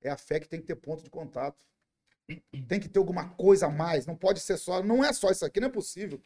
[0.00, 1.56] É a fé que tem que ter ponto de contato.
[2.68, 4.06] Tem que ter alguma coisa a mais.
[4.06, 4.82] Não pode ser só.
[4.82, 6.20] Não é só isso aqui, não é possível.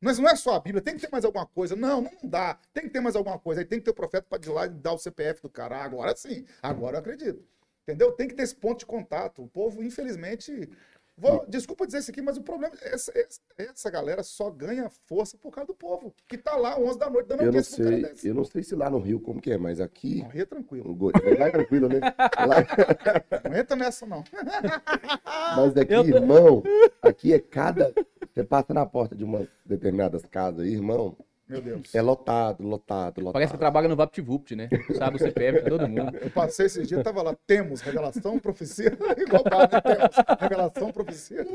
[0.00, 1.74] Mas não é só a Bíblia, tem que ter mais alguma coisa.
[1.74, 2.58] Não, não dá.
[2.72, 3.60] Tem que ter mais alguma coisa.
[3.60, 5.82] Aí tem que ter o profeta para ir lá e dar o CPF do cara.
[5.82, 6.44] Agora sim.
[6.62, 7.44] Agora eu acredito.
[7.82, 8.12] Entendeu?
[8.12, 9.42] Tem que ter esse ponto de contato.
[9.42, 10.68] O povo, infelizmente.
[11.16, 13.12] Vou- desculpa dizer isso aqui, mas o problema é essa,
[13.58, 16.14] essa, galera só ganha força por causa do povo.
[16.28, 18.28] Que tá lá 11 da noite dando Eu não sei, desse.
[18.28, 20.22] eu não sei se lá no Rio como que é, mas aqui.
[20.22, 20.90] Morrer tranquilo.
[20.90, 22.00] um go- Lá é tranquilo, né?
[22.46, 24.22] Lá- Não entra nessa, não.
[25.56, 26.62] Mas daqui, Eu irmão,
[27.02, 27.92] aqui é cada.
[28.34, 31.16] Você passa na porta de umas determinadas casas aí, irmão,
[31.48, 31.94] Meu Deus.
[31.94, 33.32] é lotado, lotado, lotado.
[33.32, 34.68] Parece que trabalha no VaptVupt, né?
[34.96, 36.16] Sabe o CPF de todo mundo.
[36.16, 38.86] Eu passei esses dias, tava lá, temos revelação, profecia,
[39.16, 39.80] igual né?
[39.80, 41.46] Temos revelação, profecia.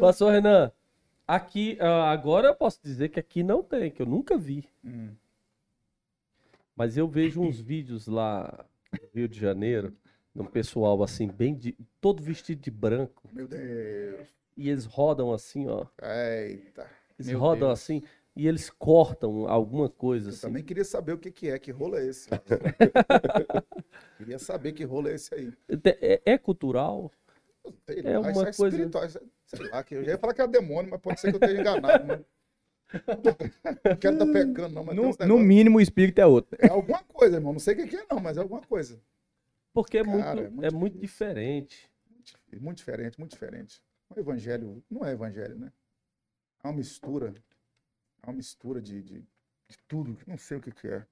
[0.00, 0.72] Pastor Renan,
[1.28, 4.64] aqui, ah, agora eu posso dizer que aqui não tem, que eu nunca vi.
[4.82, 5.10] Hum.
[6.74, 9.94] Mas eu vejo uns vídeos lá no Rio de Janeiro,
[10.34, 13.28] de um pessoal assim, bem de, todo vestido de branco.
[13.30, 14.26] Meu Deus.
[14.56, 15.84] E eles rodam assim, ó.
[16.00, 16.86] Eita.
[17.18, 17.80] Eles Meu rodam Deus.
[17.80, 18.02] assim
[18.36, 20.40] e eles cortam alguma coisa Eu assim.
[20.42, 22.28] também queria saber o que, que é, que rolo é esse.
[24.16, 25.52] queria saber que rolo é esse aí.
[26.00, 27.10] É, é cultural?
[27.86, 29.08] Sei É lá, uma isso é coisa- espiritual, é-
[29.46, 31.40] sei lá, que eu já ia falar que era demônio, mas pode ser que eu
[31.40, 32.04] esteja enganado.
[32.06, 32.24] Né?
[32.94, 36.56] Não quero estar pecando, não, mas No, no mínimo, o espírito é outro.
[36.60, 37.52] É alguma coisa, irmão.
[37.52, 39.00] Não sei o que, que é, não, mas é alguma coisa.
[39.72, 40.10] Porque é Cara,
[40.50, 41.00] muito, é é muito muito, difícil.
[41.26, 41.90] diferente.
[42.10, 43.80] Muito, muito diferente, muito diferente.
[44.08, 45.72] O evangelho não é evangelho, né?
[46.64, 47.32] É uma mistura.
[48.22, 50.16] É uma mistura de, de, de tudo.
[50.26, 51.06] Não sei o que, que é.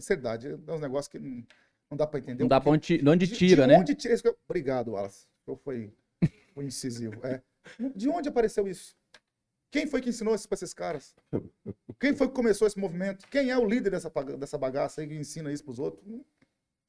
[0.00, 1.44] Seriedade, é uns negócios que não,
[1.90, 2.42] não dá pra entender.
[2.42, 3.78] Não dá pra onde, de onde de- tira, de né?
[3.78, 5.26] Onde tira isso que eu- Obrigado, Wallace.
[5.46, 5.92] Eu fui,
[6.52, 7.20] fui incisivo.
[7.26, 7.42] É.
[7.94, 8.94] De onde apareceu isso?
[9.70, 11.14] Quem foi que ensinou isso para esses caras?
[11.98, 13.26] Quem foi que começou esse movimento?
[13.28, 16.06] Quem é o líder dessa, dessa bagaça aí que ensina isso para os outros?
[16.06, 16.24] Hum,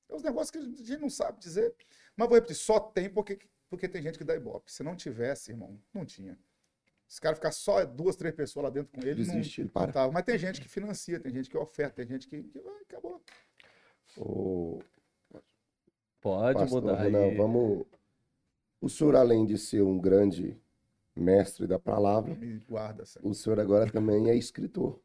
[0.10, 1.74] É uns negócios que a gente não sabe dizer.
[2.16, 3.40] Mas vou repetir, só tem porque,
[3.70, 4.72] porque tem gente que dá ibope.
[4.72, 6.38] Se não tivesse, irmão, não tinha.
[7.08, 9.74] Esse cara ficar só duas, três pessoas lá dentro com ele, não, Desiste, ele não
[9.74, 9.92] para.
[9.92, 10.12] tava.
[10.12, 12.42] Mas tem gente que financia, tem gente que oferta, tem gente que.
[12.44, 13.22] que vai, acabou.
[14.18, 14.80] Ô,
[16.22, 17.38] Pode pastor mudar Renan, aí.
[17.38, 17.86] vamos.
[18.82, 20.60] O senhor, além de ser um grande
[21.16, 23.28] mestre da palavra, Me guarda, Senhor.
[23.30, 25.00] o senhor agora também é escritor.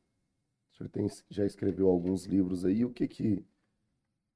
[0.73, 2.85] O senhor tem, já escreveu alguns livros aí.
[2.85, 3.45] O que que, o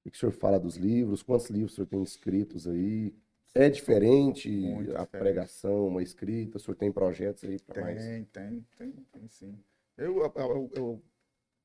[0.02, 1.22] que que o senhor fala dos livros?
[1.22, 3.14] Quantos livros o senhor tem escritos aí?
[3.54, 5.08] É diferente Muito a diferente.
[5.10, 6.56] pregação, a escrita?
[6.56, 8.02] O senhor tem projetos aí para mais?
[8.04, 9.58] Tem, tem, tem, tem sim.
[9.96, 11.02] Eu, eu, eu-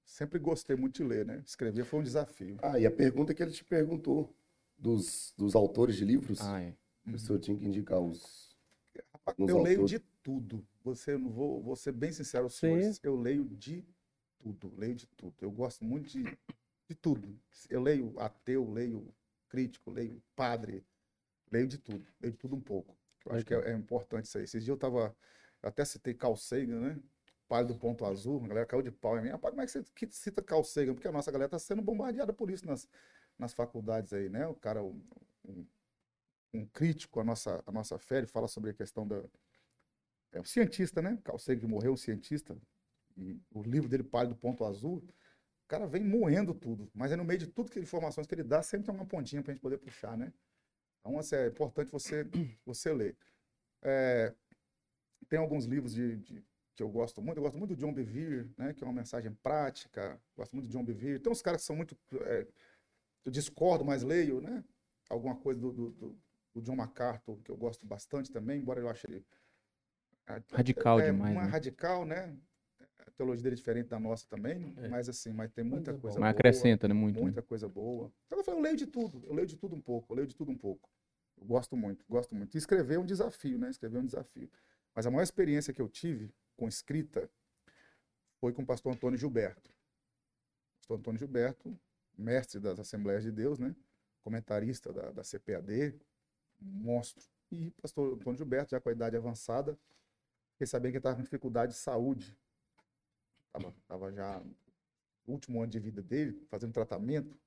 [0.06, 1.44] sempre gostei muito de ler, né?
[1.46, 2.58] Escrever foi um desafio.
[2.62, 4.34] Ah, e a pergunta que ele te perguntou
[4.78, 6.74] dos, dos autores de livros, Ah, é.
[7.14, 8.56] o senhor tinha que indicar os.
[9.14, 9.92] Rapaz, eu leio autores.
[9.92, 10.66] de tudo.
[10.84, 13.00] Você não vou, vou ser bem sincero senhores.
[13.04, 13.86] Eu leio de
[14.40, 15.36] tudo, leio de tudo.
[15.42, 17.38] Eu gosto muito de, de tudo.
[17.70, 19.14] Eu leio ateu, leio
[19.50, 20.84] crítico, leio padre,
[21.52, 22.98] leio de tudo, leio de tudo um pouco.
[23.26, 24.44] Eu acho que é, é importante isso aí.
[24.46, 25.16] Esses dias eu tava,
[25.62, 27.00] eu até citei Carl Sagan, né?
[27.48, 29.30] Pai do ponto azul, a galera caiu de pau em mim.
[29.30, 30.94] Rapaz, como é que você que cita Carl Sagan?
[30.94, 32.88] Porque a nossa galera está sendo bombardeada por isso nas,
[33.38, 34.48] nas faculdades aí, né?
[34.48, 35.02] O cara, um,
[35.46, 35.66] um-
[36.54, 39.24] um crítico à nossa, à nossa fé, ele fala sobre a questão da,
[40.32, 41.18] é um cientista, né?
[41.24, 42.58] Carl Sagan morreu, um cientista.
[43.18, 46.90] E o livro dele, Palho do Ponto Azul, o cara vem moendo tudo.
[46.94, 49.42] Mas é no meio de tudo que informações que ele dá, sempre tem uma pontinha
[49.44, 50.34] para a gente poder puxar, né?
[51.00, 52.26] Então, assim, é importante você,
[52.66, 53.18] você ler.
[53.84, 54.34] É,
[55.30, 56.44] tem alguns livros de, de-
[56.76, 57.38] que eu gosto muito.
[57.38, 58.74] Eu gosto muito do John Bevere, né?
[58.74, 60.20] Que é uma mensagem prática.
[60.36, 61.20] Gosto muito do John Bevere.
[61.20, 61.98] Tem uns caras que são muito...
[62.24, 62.48] é,
[63.26, 64.64] eu discordo, mas leio, né?
[65.10, 66.22] Alguma coisa do, do, do-
[66.56, 69.24] do John MacArthur, que eu gosto bastante também, embora eu ache ele
[70.52, 71.50] Radical é, demais, Uma né?
[71.50, 72.36] radical, né?
[73.20, 74.88] A teologia dele é diferente da nossa também, É.
[74.88, 76.40] mas assim, mas tem muita Mas coisa Mas boa.
[76.40, 76.94] acrescenta, né?
[76.94, 77.18] Muito.
[77.18, 77.22] né?
[77.22, 78.10] Muita coisa boa.
[78.28, 80.28] Então eu falei, eu leio de tudo, eu leio de tudo um pouco, eu leio
[80.28, 80.90] de tudo um pouco.
[81.38, 82.56] Eu gosto muito, gosto muito.
[82.56, 83.70] E escrever é um desafio, né?
[83.70, 84.50] Escrever é um desafio.
[84.96, 87.30] Mas a maior experiência que eu tive com escrita
[88.40, 89.70] foi com o pastor Antônio Gilberto.
[90.78, 91.78] Pastor Antônio Gilberto,
[92.18, 93.76] mestre das Assembleias de Deus, né?
[94.24, 95.94] Comentarista da, da CPAD,
[96.58, 97.22] monstro.
[97.52, 99.78] E pastor Antônio Gilberto, já com a idade avançada,
[100.54, 102.34] fiquei sabendo que ele estava com dificuldade de saúde.
[103.56, 104.40] Estava tava já
[105.26, 107.38] no último ano de vida dele, fazendo tratamento.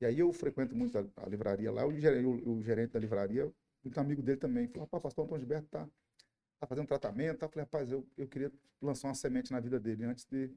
[0.00, 3.52] E aí eu frequento muito a, a livraria lá, o o, o gerente da livraria,
[3.82, 5.88] muito amigo dele também, falou, rapaz, pastor Antônio Gilberto tá,
[6.58, 7.46] tá fazendo tratamento, tá?
[7.46, 10.50] Eu falei, rapaz, eu, eu queria lançar uma semente na vida dele antes de,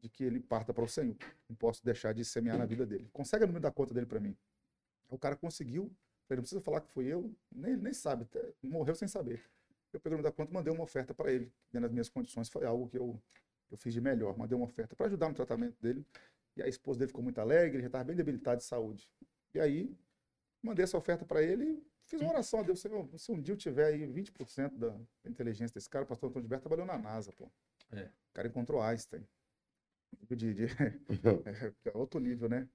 [0.00, 1.16] de que ele parta para o Senhor.
[1.48, 3.08] Não posso deixar de semear na vida dele.
[3.12, 4.36] Consegue o número da conta dele para mim?
[5.08, 5.92] O cara conseguiu,
[6.26, 8.26] falei, não precisa falar que foi eu, nem, ele nem sabe,
[8.62, 9.42] morreu sem saber.
[9.92, 12.48] Eu peguei o número da conta mandei uma oferta para ele, dentro das minhas condições,
[12.48, 13.20] foi algo que eu,
[13.70, 16.04] eu fiz de melhor, mandei uma oferta para ajudar no tratamento dele.
[16.56, 19.10] E a esposa dele ficou muito alegre, ele já estava bem debilitado de saúde.
[19.52, 19.96] E aí,
[20.62, 22.80] mandei essa oferta para ele e fiz uma oração a Deus.
[22.80, 26.44] Senhor, se um dia eu tiver aí 20% da inteligência desse cara, o pastor Antônio
[26.44, 27.50] Gilberto trabalhou na NASA, pô.
[27.90, 28.04] É.
[28.04, 29.26] O cara encontrou Einstein.
[30.28, 30.64] De, de-
[31.84, 32.68] é outro nível, né?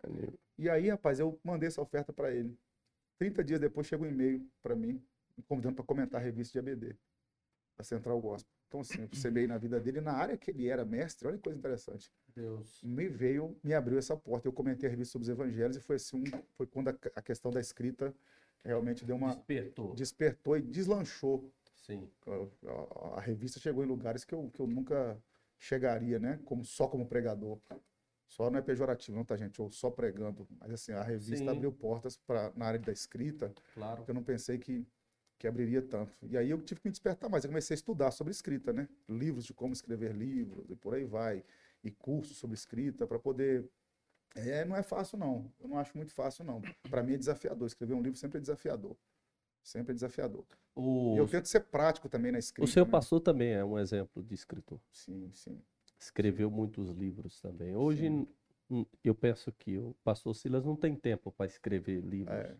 [0.57, 2.57] E aí, rapaz, eu mandei essa oferta para ele.
[3.17, 5.01] 30 dias depois chegou um e-mail para mim,
[5.37, 6.97] me convidando para comentar a revista de ABD,
[7.77, 8.53] da Central Gospel.
[8.69, 11.43] Então, assim, eu percebi na vida dele, na área que ele era mestre, olha que
[11.43, 12.79] coisa interessante Deus.
[12.83, 14.47] me veio, me abriu essa porta.
[14.47, 17.21] Eu comentei a revista sobre os evangelhos e foi assim, um- foi quando a, a
[17.21, 18.13] questão da escrita
[18.63, 19.95] realmente deu uma Despertou.
[19.95, 21.51] despertou e deslanchou.
[21.73, 22.07] Sim.
[22.27, 25.17] A, a- a revista chegou em lugares que eu, que eu nunca
[25.57, 26.39] chegaria, né?
[26.45, 27.59] Como só como pregador.
[28.27, 29.59] Só não é pejorativo, não, tá, gente?
[29.59, 30.47] Ou só pregando.
[30.59, 31.49] Mas assim, a revista Sim.
[31.49, 34.03] abriu portas para na área da escrita, Claro.
[34.03, 34.85] que eu não pensei que
[35.39, 36.13] que abriria tanto.
[36.29, 37.43] E aí eu tive que me despertar mais.
[37.45, 38.87] Eu comecei a estudar sobre escrita, né?
[39.07, 41.43] Livros de como escrever livros e por aí vai.
[41.83, 43.67] E cursos sobre escrita para poder.
[44.35, 45.51] É, não é fácil, não.
[45.59, 46.61] Eu não acho muito fácil, não.
[46.89, 47.65] Para mim é desafiador.
[47.65, 48.95] Escrever um livro sempre é desafiador.
[49.63, 50.45] Sempre é desafiador.
[50.75, 52.71] O, E eu tento ser prático também na o escrita.
[52.71, 52.91] seu né?
[52.91, 54.79] pastor também é um exemplo de escritor.
[54.91, 55.61] Sim, sim.
[55.99, 57.75] Escreveu muitos livros também.
[57.75, 58.27] Hoje, Sim.
[58.69, 62.55] hum, eu penso que o pastor Silas não tem tempo para escrever livros, É,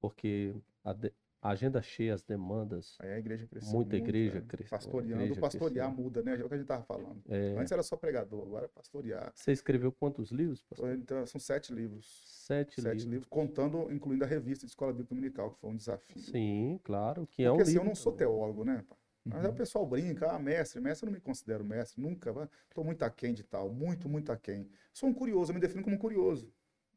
[0.00, 1.12] porque a, de-
[1.42, 2.96] a agenda cheia, as demandas.
[3.00, 3.72] aí a igreja cresceu.
[3.72, 4.40] Muita muito, igreja é.
[4.42, 5.22] cresceu, Pastoreando.
[5.22, 6.04] igreja pastorear cresceu.
[6.04, 6.32] muda, né?
[6.32, 7.22] É o que a gente estava falando.
[7.28, 9.32] É, Antes era só pregador, agora é pastorear.
[9.34, 10.92] você escreveu quantos livros, pastor?
[10.94, 12.22] Então, são sete livros.
[12.26, 13.04] Sete, Sete livros.
[13.04, 16.20] livros, contando, incluindo a revista de Escola Bíblica Dominical, que foi um desafio.
[16.20, 17.84] Sim, claro, que é um Porque assim, livro.
[17.84, 18.84] eu não sou teólogo, né?
[18.88, 18.96] pá?
[19.24, 19.50] Mas Uhum.
[19.50, 22.50] o pessoal brinca, ah, mestre, mestre, eu não me considero mestre, nunca.
[22.68, 24.66] Estou muito aquém de tal, muito, muito aquém.
[24.92, 26.50] Sou um curioso, eu me defino como um curioso.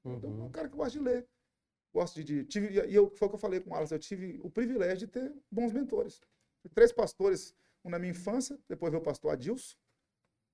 [0.05, 0.45] Então, Uhum.
[0.45, 1.25] um cara que gosta de ler.
[1.93, 2.23] Gosto de.
[2.23, 4.49] de tive, e eu, foi o que eu falei com o Alas, eu tive o
[4.49, 6.19] privilégio de ter bons mentores.
[6.73, 9.75] Três pastores, um na minha infância, depois veio o pastor Adilson,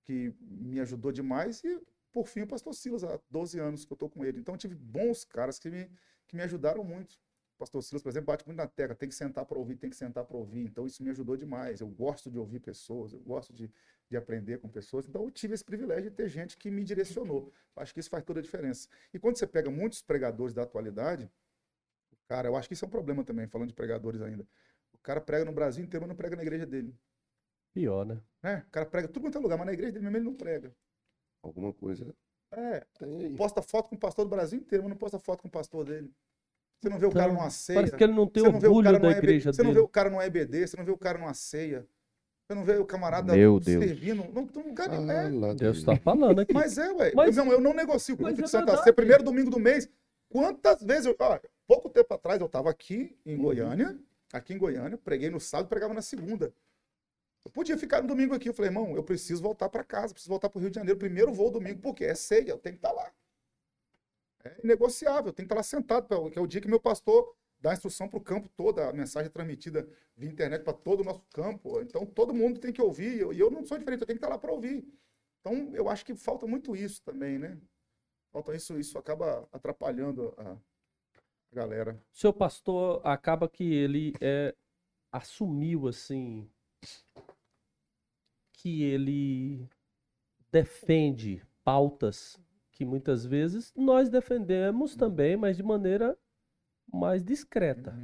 [0.03, 1.81] que me ajudou demais, e
[2.11, 4.39] por fim o pastor Silas, há 12 anos que eu estou com ele.
[4.39, 5.89] Então tive bons caras que me,
[6.27, 7.13] que me ajudaram muito.
[7.55, 9.89] O pastor Silas, por exemplo, bate muito na tecla, tem que sentar para ouvir, tem
[9.89, 10.65] que sentar para ouvir.
[10.65, 11.79] Então isso me ajudou demais.
[11.79, 13.71] Eu gosto de ouvir pessoas, eu gosto de,
[14.09, 15.07] de aprender com pessoas.
[15.07, 17.53] Então eu tive esse privilégio de ter gente que me direcionou.
[17.75, 18.89] Acho que isso faz toda a diferença.
[19.13, 21.29] E quando você pega muitos pregadores da atualidade,
[22.27, 24.45] cara, eu acho que isso é um problema também, falando de pregadores ainda.
[24.93, 26.93] O cara prega no Brasil inteiro, mas não prega na igreja dele.
[27.73, 28.19] Pior, né?
[28.43, 28.63] Né?
[28.67, 30.75] O cara prega tudo quanto é lugar, mas na igreja dele mesmo ele não prega.
[31.41, 32.13] Alguma coisa
[32.51, 32.85] É,
[33.37, 35.85] posta foto com o pastor do Brasil inteiro, mas não posta foto com o pastor
[35.85, 36.11] dele.
[36.81, 37.77] Você não vê o cara Então, numa ceia.
[37.77, 39.53] Parece que ele não tem você não vê o orgulho cara da numa EB igreja
[39.53, 39.85] Você não vê dele.
[39.85, 41.87] o cara numa EBD, você não vê o cara numa ceia.
[42.49, 43.83] Você não vê o camarada Meu Deus.
[43.85, 44.23] servindo.
[44.33, 46.51] Não, não, o cara, é, Fala Deus está falando aqui.
[46.51, 47.11] Mas é, ué.
[47.13, 48.81] Mas- eu, não, eu não negocio com mas culto é de Santa.
[48.83, 48.91] Ceia.
[48.93, 49.87] Primeiro domingo do mês.
[50.27, 51.15] Quantas vezes eu.
[51.19, 53.43] ó, pouco tempo atrás eu estava aqui em Uhum.
[53.43, 53.99] Goiânia.
[54.33, 54.97] Aqui em Goiânia.
[54.97, 56.51] Preguei no sábado e pregava na segunda.
[57.45, 58.49] Eu podia ficar no domingo aqui.
[58.49, 60.11] Eu falei, irmão, eu preciso voltar para casa.
[60.11, 60.97] Preciso voltar para o Rio de Janeiro.
[60.97, 62.49] Primeiro voo domingo, porque é ceia.
[62.49, 63.11] Eu tenho que estar lá.
[64.43, 65.27] É inegociável.
[65.27, 66.07] Eu tenho que estar lá sentado.
[66.07, 68.79] pra- Que é o dia que meu pastor dá instrução para o campo todo.
[68.79, 71.81] A mensagem transmitida via internet para todo o nosso campo.
[71.81, 73.17] Então todo mundo tem que ouvir.
[73.17, 74.01] E eu, eu não sou diferente.
[74.01, 74.87] Eu tenho que estar lá para ouvir.
[75.39, 77.57] Então, eu acho que falta muito isso também, né?
[78.31, 80.57] Falta isso, isso acaba atrapalhando a
[81.51, 82.01] galera.
[82.11, 84.53] Seu pastor acaba que ele é,
[85.11, 86.49] assumiu assim
[88.53, 89.67] que ele
[90.51, 92.37] defende pautas
[92.71, 96.17] que muitas vezes nós defendemos também, mas de maneira
[96.93, 97.97] mais discreta.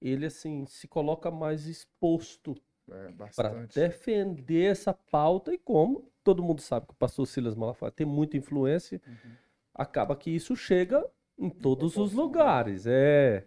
[0.00, 2.54] Ele assim se coloca mais exposto
[2.90, 7.92] É, para defender essa pauta e como todo mundo sabe que o pastor Silas Malafaia
[7.92, 9.32] tem muita influência, Uhum.
[9.74, 11.06] acaba que isso chega
[11.38, 12.86] em todos os lugares.
[12.86, 13.46] É,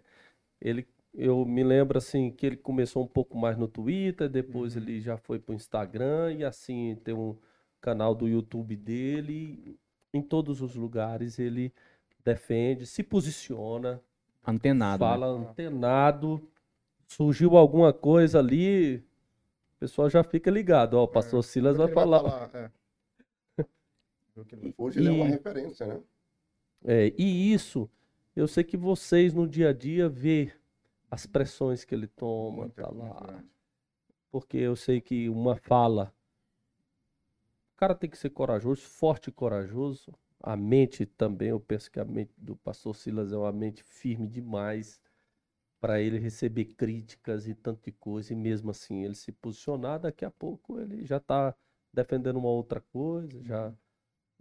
[0.60, 4.82] ele, eu me lembro assim que ele começou um pouco mais no Twitter, depois Uhum.
[4.82, 7.36] ele já foi para o Instagram e assim tem um
[7.80, 9.78] canal do YouTube dele.
[10.14, 11.72] Em todos os lugares ele
[12.24, 14.00] defende, se posiciona,
[14.46, 15.04] Antenado.
[15.04, 15.10] né?
[15.10, 16.48] fala antenado.
[17.06, 20.94] Surgiu alguma coisa ali, o pessoal já fica ligado.
[20.94, 22.50] Ó, o pastor Silas Vê o vai que ele falar.
[22.54, 22.70] é.
[24.34, 26.00] O que ele vai- Hoje ele é uma E- referência, né?
[26.84, 27.88] É, e isso,
[28.34, 30.50] eu sei que vocês no dia a dia vê
[31.10, 33.44] as pressões que ele toma, Muito, tá lá.
[34.30, 36.12] Porque eu sei que uma fala,
[37.74, 40.12] o cara tem que ser corajoso, forte e corajoso.
[40.42, 44.26] A mente também, eu penso que a mente do pastor Silas é uma mente firme
[44.26, 45.00] demais
[45.80, 50.24] para ele receber críticas e tanto de coisa, e mesmo assim ele se posicionar, daqui
[50.24, 51.54] a pouco ele já está
[51.92, 53.72] defendendo uma outra coisa, já,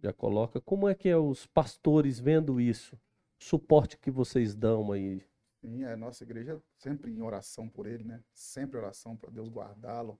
[0.01, 0.59] já coloca.
[0.59, 2.99] Como é que é os pastores vendo isso?
[3.39, 5.23] Suporte que vocês dão aí.
[5.59, 8.23] Sim, a nossa igreja sempre em oração por ele, né?
[8.33, 10.19] Sempre oração para Deus guardá-lo.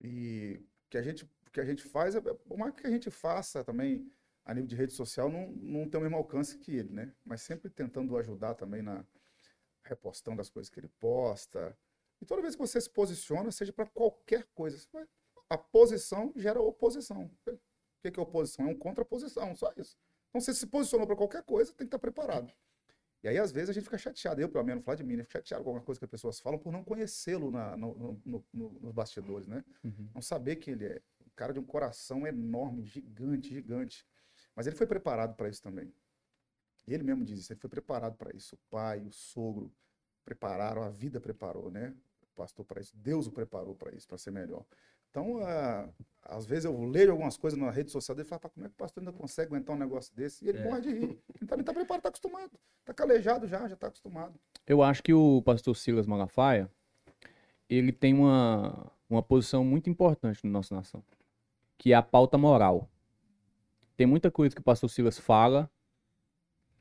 [0.00, 3.10] E o que a gente, que a gente faz, é, por mais que a gente
[3.10, 4.10] faça também
[4.50, 7.12] a nível de rede social, não, não tem o mesmo alcance que ele, né?
[7.24, 9.04] Mas sempre tentando ajudar também na
[9.84, 11.76] repostão das coisas que ele posta.
[12.20, 14.76] E toda vez que você se posiciona, seja para qualquer coisa,
[15.48, 17.30] a posição gera oposição.
[17.46, 18.66] O que é oposição?
[18.66, 19.96] É um contraposição, só isso.
[20.28, 22.52] Então, você se posicionou para qualquer coisa, tem que estar preparado.
[23.22, 24.40] E aí, às vezes, a gente fica chateado.
[24.40, 25.22] Eu, pelo menos, falar de mim, né?
[25.22, 27.76] Fico chateado com alguma coisa que as pessoas falam por não conhecê-lo no-
[28.24, 29.64] no- no- nos bastidores, né?
[29.84, 30.08] Uhum.
[30.14, 34.06] Não saber que ele é um cara de um coração enorme, gigante, gigante.
[34.54, 35.92] Mas ele foi preparado para isso também.
[36.86, 38.54] E ele mesmo diz isso, ele foi preparado para isso.
[38.56, 39.72] O pai, o sogro
[40.24, 41.94] prepararam, a vida preparou, né?
[42.22, 44.64] O pastor para isso, Deus o preparou para isso, para ser melhor.
[45.10, 45.88] Então, ah,
[46.22, 48.68] às vezes eu leio algumas coisas na rede social dele e falo, "Pá, como é
[48.68, 50.44] que o pastor ainda consegue aguentar um negócio desse?
[50.44, 50.64] E ele É.
[50.64, 51.18] morre de rir.
[51.42, 52.52] Então ele está preparado, está acostumado.
[52.80, 54.38] Está calejado já, já está acostumado.
[54.66, 56.70] Eu acho que o pastor Silas Malafaia,
[57.68, 61.02] ele tem uma, uma posição muito importante na nossa nação,
[61.76, 62.88] que é a pauta moral.
[64.00, 65.70] Tem muita coisa que o pastor Silas fala,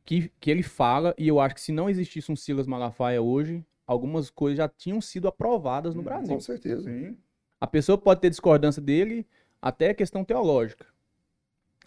[0.05, 3.61] que, que ele fala, e eu acho que se não existisse um Silas Malafaia hoje,
[3.85, 6.35] algumas coisas já tinham sido aprovadas no Hum, Brasil.
[6.35, 6.83] Com certeza.
[6.83, 7.17] Sim.
[7.59, 9.27] A pessoa pode ter discordância dele
[9.61, 10.85] até a questão teológica.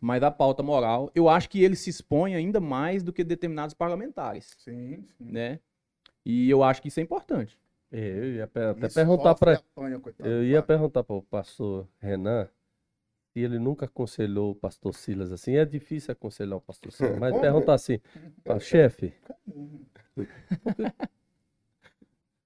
[0.03, 3.73] Mas a pauta moral, eu acho que ele se expõe ainda mais do que determinados
[3.75, 5.25] parlamentares, Sim, sim.
[5.25, 5.61] né?
[6.27, 7.59] E eu acho que isso é importante.
[7.91, 9.63] É, Eu ia até perguntar para.
[10.19, 12.51] Eu ia perguntar para o pastor Renan
[13.33, 15.57] se ele nunca aconselhou o pastor Silas assim.
[15.57, 17.99] É difícil aconselhar o pastor Silas, mas perguntar assim,
[18.45, 19.15] fala, chefe,
[20.15, 20.31] porque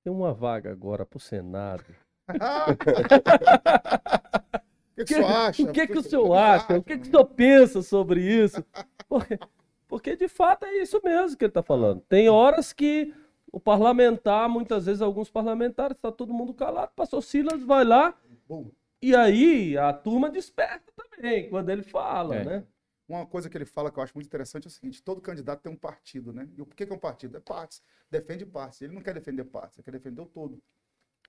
[0.04, 1.84] tem uma vaga agora para o Senado.
[2.28, 2.32] O
[5.04, 5.62] que, que o senhor acha?
[5.62, 6.78] O que, que o senhor acha?
[6.78, 8.64] O que, que o senhor pensa sobre isso?
[9.08, 9.38] Porque,
[9.86, 12.00] porque de fato é isso mesmo que ele está falando.
[12.08, 13.12] Tem horas que
[13.52, 18.14] o parlamentar, muitas vezes alguns parlamentares, está todo mundo calado, pastor Silas vai lá
[18.48, 18.70] Bom,
[19.02, 22.44] e aí a turma desperta também quando ele fala, É.
[22.44, 22.66] né?
[23.08, 25.62] Uma coisa que ele fala que eu acho muito interessante é o seguinte: todo candidato
[25.62, 26.48] tem um partido, né?
[26.56, 27.36] E o que que é um partido?
[27.36, 27.80] É partes.
[28.10, 28.82] Defende partes.
[28.82, 30.60] Ele não quer defender partes, ele quer defender o todo.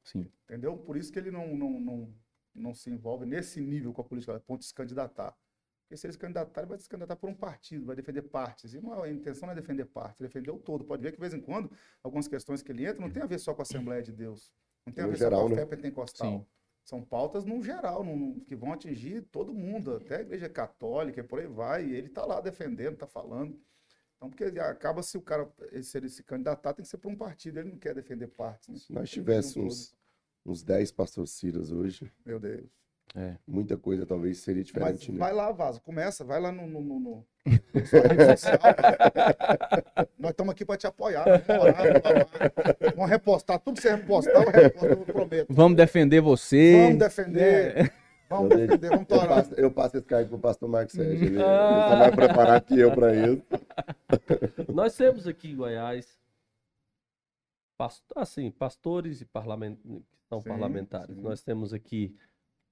[0.04, 0.28] Sim.
[0.46, 0.76] Entendeu?
[0.78, 2.14] Por isso que ele não, não, não,
[2.56, 5.38] não se envolve nesse nível com a política, a ponto de se candidatar.
[5.84, 8.74] Porque se ele se candidatar, ele vai se candidatar por um partido, vai defender partes.
[8.74, 10.84] E não, é- a intenção não é defender partes, é defender o todo.
[10.84, 11.72] Pode ver que, de vez em quando,
[12.04, 14.52] algumas questões que ele entra não tem a ver só com a Assembleia de Deus.
[14.86, 15.66] Não tem a ver geral, só com a né?
[15.66, 16.32] fé pentecostal.
[16.40, 16.46] Sim.
[16.88, 21.24] São pautas no geral, no- que vão atingir todo mundo, até a igreja católica e
[21.24, 21.86] por aí vai.
[21.86, 23.60] E ele está lá defendendo, está falando.
[24.16, 25.52] Então, porque acaba se o cara,
[25.84, 27.60] se ele se candidatar, tem que ser para um partido.
[27.60, 28.70] Ele não quer defender partes.
[28.70, 28.80] Né?
[28.80, 29.98] Se nós tivéssemos
[30.46, 32.72] uns 10 pastorcidas hoje, Meu Deus.
[33.16, 33.36] É.
[33.48, 35.18] muita coisa talvez seria Mas diferente, né?
[35.18, 36.68] vai lá, Vaso, começa, vai lá no.
[36.68, 37.26] no, no, no-
[37.74, 38.60] na sua rede social.
[40.20, 41.24] Nós estamos aqui para te apoiar.
[41.48, 41.76] Vamos, orar,
[42.96, 45.48] vamos, repostar tudo que você repostar, eu reposto, eu prometo.
[45.54, 46.82] Vamos defender você.
[46.84, 47.94] Vamos defender.
[48.30, 49.28] Vamos Eu defender, vamos Eu torar.
[49.30, 51.16] passo, eu passo esse cargo pro pastor Marcos Sérgio.
[51.16, 51.88] Ele, ele Ah.
[51.90, 53.42] tá mais preparado que eu para isso.
[54.74, 56.20] Nós temos aqui em Goiás,
[57.78, 59.78] pas- assim, pastores e parlament...
[59.78, 61.16] que são Sim, parlamentares.
[61.16, 61.22] sim.
[61.22, 62.14] Nós temos aqui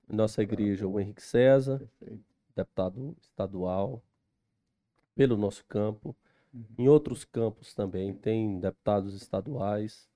[0.08, 1.82] nossa igreja o Henrique César,
[2.56, 4.02] deputado estadual,
[5.16, 6.16] pelo nosso campo.
[6.54, 6.66] Uhum.
[6.78, 10.10] Em outros campos também tem deputados estaduais.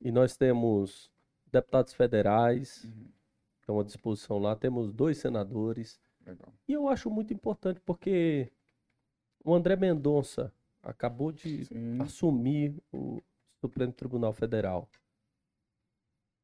[0.00, 1.10] E nós temos
[1.50, 3.08] deputados federais, Uhum.
[3.60, 4.54] estão à disposição lá.
[4.54, 6.00] Temos dois senadores.
[6.24, 6.52] Legal.
[6.68, 8.50] E eu acho muito importante porque
[9.44, 10.52] o André Mendonça
[10.82, 12.00] acabou de Sim.
[12.00, 13.22] assumir o
[13.60, 14.88] Supremo Tribunal Federal.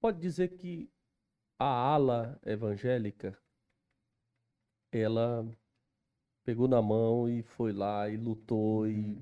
[0.00, 0.88] Pode dizer que
[1.62, 3.38] a ala evangélica
[4.90, 5.44] ela
[6.44, 9.18] pegou na mão e foi lá e lutou e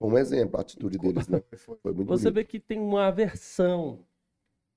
[0.00, 1.42] Um exemplo, a atitude deles, né?
[1.82, 1.92] Foi.
[1.92, 2.34] Muito você bonito.
[2.34, 4.04] vê que tem uma aversão,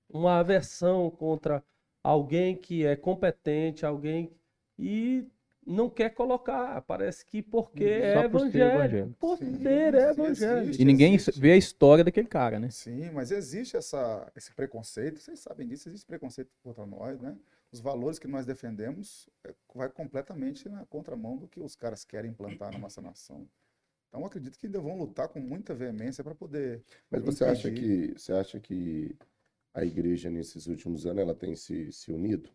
[0.10, 1.64] uma aversão contra
[2.04, 4.32] alguém que é competente, alguém
[4.80, 5.28] e
[5.70, 6.82] não quer colocar.
[6.82, 10.82] Parece que porque é por ser evangélico, por ser é evangélico.
[10.82, 11.40] E ninguém Existe.
[11.40, 12.70] vê a história daquele cara, né?
[12.72, 17.38] Sim, mas existe essa, esse preconceito, vocês sabem disso, existe preconceito contra nós, né?
[17.72, 22.32] Os valores que nós defendemos é, vai completamente na contramão do que os caras querem
[22.32, 23.48] implantar na nossa nação.
[24.08, 26.82] Então, eu acredito que ainda vão lutar com muita veemência para poder.
[27.12, 29.16] Mas você acha que você acha que
[29.72, 32.50] a igreja nesses últimos anos ela tem se, se unido?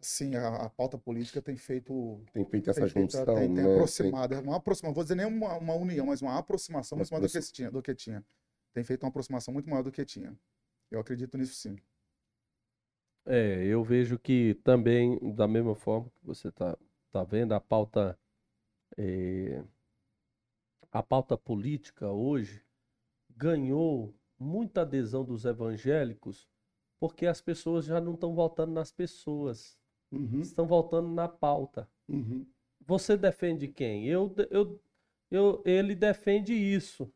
[0.00, 2.20] Sim, a, a pauta política tem feito.
[2.32, 3.70] Tem feito essa tem, feito- junção, tem, tem né?
[3.74, 7.22] aproximado, é uma aproximação, vou dizer nem uma, uma união, mas uma aproximação muito maior
[7.26, 8.24] do que, tinha, do que tinha.
[8.72, 10.36] Tem feito uma aproximação muito maior do que tinha.
[10.90, 11.76] Eu acredito nisso sim.
[13.24, 16.76] É, eu vejo que também, da mesma forma que você está
[17.10, 18.16] tá vendo, a pauta,
[18.98, 19.64] eh,
[20.92, 22.64] a pauta política hoje
[23.36, 26.48] ganhou muita adesão dos evangélicos
[26.98, 29.78] porque as pessoas já não estão votando nas pessoas,
[30.12, 31.88] Uhum, estão votando na pauta.
[32.08, 32.46] uhum.
[32.86, 34.06] Você defende quem?
[34.08, 34.80] Eu, eu,
[35.30, 37.12] eu, ele defende isso.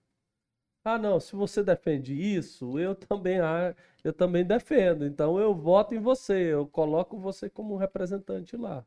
[0.84, 3.74] Ah, não, se você defende isso, eu também, ah,
[4.04, 5.04] eu também defendo.
[5.06, 8.86] Então eu voto em você, eu coloco você como um representante lá.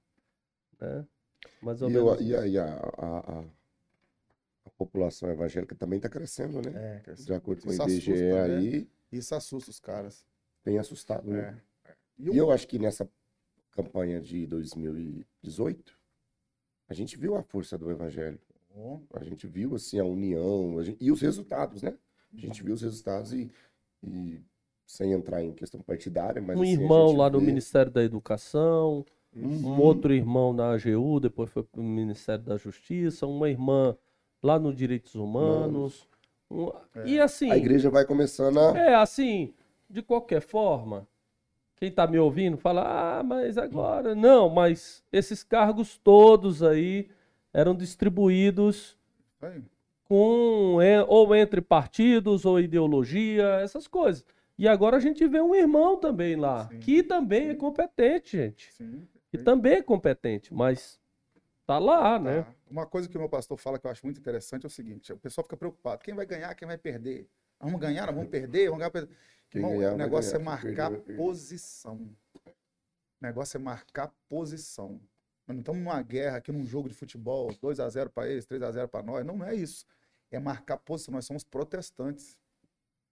[0.81, 1.07] Né?
[1.61, 2.35] Mais ou E, eu- menos e isso.
[2.35, 2.65] aí a,
[2.97, 3.43] a, a,
[4.65, 6.75] a população evangélica também está crescendo, né?
[6.75, 8.67] É, De acordo com o Isso assusta, IBGE né?
[8.67, 10.25] aí, Isso assusta os caras.
[10.63, 11.47] tem assustado, né?
[11.47, 11.95] É.
[12.29, 13.09] E eu acho que nessa
[13.75, 15.93] campanha de 2018,
[16.87, 18.39] a gente viu a força do evangelho.
[19.13, 21.93] A gente viu assim a união a gente- e os resultados, né?
[22.35, 23.51] A gente viu os resultados e,
[24.03, 24.41] e
[24.85, 29.05] sem entrar em questão partidária, mas Um assim, irmão lá no vê- Ministério da Educação,
[29.35, 29.65] Uhum.
[29.75, 33.95] um outro irmão na AGU, depois foi para o Ministério da Justiça, uma irmã
[34.41, 36.07] lá no Direitos Humanos.
[36.51, 36.71] um-
[37.05, 37.49] E assim.
[37.49, 39.51] A igreja vai começando a É, assim,
[39.89, 41.07] de qualquer forma,
[41.75, 44.15] quem tá me ouvindo fala, ah, mas agora.
[44.15, 47.09] Não, mas esses cargos todos aí
[47.53, 48.97] eram distribuídos
[50.05, 54.25] com é, ou entre partidos ou ideologia, essas coisas.
[54.57, 58.71] E agora a gente vê um irmão também lá, Sim, que também é competente, gente.
[58.73, 59.07] Sim.
[59.29, 60.99] Que também é competente, mas
[61.65, 62.43] tá lá, né?
[62.43, 62.53] Tá.
[62.69, 65.11] Uma coisa que o meu pastor fala que eu acho muito interessante é o seguinte:
[65.11, 66.03] o pessoal fica preocupado.
[66.03, 67.27] Quem vai ganhar, quem vai perder?
[67.59, 68.91] Vamos ganhar, vamos perder, vamos ganhar.
[68.91, 69.15] perder.
[69.57, 71.95] Irmão, ganhar, o negócio ganhar, é marcar perder, posição.
[71.95, 72.51] O
[73.21, 74.99] negócio é marcar posição.
[75.47, 78.45] Nós não estamos numa guerra aqui num jogo de futebol, 2 a 0 para eles,
[78.45, 79.25] 3 a 0 para nós.
[79.25, 79.85] Não, não é isso.
[80.31, 81.13] É marcar posição.
[81.13, 82.37] Nós somos protestantes.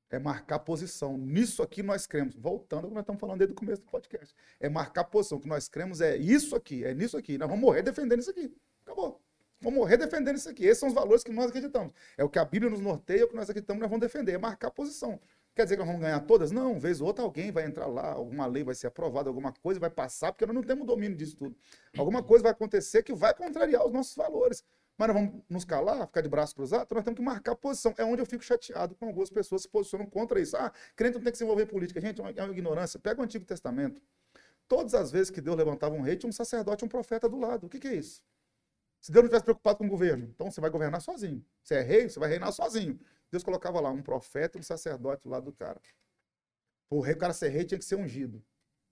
[0.10, 1.18] É marcar posição.
[1.18, 2.36] Nisso aqui nós cremos.
[2.36, 4.36] Voltando ao que nós estamos falando desde o começo do podcast.
[4.60, 5.38] É marcar posição.
[5.38, 7.38] O que nós cremos é isso aqui, é nisso aqui.
[7.38, 8.54] Nós vamos morrer defendendo isso aqui.
[8.84, 9.22] Acabou.
[9.62, 10.66] Vamos morrer defendendo isso aqui.
[10.66, 11.94] Esses são os valores que nós acreditamos.
[12.18, 14.34] É o que a Bíblia nos norteia, é o que nós acreditamos, nós vamos defender.
[14.34, 15.20] É marcar posição.
[15.54, 16.52] Quer dizer que nós vamos ganhar todas?
[16.52, 19.80] Não, vez ou outra alguém vai entrar lá, alguma lei vai ser aprovada, alguma coisa
[19.80, 21.56] vai passar, porque nós não temos domínio disso tudo.
[21.98, 24.64] Alguma coisa vai acontecer que vai contrariar os nossos valores.
[24.98, 27.94] Mas nós vamos nos calar, ficar de braço cruzado, então nós temos que marcar posição.
[27.98, 30.56] É onde eu fico chateado com algumas pessoas que se posicionam contra isso.
[30.56, 32.00] Ah, crente não tem que se envolver em política.
[32.00, 33.00] Gente, é uma, é uma ignorância.
[33.00, 34.02] Pega o Antigo Testamento.
[34.68, 37.66] Todas as vezes que Deus levantava um rei, tinha um sacerdote, um profeta do lado.
[37.66, 38.24] O que, que é isso?
[39.02, 41.44] Se Deus não estivesse preocupado com o governo, então você vai governar sozinho.
[41.64, 43.00] Você é rei, você vai reinar sozinho.
[43.32, 45.80] Deus colocava lá um profeta e um sacerdote do lado do cara.
[46.90, 48.44] O o cara ser rei tinha que ser ungido.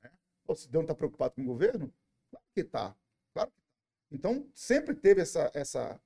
[0.01, 0.09] né?
[0.55, 1.93] Se Deus não está preocupado com o governo?
[2.31, 2.95] Claro que está.
[3.33, 3.67] Claro que tá.
[4.11, 6.01] Então, sempre teve essa, essa,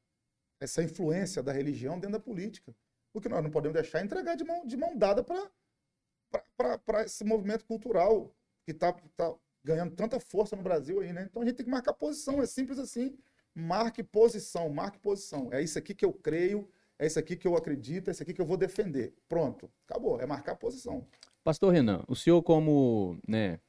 [0.60, 2.76] essa influência da religião dentro da política.
[3.14, 8.36] Porque nós não podemos deixar entregar de mão, de mão dada para esse movimento cultural
[8.66, 11.28] que está tá ganhando tanta força no Brasil aí, né?
[11.30, 13.16] Então a gente tem que marcar posição, é simples assim.
[13.54, 15.54] Marque posição, marque posição.
[15.54, 16.68] É isso aqui que eu creio,
[17.04, 19.14] é isso aqui que eu acredito, é isso aqui que eu vou defender.
[19.28, 21.06] Pronto, acabou, é marcar posição.
[21.44, 23.60] Pastor Renan, o senhor como, né,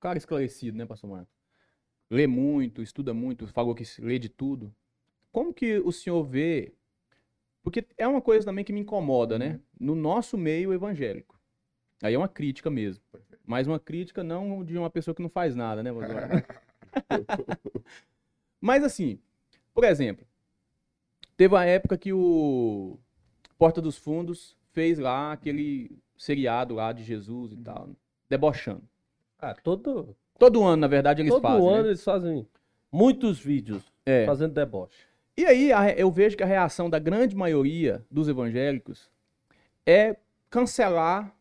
[0.00, 1.30] cara esclarecido, né, pastor Marco?
[2.10, 4.74] Lê muito, estuda muito, falou que lê de tudo.
[5.30, 6.74] Como que o senhor vê
[7.62, 9.60] porque é uma coisa também que me incomoda, né?
[9.78, 11.38] No nosso meio evangélico.
[12.02, 13.04] Aí é uma crítica mesmo.
[13.44, 15.90] Mas uma crítica não de uma pessoa que não faz nada, né?
[18.58, 19.20] Mas assim,
[19.74, 20.26] por exemplo,
[21.38, 22.98] teve uma época que o
[23.56, 27.62] Porta dos Fundos fez lá aquele seriado lá de Jesus e uhum.
[27.62, 27.90] tal,
[28.28, 28.82] debochando.
[29.38, 31.60] Ah, todo todo ano, na verdade, eles todo fazem.
[31.60, 31.88] Todo ano né?
[31.90, 32.46] eles fazem
[32.90, 34.26] muitos vídeos é.
[34.26, 35.06] fazendo deboche.
[35.36, 39.08] E aí eu vejo que a reação da grande maioria dos evangélicos
[39.86, 40.16] é
[40.50, 41.32] cancelar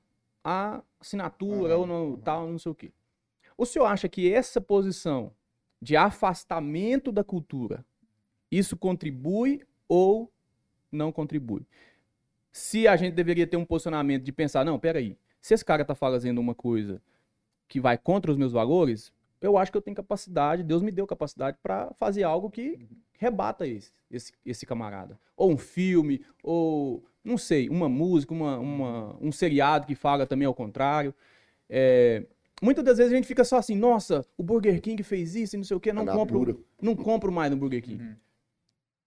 [0.44, 2.92] a assinatura ou não, tal, não sei o quê.
[3.58, 5.34] O senhor acha que essa posição
[5.82, 7.84] de afastamento da cultura,
[8.52, 10.32] isso contribui ou
[10.92, 11.66] não contribui?
[12.52, 15.94] Se a gente deveria ter um posicionamento de pensar, não, peraí, se esse cara está
[15.96, 17.02] fazendo uma coisa
[17.68, 19.12] que vai contra os meus valores,
[19.42, 22.88] eu acho que eu tenho capacidade, Deus me deu capacidade para fazer algo que
[23.18, 25.20] rebata esse, esse, esse camarada.
[25.36, 30.46] Ou um filme, ou, não sei, uma música, uma, uma, um seriado que fala também
[30.46, 31.14] ao contrário.
[31.70, 32.26] É,
[32.62, 35.58] muitas das vezes a gente fica só assim, nossa, o Burger King fez isso e
[35.58, 38.04] não sei o que, não, compro, não compro mais no Burger King.
[38.04, 38.16] Uhum.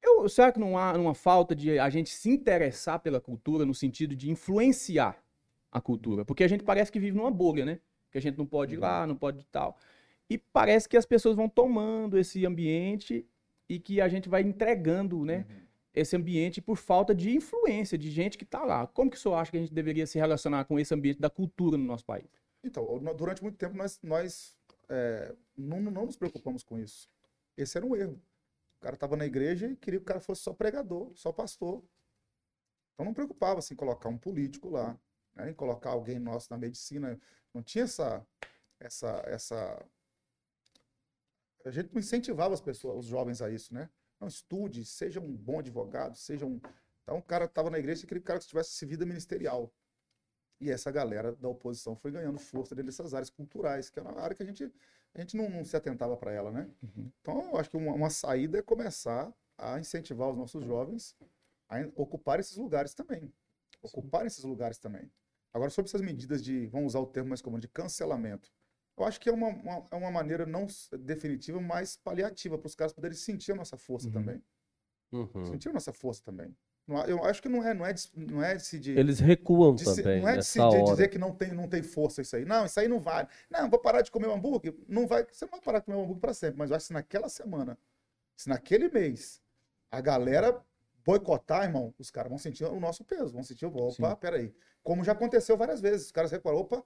[0.03, 3.75] Eu, será que não há uma falta de a gente se interessar pela cultura no
[3.75, 5.23] sentido de influenciar
[5.71, 6.25] a cultura?
[6.25, 7.81] Porque a gente parece que vive numa bolha, né?
[8.11, 9.09] Que a gente não pode ir lá, uhum.
[9.09, 9.77] não pode tal.
[10.29, 13.27] E parece que as pessoas vão tomando esse ambiente
[13.69, 15.45] e que a gente vai entregando, né?
[15.49, 15.57] Uhum.
[15.93, 18.87] Esse ambiente por falta de influência de gente que está lá.
[18.87, 21.29] Como que o senhor acha que a gente deveria se relacionar com esse ambiente da
[21.29, 22.27] cultura no nosso país?
[22.63, 22.87] Então,
[23.17, 24.57] durante muito tempo nós, nós
[24.89, 27.09] é, não, não nos preocupamos com isso.
[27.57, 28.21] Esse era um erro.
[28.81, 31.85] O cara estava na igreja e queria que o cara fosse só pregador, só pastor.
[32.95, 34.99] Então não preocupava assim, em colocar um político lá,
[35.35, 37.21] né, em colocar alguém nosso na medicina.
[37.53, 38.27] Não tinha essa,
[38.79, 39.87] essa, essa
[41.63, 43.91] a gente não incentivava as pessoas, os jovens a isso, né?
[44.19, 46.59] Não estude, seja um bom advogado, seja um.
[47.03, 49.71] Então o cara estava na igreja e queria que o cara tivesse vida ministerial.
[50.59, 54.21] E essa galera da oposição foi ganhando força dentro dessas áreas culturais, que era uma
[54.23, 54.73] área que a gente,
[55.15, 56.71] a gente não, não se atentava para ela, né?
[56.83, 57.11] Uhum.
[57.21, 61.17] Então eu acho que uma, uma saída é começar a incentivar os nossos jovens
[61.69, 63.33] a ocupar esses lugares também.
[63.83, 65.11] Ocupar esses lugares também.
[65.53, 68.53] Agora, sobre essas medidas de, vamos usar o termo mais comum, de cancelamento.
[68.97, 70.67] Eu acho que é uma, uma, é uma maneira não
[71.01, 74.13] definitiva, mas paliativa, para os caras poderem sentir a nossa força uhum.
[74.13, 74.43] também.
[75.13, 75.47] Uhum.
[75.47, 76.55] Sentir a nossa força também.
[77.07, 80.21] Eu acho que não é, não é, não é de, de Eles recuam de, também.
[80.21, 82.45] Não é de, se, de dizer que não tem, não tem força isso aí.
[82.45, 83.29] Não, isso aí não vale.
[83.51, 84.75] Não, vou parar de comer um hambúrguer.
[84.89, 86.59] Não vai, você não vai parar de comer um hambúrguer para sempre.
[86.59, 87.79] Mas eu acho que se naquela semana,
[88.37, 89.41] se naquele mês,
[89.91, 90.61] a galera
[91.05, 93.33] boicotar, irmão, os caras vão sentir o nosso peso.
[93.33, 94.17] Vão sentir, opa, Sim.
[94.21, 94.55] peraí.
[94.83, 96.07] Como já aconteceu várias vezes.
[96.07, 96.85] Os caras recuaram, opa,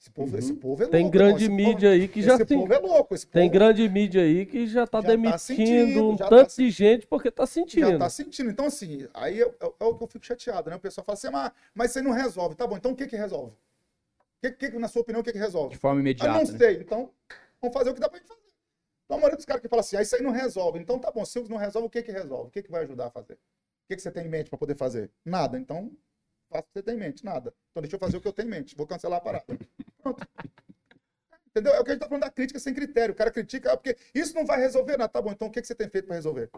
[0.00, 0.38] esse povo, uhum.
[0.38, 0.92] esse povo é louco.
[0.92, 3.14] Tem grande mídia povo, aí que já esse povo é louco.
[3.14, 6.56] Esse tem grande mídia aí que já tá já tá demitindo tá sentindo, um tanto
[6.56, 7.90] tá, de gente porque tá sentindo.
[7.90, 8.50] Já tá sentindo.
[8.50, 10.76] Então, assim, aí é, é, é, o que eu fico chateado, né?
[10.76, 12.54] O pessoal fala assim, mas, mas isso aí não resolve.
[12.54, 13.52] Tá bom, então o que que resolve?
[14.40, 15.70] Que, que, na sua opinião, o que que resolve?
[15.70, 16.30] De forma imediata.
[16.30, 16.58] Eu não né?
[16.58, 16.76] sei.
[16.76, 17.10] Então,
[17.60, 18.40] vamos fazer o que dá pra gente fazer.
[19.06, 20.78] Então, a maioria dos caras que fala assim, ah, isso aí não resolve.
[20.78, 22.48] Então, tá bom, se não resolve, o que que resolve?
[22.48, 23.34] O que que vai ajudar a fazer?
[23.34, 25.10] O que que você tem em mente para poder fazer?
[25.24, 25.58] Nada.
[25.58, 25.90] Então,
[26.50, 27.24] faça o que você tem em mente.
[27.24, 27.54] Nada.
[27.70, 28.76] Então, deixa eu fazer o que eu tenho em mente.
[28.76, 29.46] Vou cancelar a parada.
[30.14, 30.28] Pronto.
[31.48, 31.72] Entendeu?
[31.72, 33.14] É o que a gente está falando da crítica sem critério.
[33.14, 35.08] O cara critica, ah, porque isso não vai resolver nada.
[35.08, 36.50] Tá bom, então o que, que você tem feito para resolver?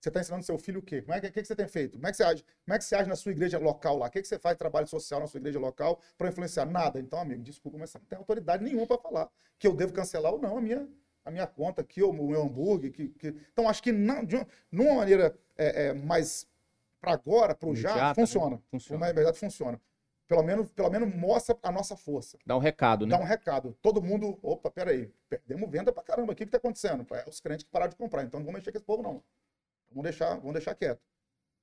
[0.00, 1.02] Você está ensinando seu filho o quê?
[1.02, 1.92] Como é que, que, que, você tem feito?
[1.92, 2.44] Como é que você age?
[2.64, 4.06] Como é que você age na sua igreja local lá?
[4.06, 6.64] O que, que você faz de trabalho social na sua igreja local para influenciar?
[6.64, 6.98] Nada.
[6.98, 9.28] Então, amigo, desculpa, mas não tem autoridade nenhuma para falar
[9.58, 10.88] que eu devo cancelar ou não a minha,
[11.24, 12.90] a minha conta aqui, ou o meu hambúrguer.
[12.90, 13.28] Que, que...
[13.52, 14.36] Então, acho que não, de
[14.72, 16.48] uma maneira é, é, mais
[16.98, 18.60] para agora, para o já, funciona.
[18.70, 19.06] Funciona.
[19.06, 19.80] Na verdade, funciona
[20.30, 22.38] pelo menos, pelo menos mostra a nossa força.
[22.46, 23.10] Dá um recado, né?
[23.10, 23.76] Dá um recado.
[23.82, 27.04] Todo mundo, opa, peraí, perdemos venda pra caramba, o que que tá acontecendo?
[27.12, 29.20] É os crentes que pararam de comprar, então não vamos mexer com esse povo, não.
[29.90, 31.02] Vamos deixar, vamos deixar quieto.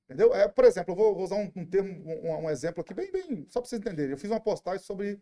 [0.04, 0.36] Entendeu?
[0.36, 3.10] É, por exemplo, eu vou, vou usar um, um termo, um, um, exemplo aqui, bem,
[3.10, 4.12] bem, só pra vocês entenderem.
[4.12, 5.18] Eu fiz uma postagem sobre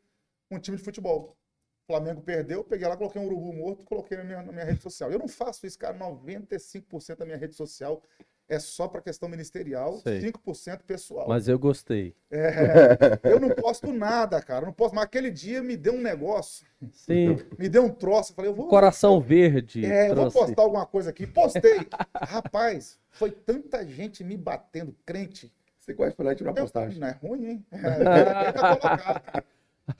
[0.49, 1.37] um time de futebol.
[1.83, 4.81] O Flamengo perdeu, peguei lá, coloquei um urubu morto, coloquei na minha, na minha rede
[4.81, 5.11] social.
[5.11, 8.01] Eu não faço isso, cara, 95% da minha rede social
[8.47, 10.21] é só para questão ministerial, Sei.
[10.21, 11.27] 5% pessoal.
[11.27, 12.15] Mas eu gostei.
[12.29, 14.65] É, eu não posto nada, cara.
[14.65, 17.37] Não posto, mas aquele dia me deu um negócio, Sim.
[17.57, 18.31] me deu um troço.
[18.31, 18.67] Eu falei, eu vou.
[18.67, 19.85] Coração verde.
[19.85, 21.25] É, eu vou postar alguma coisa aqui.
[21.25, 21.87] Postei.
[22.15, 25.51] Rapaz, foi tanta gente me batendo, crente.
[25.79, 26.99] Você quase foi lá e tirou a Eu- postagem.
[26.99, 27.65] Não é ruim, hein?
[27.73, 29.43] É, é.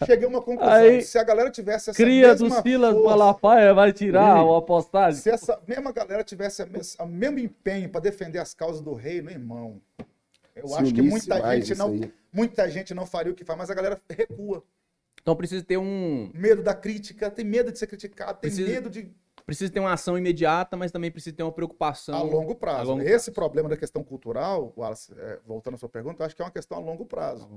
[0.05, 0.73] Cheguei a uma conclusão.
[0.73, 5.21] Aí, se a galera tivesse essa Cria mesma Silas força, Malafaia vai tirar uma postagem.
[5.21, 8.93] se essa mesma galera tivesse a mes- o mesmo empenho para defender as causas do
[8.93, 9.79] reino, irmão,
[10.55, 12.13] eu Se acho que muita gente, não, aí.
[12.33, 14.63] muita gente não faria o que faz, mas a galera recua.
[15.21, 16.31] Então precisa ter um.
[16.33, 19.11] Medo da crítica, tem medo de ser criticado, tem Precisa- medo de
[19.45, 22.15] Precisa ter uma ação imediata, mas também precisa ter uma preocupação.
[22.15, 22.79] a longo prazo.
[22.79, 26.35] a longo Esse problema da questão cultural, Wallace, é, voltando à sua pergunta, eu acho
[26.35, 27.47] que é uma questão a longo prazo.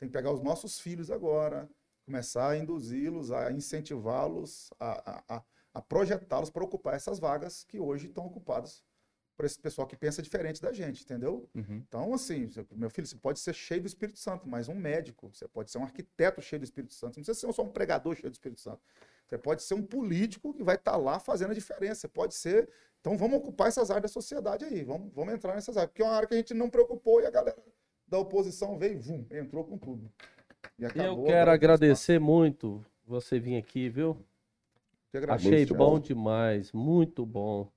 [0.00, 1.68] Tem que pegar os nossos filhos agora,
[2.04, 5.42] começar a induzi-los, a incentivá-los, a, a, a-
[5.74, 8.82] a projetá-los para ocupar essas vagas que hoje estão ocupadas
[9.36, 11.46] por esse pessoal que pensa diferente da gente, entendeu?
[11.54, 11.84] Uhum.
[11.86, 15.46] Então, assim, meu filho, você pode ser cheio do Espírito Santo, mas um médico, você
[15.46, 18.30] pode ser um arquiteto cheio do Espírito Santo, não precisa ser só um pregador cheio
[18.30, 18.80] do Espírito Santo.
[19.26, 22.02] Você pode ser um político que vai estar lá fazendo a diferença.
[22.02, 22.68] Você pode ser.
[23.00, 26.04] Então, vamos ocupar essas áreas da sociedade aí, vamos, vamos entrar nessas áreas, porque é
[26.04, 27.56] uma área que a gente não preocupou e a galera
[28.06, 30.10] da oposição veio, vum, entrou com tudo.
[30.78, 34.16] E Eu acabou, quero agradecer muito você vir aqui, viu?
[35.28, 37.70] Achei Muito bom demais, muito bom.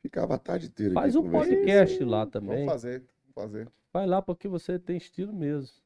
[0.00, 0.94] Ficava a tarde inteira.
[0.94, 2.66] Faz aqui um podcast lá Vamos também.
[2.66, 3.04] fazer,
[3.34, 3.72] vamos fazer.
[3.92, 5.76] Vai lá porque você tem estilo mesmo.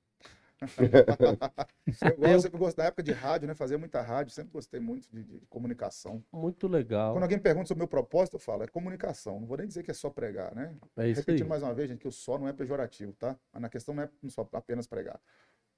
[2.02, 3.54] Eu gosto, sempre gosto da época de rádio, né?
[3.54, 6.22] Fazia muita rádio, sempre gostei muito de, de comunicação.
[6.32, 7.12] Muito legal.
[7.14, 9.40] Quando alguém pergunta sobre o meu propósito, eu falo, é comunicação.
[9.40, 10.74] Não vou nem dizer que é só pregar, né?
[10.96, 11.36] É isso aí.
[11.36, 13.36] Repetindo mais uma vez, gente, que o só não é pejorativo, tá?
[13.52, 15.20] Mas na questão não é só apenas pregar.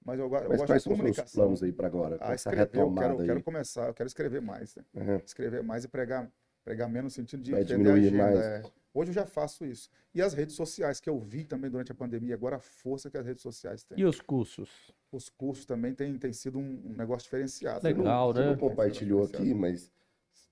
[0.04, 1.42] Mas eu, eu Mas gosto quais de são os seus comunicação.
[1.42, 2.18] planos aí para agora?
[2.18, 3.42] Com Ah, essa escrever, eu retomada quero, eu quero aí.
[3.42, 4.84] começar, eu quero escrever mais, né?
[4.94, 5.16] Uhum.
[5.16, 6.30] Escrever mais e pregar,
[6.64, 8.16] pregar menos no sentido de Vai entender a agenda.
[8.24, 8.38] mais.
[8.38, 8.62] é.
[8.98, 9.88] Hoje eu já faço isso.
[10.12, 13.16] E as redes sociais, que eu vi também durante a pandemia, agora a força que
[13.16, 14.00] as redes sociais têm.
[14.00, 14.92] E os cursos?
[15.12, 17.84] Os cursos também têm, têm sido um, um negócio diferenciado.
[17.84, 18.32] Legal.
[18.32, 18.46] Você né?
[18.46, 19.92] não compartilhou aqui, mas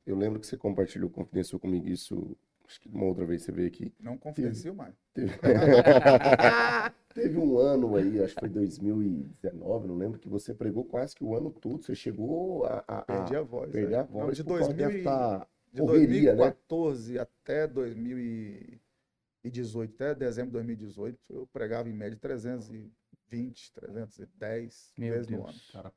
[0.07, 2.37] eu lembro que você compartilhou, confidenciou comigo isso.
[2.65, 3.93] Acho que uma outra vez você veio aqui.
[3.99, 4.95] Não confidencio mais.
[5.13, 5.33] Teve...
[7.15, 11.25] Teve um ano aí, acho que foi 2019, não lembro, que você pregou quase que
[11.25, 11.83] o ano todo.
[11.83, 13.73] Você chegou a, a- a Perdi a voz.
[13.73, 13.99] perder é.
[13.99, 14.27] a voz.
[14.27, 15.47] Não, de por causa 2000 e- dessa
[15.77, 16.39] De correria, né?
[16.39, 25.29] 2014 até 2018, até dezembro de 2018, eu pregava em média 320, 310 Meu vezes
[25.29, 25.51] no Deus.
[25.51, 25.61] ano.
[25.73, 25.93] Cara.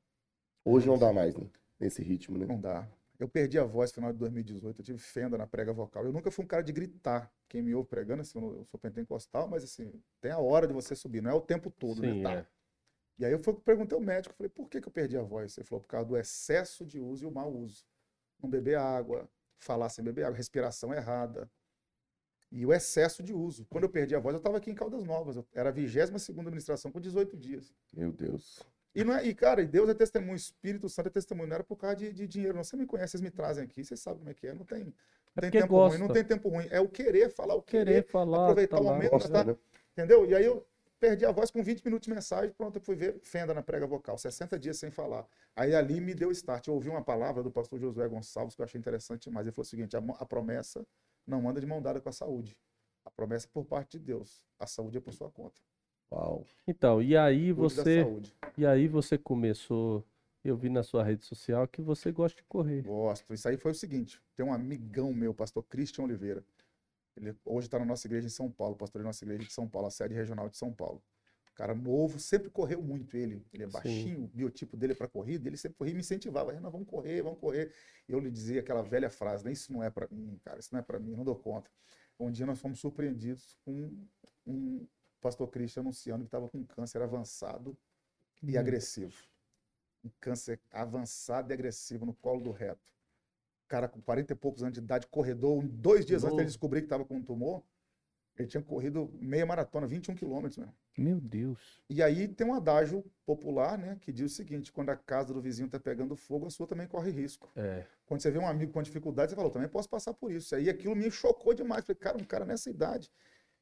[0.65, 1.49] Hoje não dá mais, né?
[1.79, 2.45] Nesse ritmo, né?
[2.45, 2.85] Não dá.
[3.17, 6.03] Eu perdi a voz no final de 2018, eu tive fenda na prega vocal.
[6.03, 7.31] Eu nunca fui um cara de gritar.
[7.47, 10.93] Quem me ouve pregando, assim, eu sou pentecostal, mas assim, tem a hora de você
[10.93, 12.23] subir, não é o tempo todo, Sim, né?
[12.23, 12.33] Tá.
[12.33, 12.45] é.
[13.17, 15.57] E aí eu fui, perguntei ao médico, falei, por que, que eu perdi a voz?
[15.57, 17.85] Ele falou, por causa do excesso de uso e o mau uso.
[18.41, 19.29] Não beber água,
[19.59, 21.49] falar sem beber água, respiração errada.
[22.51, 23.65] E o excesso de uso.
[23.69, 25.35] Quando eu perdi a voz, eu estava aqui em Caldas Novas.
[25.35, 27.71] Eu era a 22 segunda administração com 18 dias.
[27.93, 28.63] Meu Deus.
[28.95, 31.47] E, não é, e, cara, e Deus é testemunho, o Espírito Santo é testemunho.
[31.47, 32.55] Não era por causa de, de dinheiro.
[32.55, 32.63] Não.
[32.63, 34.53] Você me conhece, vocês me trazem aqui, vocês sabem como é que é.
[34.55, 34.93] Não tem, não
[35.37, 35.95] É tem tempo gosta.
[35.97, 36.67] ruim, não tem tempo ruim.
[36.71, 38.07] É o querer, falar o Querer querer.
[38.07, 38.45] falar.
[38.45, 39.55] aproveitar tá o momento, Gosta, tá- né?
[39.93, 40.25] Entendeu?
[40.25, 40.65] E aí eu
[40.99, 43.87] perdi a voz com 20 minutos de mensagem, pronto, eu fui ver fenda na prega
[43.87, 45.25] vocal, 60 dias sem falar.
[45.55, 46.67] Aí ali me deu start.
[46.67, 49.45] Eu ouvi uma palavra do pastor Josué Gonçalves que eu achei interessante demais.
[49.45, 50.85] Ele falou o seguinte: a, a promessa
[51.25, 52.57] não anda de mão dada com a saúde.
[53.05, 54.43] A promessa é por parte de Deus.
[54.59, 55.61] A saúde é por sua conta.
[56.11, 56.45] Uau.
[56.67, 58.05] Então, e aí você,
[58.57, 60.03] e aí você começou,
[60.43, 62.81] eu vi na sua rede social que você gosta de correr.
[62.81, 63.33] Gosto.
[63.33, 66.43] Isso aí foi o seguinte: tem um amigão meu, pastor Christian Oliveira.
[67.19, 69.67] Ele hoje está na nossa igreja em São Paulo, pastor da nossa igreja de São
[69.67, 71.03] Paulo, a sede regional de São Paulo.
[71.53, 73.45] Cara novo, sempre correu muito ele.
[73.51, 73.73] Ele é Sim.
[73.73, 76.53] baixinho, o biotipo dele é para corrida, ele sempre corria e me incentivava.
[76.53, 77.73] "Renan, vamos correr, vamos correr.
[78.07, 79.51] Eu lhe dizia aquela velha frase, né?
[79.51, 81.69] Isso não é para mim, cara, isso não é para mim, não dou conta.
[82.17, 83.91] Um dia nós fomos surpreendidos com
[84.47, 84.87] um
[85.19, 87.77] pastor Christian anunciando que estava com câncer avançado
[88.41, 88.59] e Hum.
[88.59, 89.13] agressivo.
[90.01, 92.93] Um câncer avançado e agressivo no colo do reto.
[93.69, 96.87] Cara com 40 e poucos anos de idade, corredor, dois dias antes dele descobrir que
[96.87, 97.63] estava com um tumor,
[98.37, 100.69] ele tinha corrido meia maratona, 21 quilômetros, meu.
[100.97, 101.81] Meu Deus.
[101.89, 105.41] E aí tem um adágio popular, né, que diz o seguinte: quando a casa do
[105.41, 107.51] vizinho está pegando fogo, a sua também corre risco.
[107.55, 107.85] É.
[108.05, 110.55] Quando você vê um amigo com dificuldade, você fala, eu também posso passar por isso.
[110.55, 111.85] Aí aquilo me chocou demais.
[111.85, 113.11] Falei, cara, um cara nessa idade.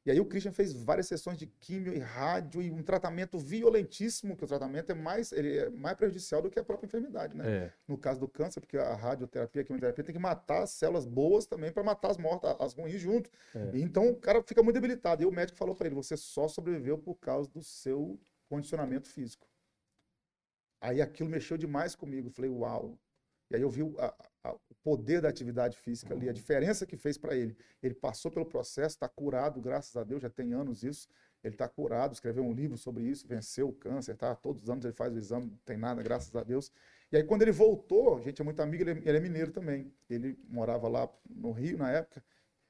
[0.08, 4.38] E aí o Christian fez várias sessões de químio e rádio e um tratamento violentíssimo,
[4.38, 7.66] que o tratamento é mais, ele é mais prejudicial do que a própria enfermidade, né?
[7.66, 7.74] É.
[7.86, 11.46] No caso do câncer, porque a radioterapia, a quimioterapia tem que matar as células boas
[11.46, 13.30] também para matar as mortas, as ruins junto.
[13.54, 13.72] É.
[13.74, 15.24] Então o cara fica muito debilitado.
[15.24, 18.18] E o médico falou para ele: você só sobreviveu por causa do seu
[18.48, 19.46] condicionamento físico.
[20.80, 22.30] Aí aquilo mexeu demais comigo.
[22.30, 22.98] Falei, uau.
[23.52, 24.16] E aí eu vi a-
[24.88, 27.58] poder da atividade física ali, a diferença que fez para ele.
[27.84, 31.10] Ele passou pelo processo, está curado, graças a Deus, já tem anos isso.
[31.44, 34.34] Ele está curado, escreveu um livro sobre isso, venceu o câncer, tá?
[34.34, 36.72] Todos os anos ele faz o exame, não tem nada, graças a Deus.
[37.12, 39.52] E aí, quando ele voltou, a gente é muito amigo, ele, é, ele é mineiro
[39.52, 39.94] também.
[40.10, 42.24] Ele morava lá no Rio na época.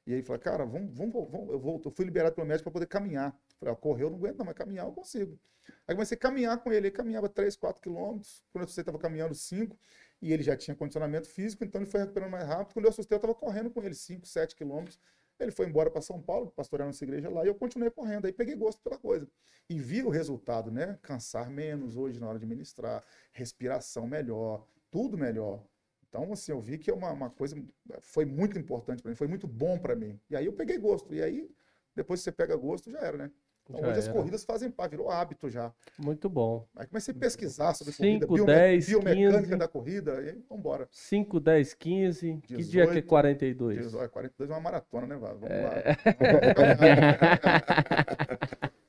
[0.04, 1.50] E aí falou, cara, vamos, vamos, vamos.
[1.50, 3.32] Eu, volto, eu fui liberado pelo médico para poder caminhar.
[3.60, 5.38] Falei, ó, correr eu não aguento, não, mas caminhar eu consigo.
[5.86, 6.88] Aí comecei a caminhar com ele.
[6.88, 8.44] Ele caminhava 3, 4 quilômetros.
[8.52, 9.78] Quando eu estava caminhando 5.
[10.20, 12.74] E ele já tinha condicionamento físico, então ele foi recuperando mais rápido.
[12.74, 14.98] Quando eu assustei, eu estava correndo com ele 5, 7 quilômetros.
[15.38, 18.26] Ele foi embora para São Paulo, pastorear nossa igreja lá, e eu continuei correndo.
[18.26, 19.28] Aí peguei gosto pela coisa.
[19.68, 20.98] E vi o resultado, né?
[21.02, 25.62] Cansar menos hoje na hora de ministrar, respiração melhor, tudo melhor.
[26.08, 27.56] Então, assim, eu vi que é uma, uma coisa
[28.00, 30.18] foi muito importante para mim, foi muito bom para mim.
[30.28, 31.14] E aí eu peguei gosto.
[31.14, 31.48] E aí,
[31.94, 33.30] depois que você pega gosto, já era, né?
[33.68, 34.14] Então, Já hoje as era.
[34.14, 35.70] corridas fazem parte, virou hábito já.
[35.98, 36.66] Muito bom.
[36.74, 39.56] Aí comecei a pesquisar sobre Cinco, corrida, dez, biomecânica 15.
[39.56, 40.88] da corrida, e aí, vambora.
[40.90, 42.38] 5, 10, 15.
[42.42, 43.76] Que dia que é 18, 42?
[43.78, 45.38] 18, 42 é uma maratona, né, Vado?
[45.40, 45.62] Vamos É.
[45.62, 45.72] lá.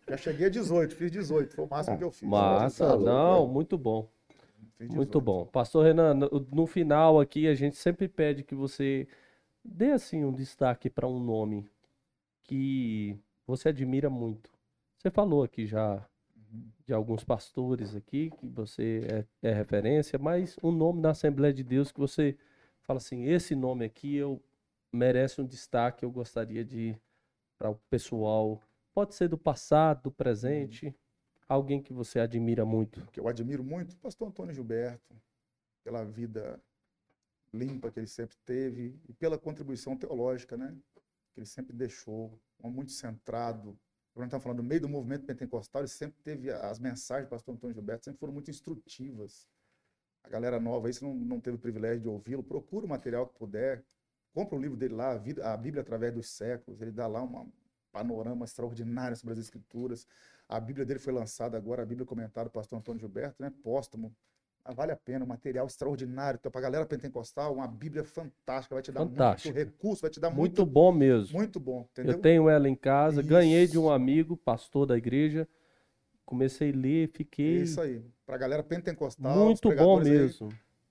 [0.10, 2.28] Já cheguei a 18, fiz 18, foi o máximo que eu fiz.
[2.28, 4.10] Massa, não, muito bom.
[4.80, 5.22] Muito 18.
[5.22, 5.46] bom.
[5.46, 9.08] Pastor Renan, no, no final aqui a gente sempre pede que você
[9.64, 11.70] dê assim um destaque para um nome
[12.44, 14.50] que você admira muito.
[15.00, 16.06] Você falou aqui já
[16.86, 21.64] de alguns pastores aqui que você é, é referência, mas um nome na Assembleia de
[21.64, 22.38] Deus que você
[22.82, 24.44] fala assim, esse nome aqui eu
[24.92, 27.00] merece um destaque, eu gostaria de
[27.58, 28.62] para o pessoal,
[28.94, 30.94] pode ser do passado, do presente,
[31.48, 33.06] alguém que você admira muito.
[33.08, 35.16] que eu admiro muito, o pastor Antônio Gilberto,
[35.82, 36.62] pela vida
[37.54, 40.76] limpa que ele sempre teve e pela contribuição teológica, né?
[41.34, 43.80] Que ele sempre deixou, muito centrado.
[44.14, 47.56] Quando estamos falando do meio do movimento pentecostal, ele sempre teve as mensagens do pastor
[47.56, 49.48] Antônio Gilberto, sempre foram muito instrutivas.
[50.24, 53.28] A galera nova aí, se não, não teve o privilégio de ouvi-lo, procura o material
[53.28, 53.84] que puder,
[54.34, 57.24] compra o livro dele lá, a Vida- a Bíblia através dos séculos, ele dá lá
[57.24, 57.52] um
[57.92, 60.08] panorama extraordinário sobre as escrituras.
[60.48, 63.52] A Bíblia dele foi lançada agora, a Bíblia comentada do pastor Antônio Gilberto, né?
[63.64, 64.16] Póstumo.
[64.70, 66.38] Ah, vale a pena, um material extraordinário.
[66.38, 69.50] Então, para a galera pentecostal, uma Bíblia fantástica, vai te dar Fantástica.
[69.50, 71.40] muito recurso, vai te dar Muito muito, bom mesmo.
[71.40, 72.18] muito bom, entendeu?
[72.18, 73.92] Eu tenho ela em casa, ganhei de um Isso.
[73.92, 75.48] amigo, pastor da igreja.
[76.26, 78.00] Comecei a ler, fiquei isso aí.
[78.28, 80.50] Para a galera pentecostal, os muito bom pregadores aí, mesmo.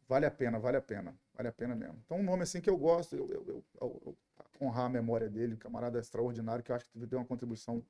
[0.09, 1.17] vale a pena, vale a pena.
[1.35, 1.97] Vale a pena mesmo.
[2.05, 4.19] Então, um nome assim que eu gosto, eu, eu, eu- eu- eu-
[4.61, 7.85] honrar a memória dele, um camarada extraordinário, que eu acho que deu uma contribuição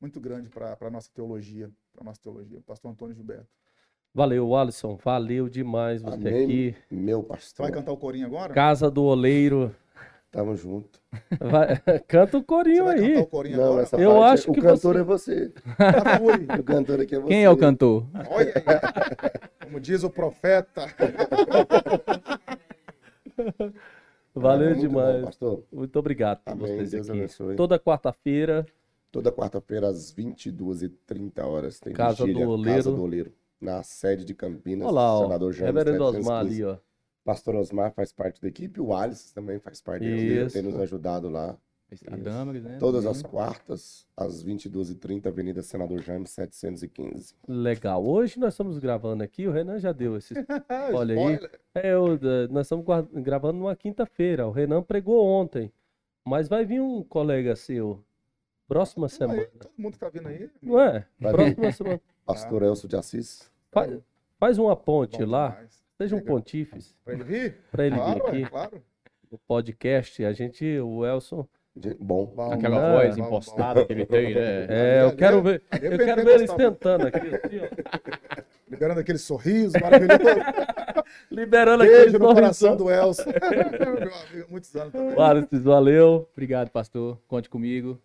[0.00, 3.48] muito grande para a nossa teologia, para nossa teologia, o pastor Antônio Gilberto.
[4.14, 4.98] Valeu, Alisson.
[5.02, 6.44] Valeu demais você Amém.
[6.44, 6.74] aqui.
[6.90, 7.64] Meu pastor.
[7.64, 8.52] vai cantar o corinho agora?
[8.52, 9.74] Casa do Oleiro.
[10.30, 10.98] Tamo junto.
[11.40, 11.78] Vai-
[12.08, 13.16] Canta o Você corinho aí.
[13.18, 13.82] o corinho Não, agora?
[13.82, 15.52] essa Eu parte, acho o que cantor você- é você.
[15.78, 16.46] Ah, fui.
[16.60, 17.28] O cantor aqui é você.
[17.28, 18.06] Quem é o cantor?
[18.30, 18.62] Olha aí.
[19.66, 20.86] Como diz o profeta.
[24.34, 25.24] Valeu Muito bom, demais.
[25.26, 25.62] pastor.
[25.72, 26.66] Muito obrigado por Amém.
[26.66, 27.18] vocês Deus aqui.
[27.18, 27.56] abençoe.
[27.56, 28.66] Toda quarta-feira,
[29.10, 32.76] Toda quarta-feira, às 22h30 horas, tem Casa vigília, do Oleiro.
[32.76, 33.30] Casa do Oleiro,
[33.62, 35.22] na sede de Campinas, olha lá, ó.
[35.24, 36.62] senador Jaime Reverendo Osmar 715.
[36.62, 36.78] ali, ó.
[37.24, 40.52] Pastor Osmar faz parte da equipe, o Alisson também faz parte da equipe, Isso.
[40.52, 41.56] tem nos ajudado lá.
[42.10, 42.78] A Damaris, né?
[42.80, 47.34] Todas as quartas, às 22h30, Avenida Senador Jaime 715.
[47.46, 48.02] Legal.
[48.02, 50.32] Hoje nós estamos gravando aqui, o Renan já deu esse.
[50.94, 51.38] Olha aí.
[51.74, 52.18] É, eu,
[52.50, 54.48] nós estamos gravando numa quinta-feira.
[54.48, 55.70] O Renan pregou ontem.
[56.24, 58.02] Mas vai vir um colega seu
[58.66, 59.42] próxima semana.
[59.42, 60.48] Aí, todo mundo que tá vindo aí.
[60.62, 61.06] Não é?
[61.20, 62.00] Vai Próxima semana.
[62.24, 63.51] Pastor Elcio de Assis.
[63.72, 63.98] Faz,
[64.38, 65.48] faz uma ponte Bom lá.
[65.48, 65.82] demais.
[65.98, 66.34] Seja um Legal.
[66.36, 67.56] pontífice Pra ele vir?
[67.70, 68.82] para ele claro, vir é, aqui claro.
[69.30, 70.24] no podcast.
[70.24, 71.46] A gente, o Elson.
[71.98, 73.86] Bom, Bom, Aquela Não, voz bom, impostada bom.
[73.86, 74.66] que ele tem, né?
[74.68, 79.00] É, eu quero é- ver, é eu quero ver ele sentando aqui, assim, ó, Liberando
[79.00, 80.20] aquele sorriso maravilhoso.
[81.30, 82.76] liberando aquele Beijo no coração sorrisão.
[82.76, 85.14] do amigo, muitos anos também.
[85.62, 86.28] Valeu.
[86.32, 87.18] Obrigado, pastor.
[87.26, 87.98] Conte comigo.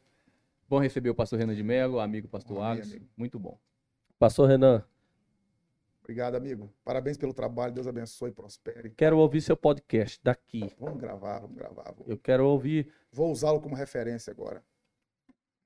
[0.70, 3.06] Bom receber o pastor Renan de Melo, amigo pastor amigo.
[3.18, 3.58] Muito bom.
[4.18, 4.84] Pastor Renan,
[6.08, 6.74] Obrigado, amigo.
[6.86, 7.74] Parabéns pelo trabalho.
[7.74, 8.92] Deus abençoe e prospere.
[8.92, 10.74] quero ouvir seu podcast daqui.
[10.80, 11.92] Vamos gravar, vamos gravar.
[11.92, 12.90] Vou, Eu quero ouvir.
[13.12, 14.64] vou usá-lo como referência agora.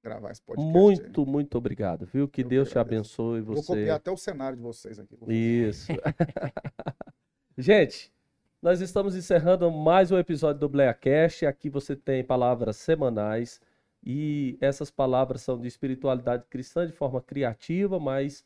[0.04, 0.68] Gravar esse podcast.
[0.68, 0.74] aí.
[0.82, 2.28] Muito, muito obrigado, viu?
[2.28, 3.68] Que Eu Deus te abençoe Vou você.
[3.68, 5.16] copiar até o cenário de vocês aqui.
[5.28, 5.92] Isso.
[7.56, 8.12] Gente,
[8.60, 11.46] nós estamos encerrando mais um episódio do BleaCast.
[11.46, 13.62] Aqui você tem palavras semanais
[14.04, 18.44] e essas palavras são de espiritualidade cristã de forma criativa, mas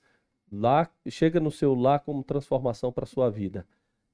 [0.51, 3.65] lá chega no seu lar como transformação para a sua vida.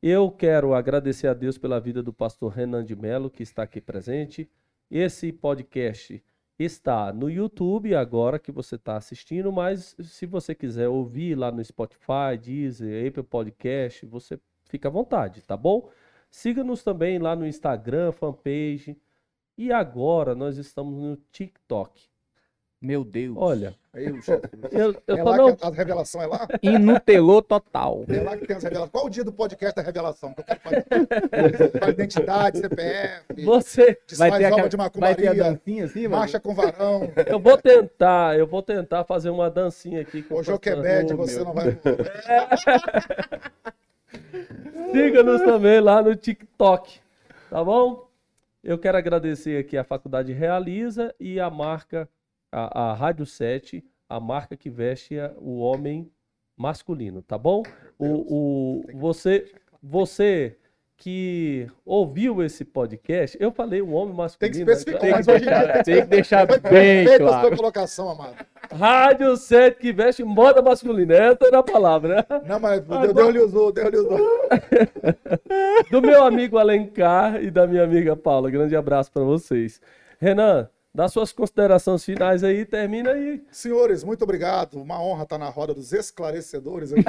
[0.02, 3.80] Eu quero agradecer a Deus pela vida do pastor Renan de Mello, que está aqui
[3.80, 4.50] presente.
[4.90, 6.24] Esse podcast
[6.58, 11.64] está no YouTube agora que você está assistindo, mas se você quiser ouvir lá no
[11.64, 15.90] Spotify, Deezer, Apple Podcast, você fica à vontade, tá bom?
[16.30, 18.98] Siga-nos também lá no Instagram, fanpage.
[19.58, 22.11] E agora nós estamos no TikTok.
[22.82, 23.36] Meu Deus.
[23.38, 23.76] Olha,
[24.24, 24.42] chefe.
[24.72, 26.48] eu, eu É tô lá não, que a revelação é lá?
[26.64, 28.04] Inutelou total.
[28.10, 28.92] É lá que tem as revelações.
[28.92, 30.34] Qual o dia do podcast da revelação?
[30.34, 31.80] Que eu quero fazer?
[31.80, 36.18] Faz identidade, CPF, você, desfaz ter aquela- de vai ter a dancinha assim, mano?
[36.18, 37.12] marcha com varão.
[37.28, 41.36] eu vou tentar, eu vou tentar fazer uma dancinha aqui com O Joquebed, Oh, você
[41.36, 41.78] meu não vai.
[44.92, 47.00] Siga-nos também lá no TikTok,
[47.50, 48.08] tá bom?
[48.64, 52.08] Eu quero agradecer aqui a Faculdade Realiza e a marca,
[52.52, 56.12] a, a Rádio 7, a marca que veste o homem
[56.58, 57.64] masculino, tá bom?
[57.98, 59.52] O, o, você,
[59.82, 60.58] você
[60.98, 64.72] que ouviu esse podcast, eu falei o homem Tem que masculino.
[64.72, 65.12] especificar, né?
[65.12, 67.58] mas hoje em dia Tem que deixar bem a sua claro.
[67.58, 68.36] colocação, amado.
[68.72, 72.42] Rádio 7 que veste moda masculina, essa era a palavra, né?
[72.48, 74.20] Não, mas Deus, Deus lhe usou, Deus lhe usou.
[75.90, 78.52] do meu amigo Alencar e da minha amiga Paula.
[78.52, 79.82] Grande abraço para vocês.
[80.20, 83.44] Renan, dá suas considerações finais aí, termina aí.
[83.52, 84.82] Senhores, muito obrigado.
[84.82, 87.04] Uma honra estar na roda dos esclarecedores aqui.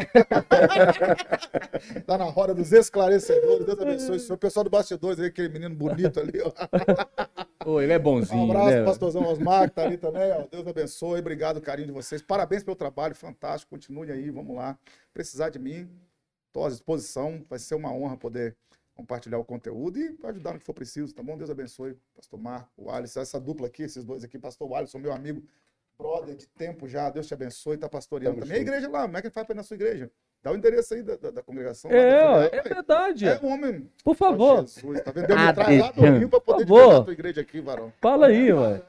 [1.96, 3.66] Está na roda dos esclarecedores.
[3.66, 4.34] Deus abençoe o senhor.
[4.34, 6.40] O pessoal do bastidores aí, aquele menino bonito ali.
[6.42, 6.52] Ó.
[7.64, 8.84] Ô, ele é Um bonzinho, abraço, né?
[8.84, 10.30] pastorzão Osmar, que tá ali também.
[10.32, 10.46] Ó.
[10.50, 11.20] Deus abençoe.
[11.20, 12.22] Obrigado, carinho de vocês.
[12.22, 13.70] Parabéns pelo trabalho, fantástico.
[13.70, 14.78] Continue aí, vamos lá.
[15.12, 15.88] Precisar de mim,
[16.48, 17.44] estou à disposição.
[17.48, 18.56] Vai ser uma honra poder
[18.94, 21.36] compartilhar o conteúdo e ajudar no que for preciso, tá bom?
[21.36, 21.96] Deus abençoe.
[22.14, 25.42] Pastor Marco, o Alisson, essa dupla aqui, esses dois aqui, Pastor Alisson, meu amigo,
[25.98, 27.08] brother de tempo já.
[27.10, 28.58] Deus te abençoe, tá pastoreando Tamo também.
[28.58, 30.10] A igreja lá, como é que faz para ir na sua igreja?
[30.42, 31.88] Dá o endereço aí da, da, da congregação.
[31.90, 33.28] lá, É, filial, é verdade.
[33.28, 33.88] É um homem.
[34.04, 35.28] Por favor, Jesus, tá vendo?
[35.28, 36.00] Deus me traz lá do.
[36.02, 36.80] Rio para poder Por favor.
[36.80, 37.92] divulgar a tua igreja aqui, varão.
[38.00, 38.82] fala aí, ué.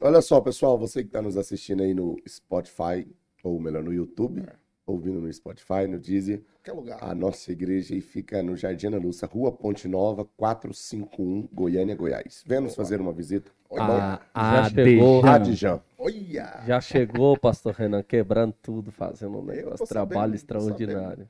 [0.00, 3.06] Olha só, pessoal, você que está nos assistindo aí no Spotify,
[3.42, 4.42] ou melhor, no YouTube,
[4.90, 6.98] ouvindo no Spotify, no Deezer, Qualquer lugar.
[7.00, 12.42] a nossa igreja aí fica no Jardim Ana Lúcia, Rua Ponte Nova, 451, Goiânia, Goiás.
[12.46, 13.50] Venha nos fazer uma visita.
[13.70, 15.20] Olha, Ah, Já chegou.
[15.20, 15.80] Radjan.
[15.98, 16.62] olha.
[16.66, 21.28] Já chegou o pastor Renan quebrando tudo, fazendo um negócio, trabalho sabendo, tô extraordinário.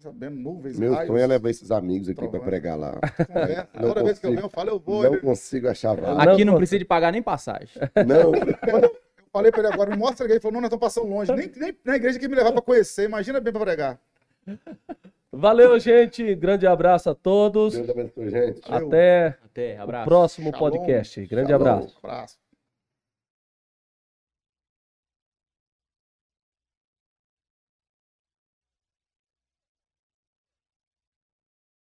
[0.00, 3.00] Sabendo, nuvens, Meu sonho é levar esses amigos aqui para pregar lá.
[3.74, 4.34] Não Toda vez que eu consigo.
[4.36, 5.02] venho, eu falo, eu vou.
[5.02, 6.30] Não Ele- consigo achar vaga.
[6.32, 7.68] Aqui Não, não precisa de pagar nem passagem.
[8.06, 8.30] Não,
[9.32, 10.34] falei pra ele agora, me mostra aqui.
[10.34, 11.32] Ele falou, não, nós estamos passando longe.
[11.32, 13.04] Nem, nem na igreja que me levar pra conhecer.
[13.04, 14.00] Imagina bem pra pregar.
[15.32, 16.34] Valeu, gente.
[16.34, 17.74] Grande abraço a todos.
[17.74, 18.60] Deus abençoe, gente.
[18.64, 20.08] Até Até, o abraço.
[20.08, 20.58] próximo Shalom.
[20.58, 21.26] podcast.
[21.26, 21.62] Grande Shalom.
[21.70, 21.98] abraço.
[22.02, 22.47] Abraço.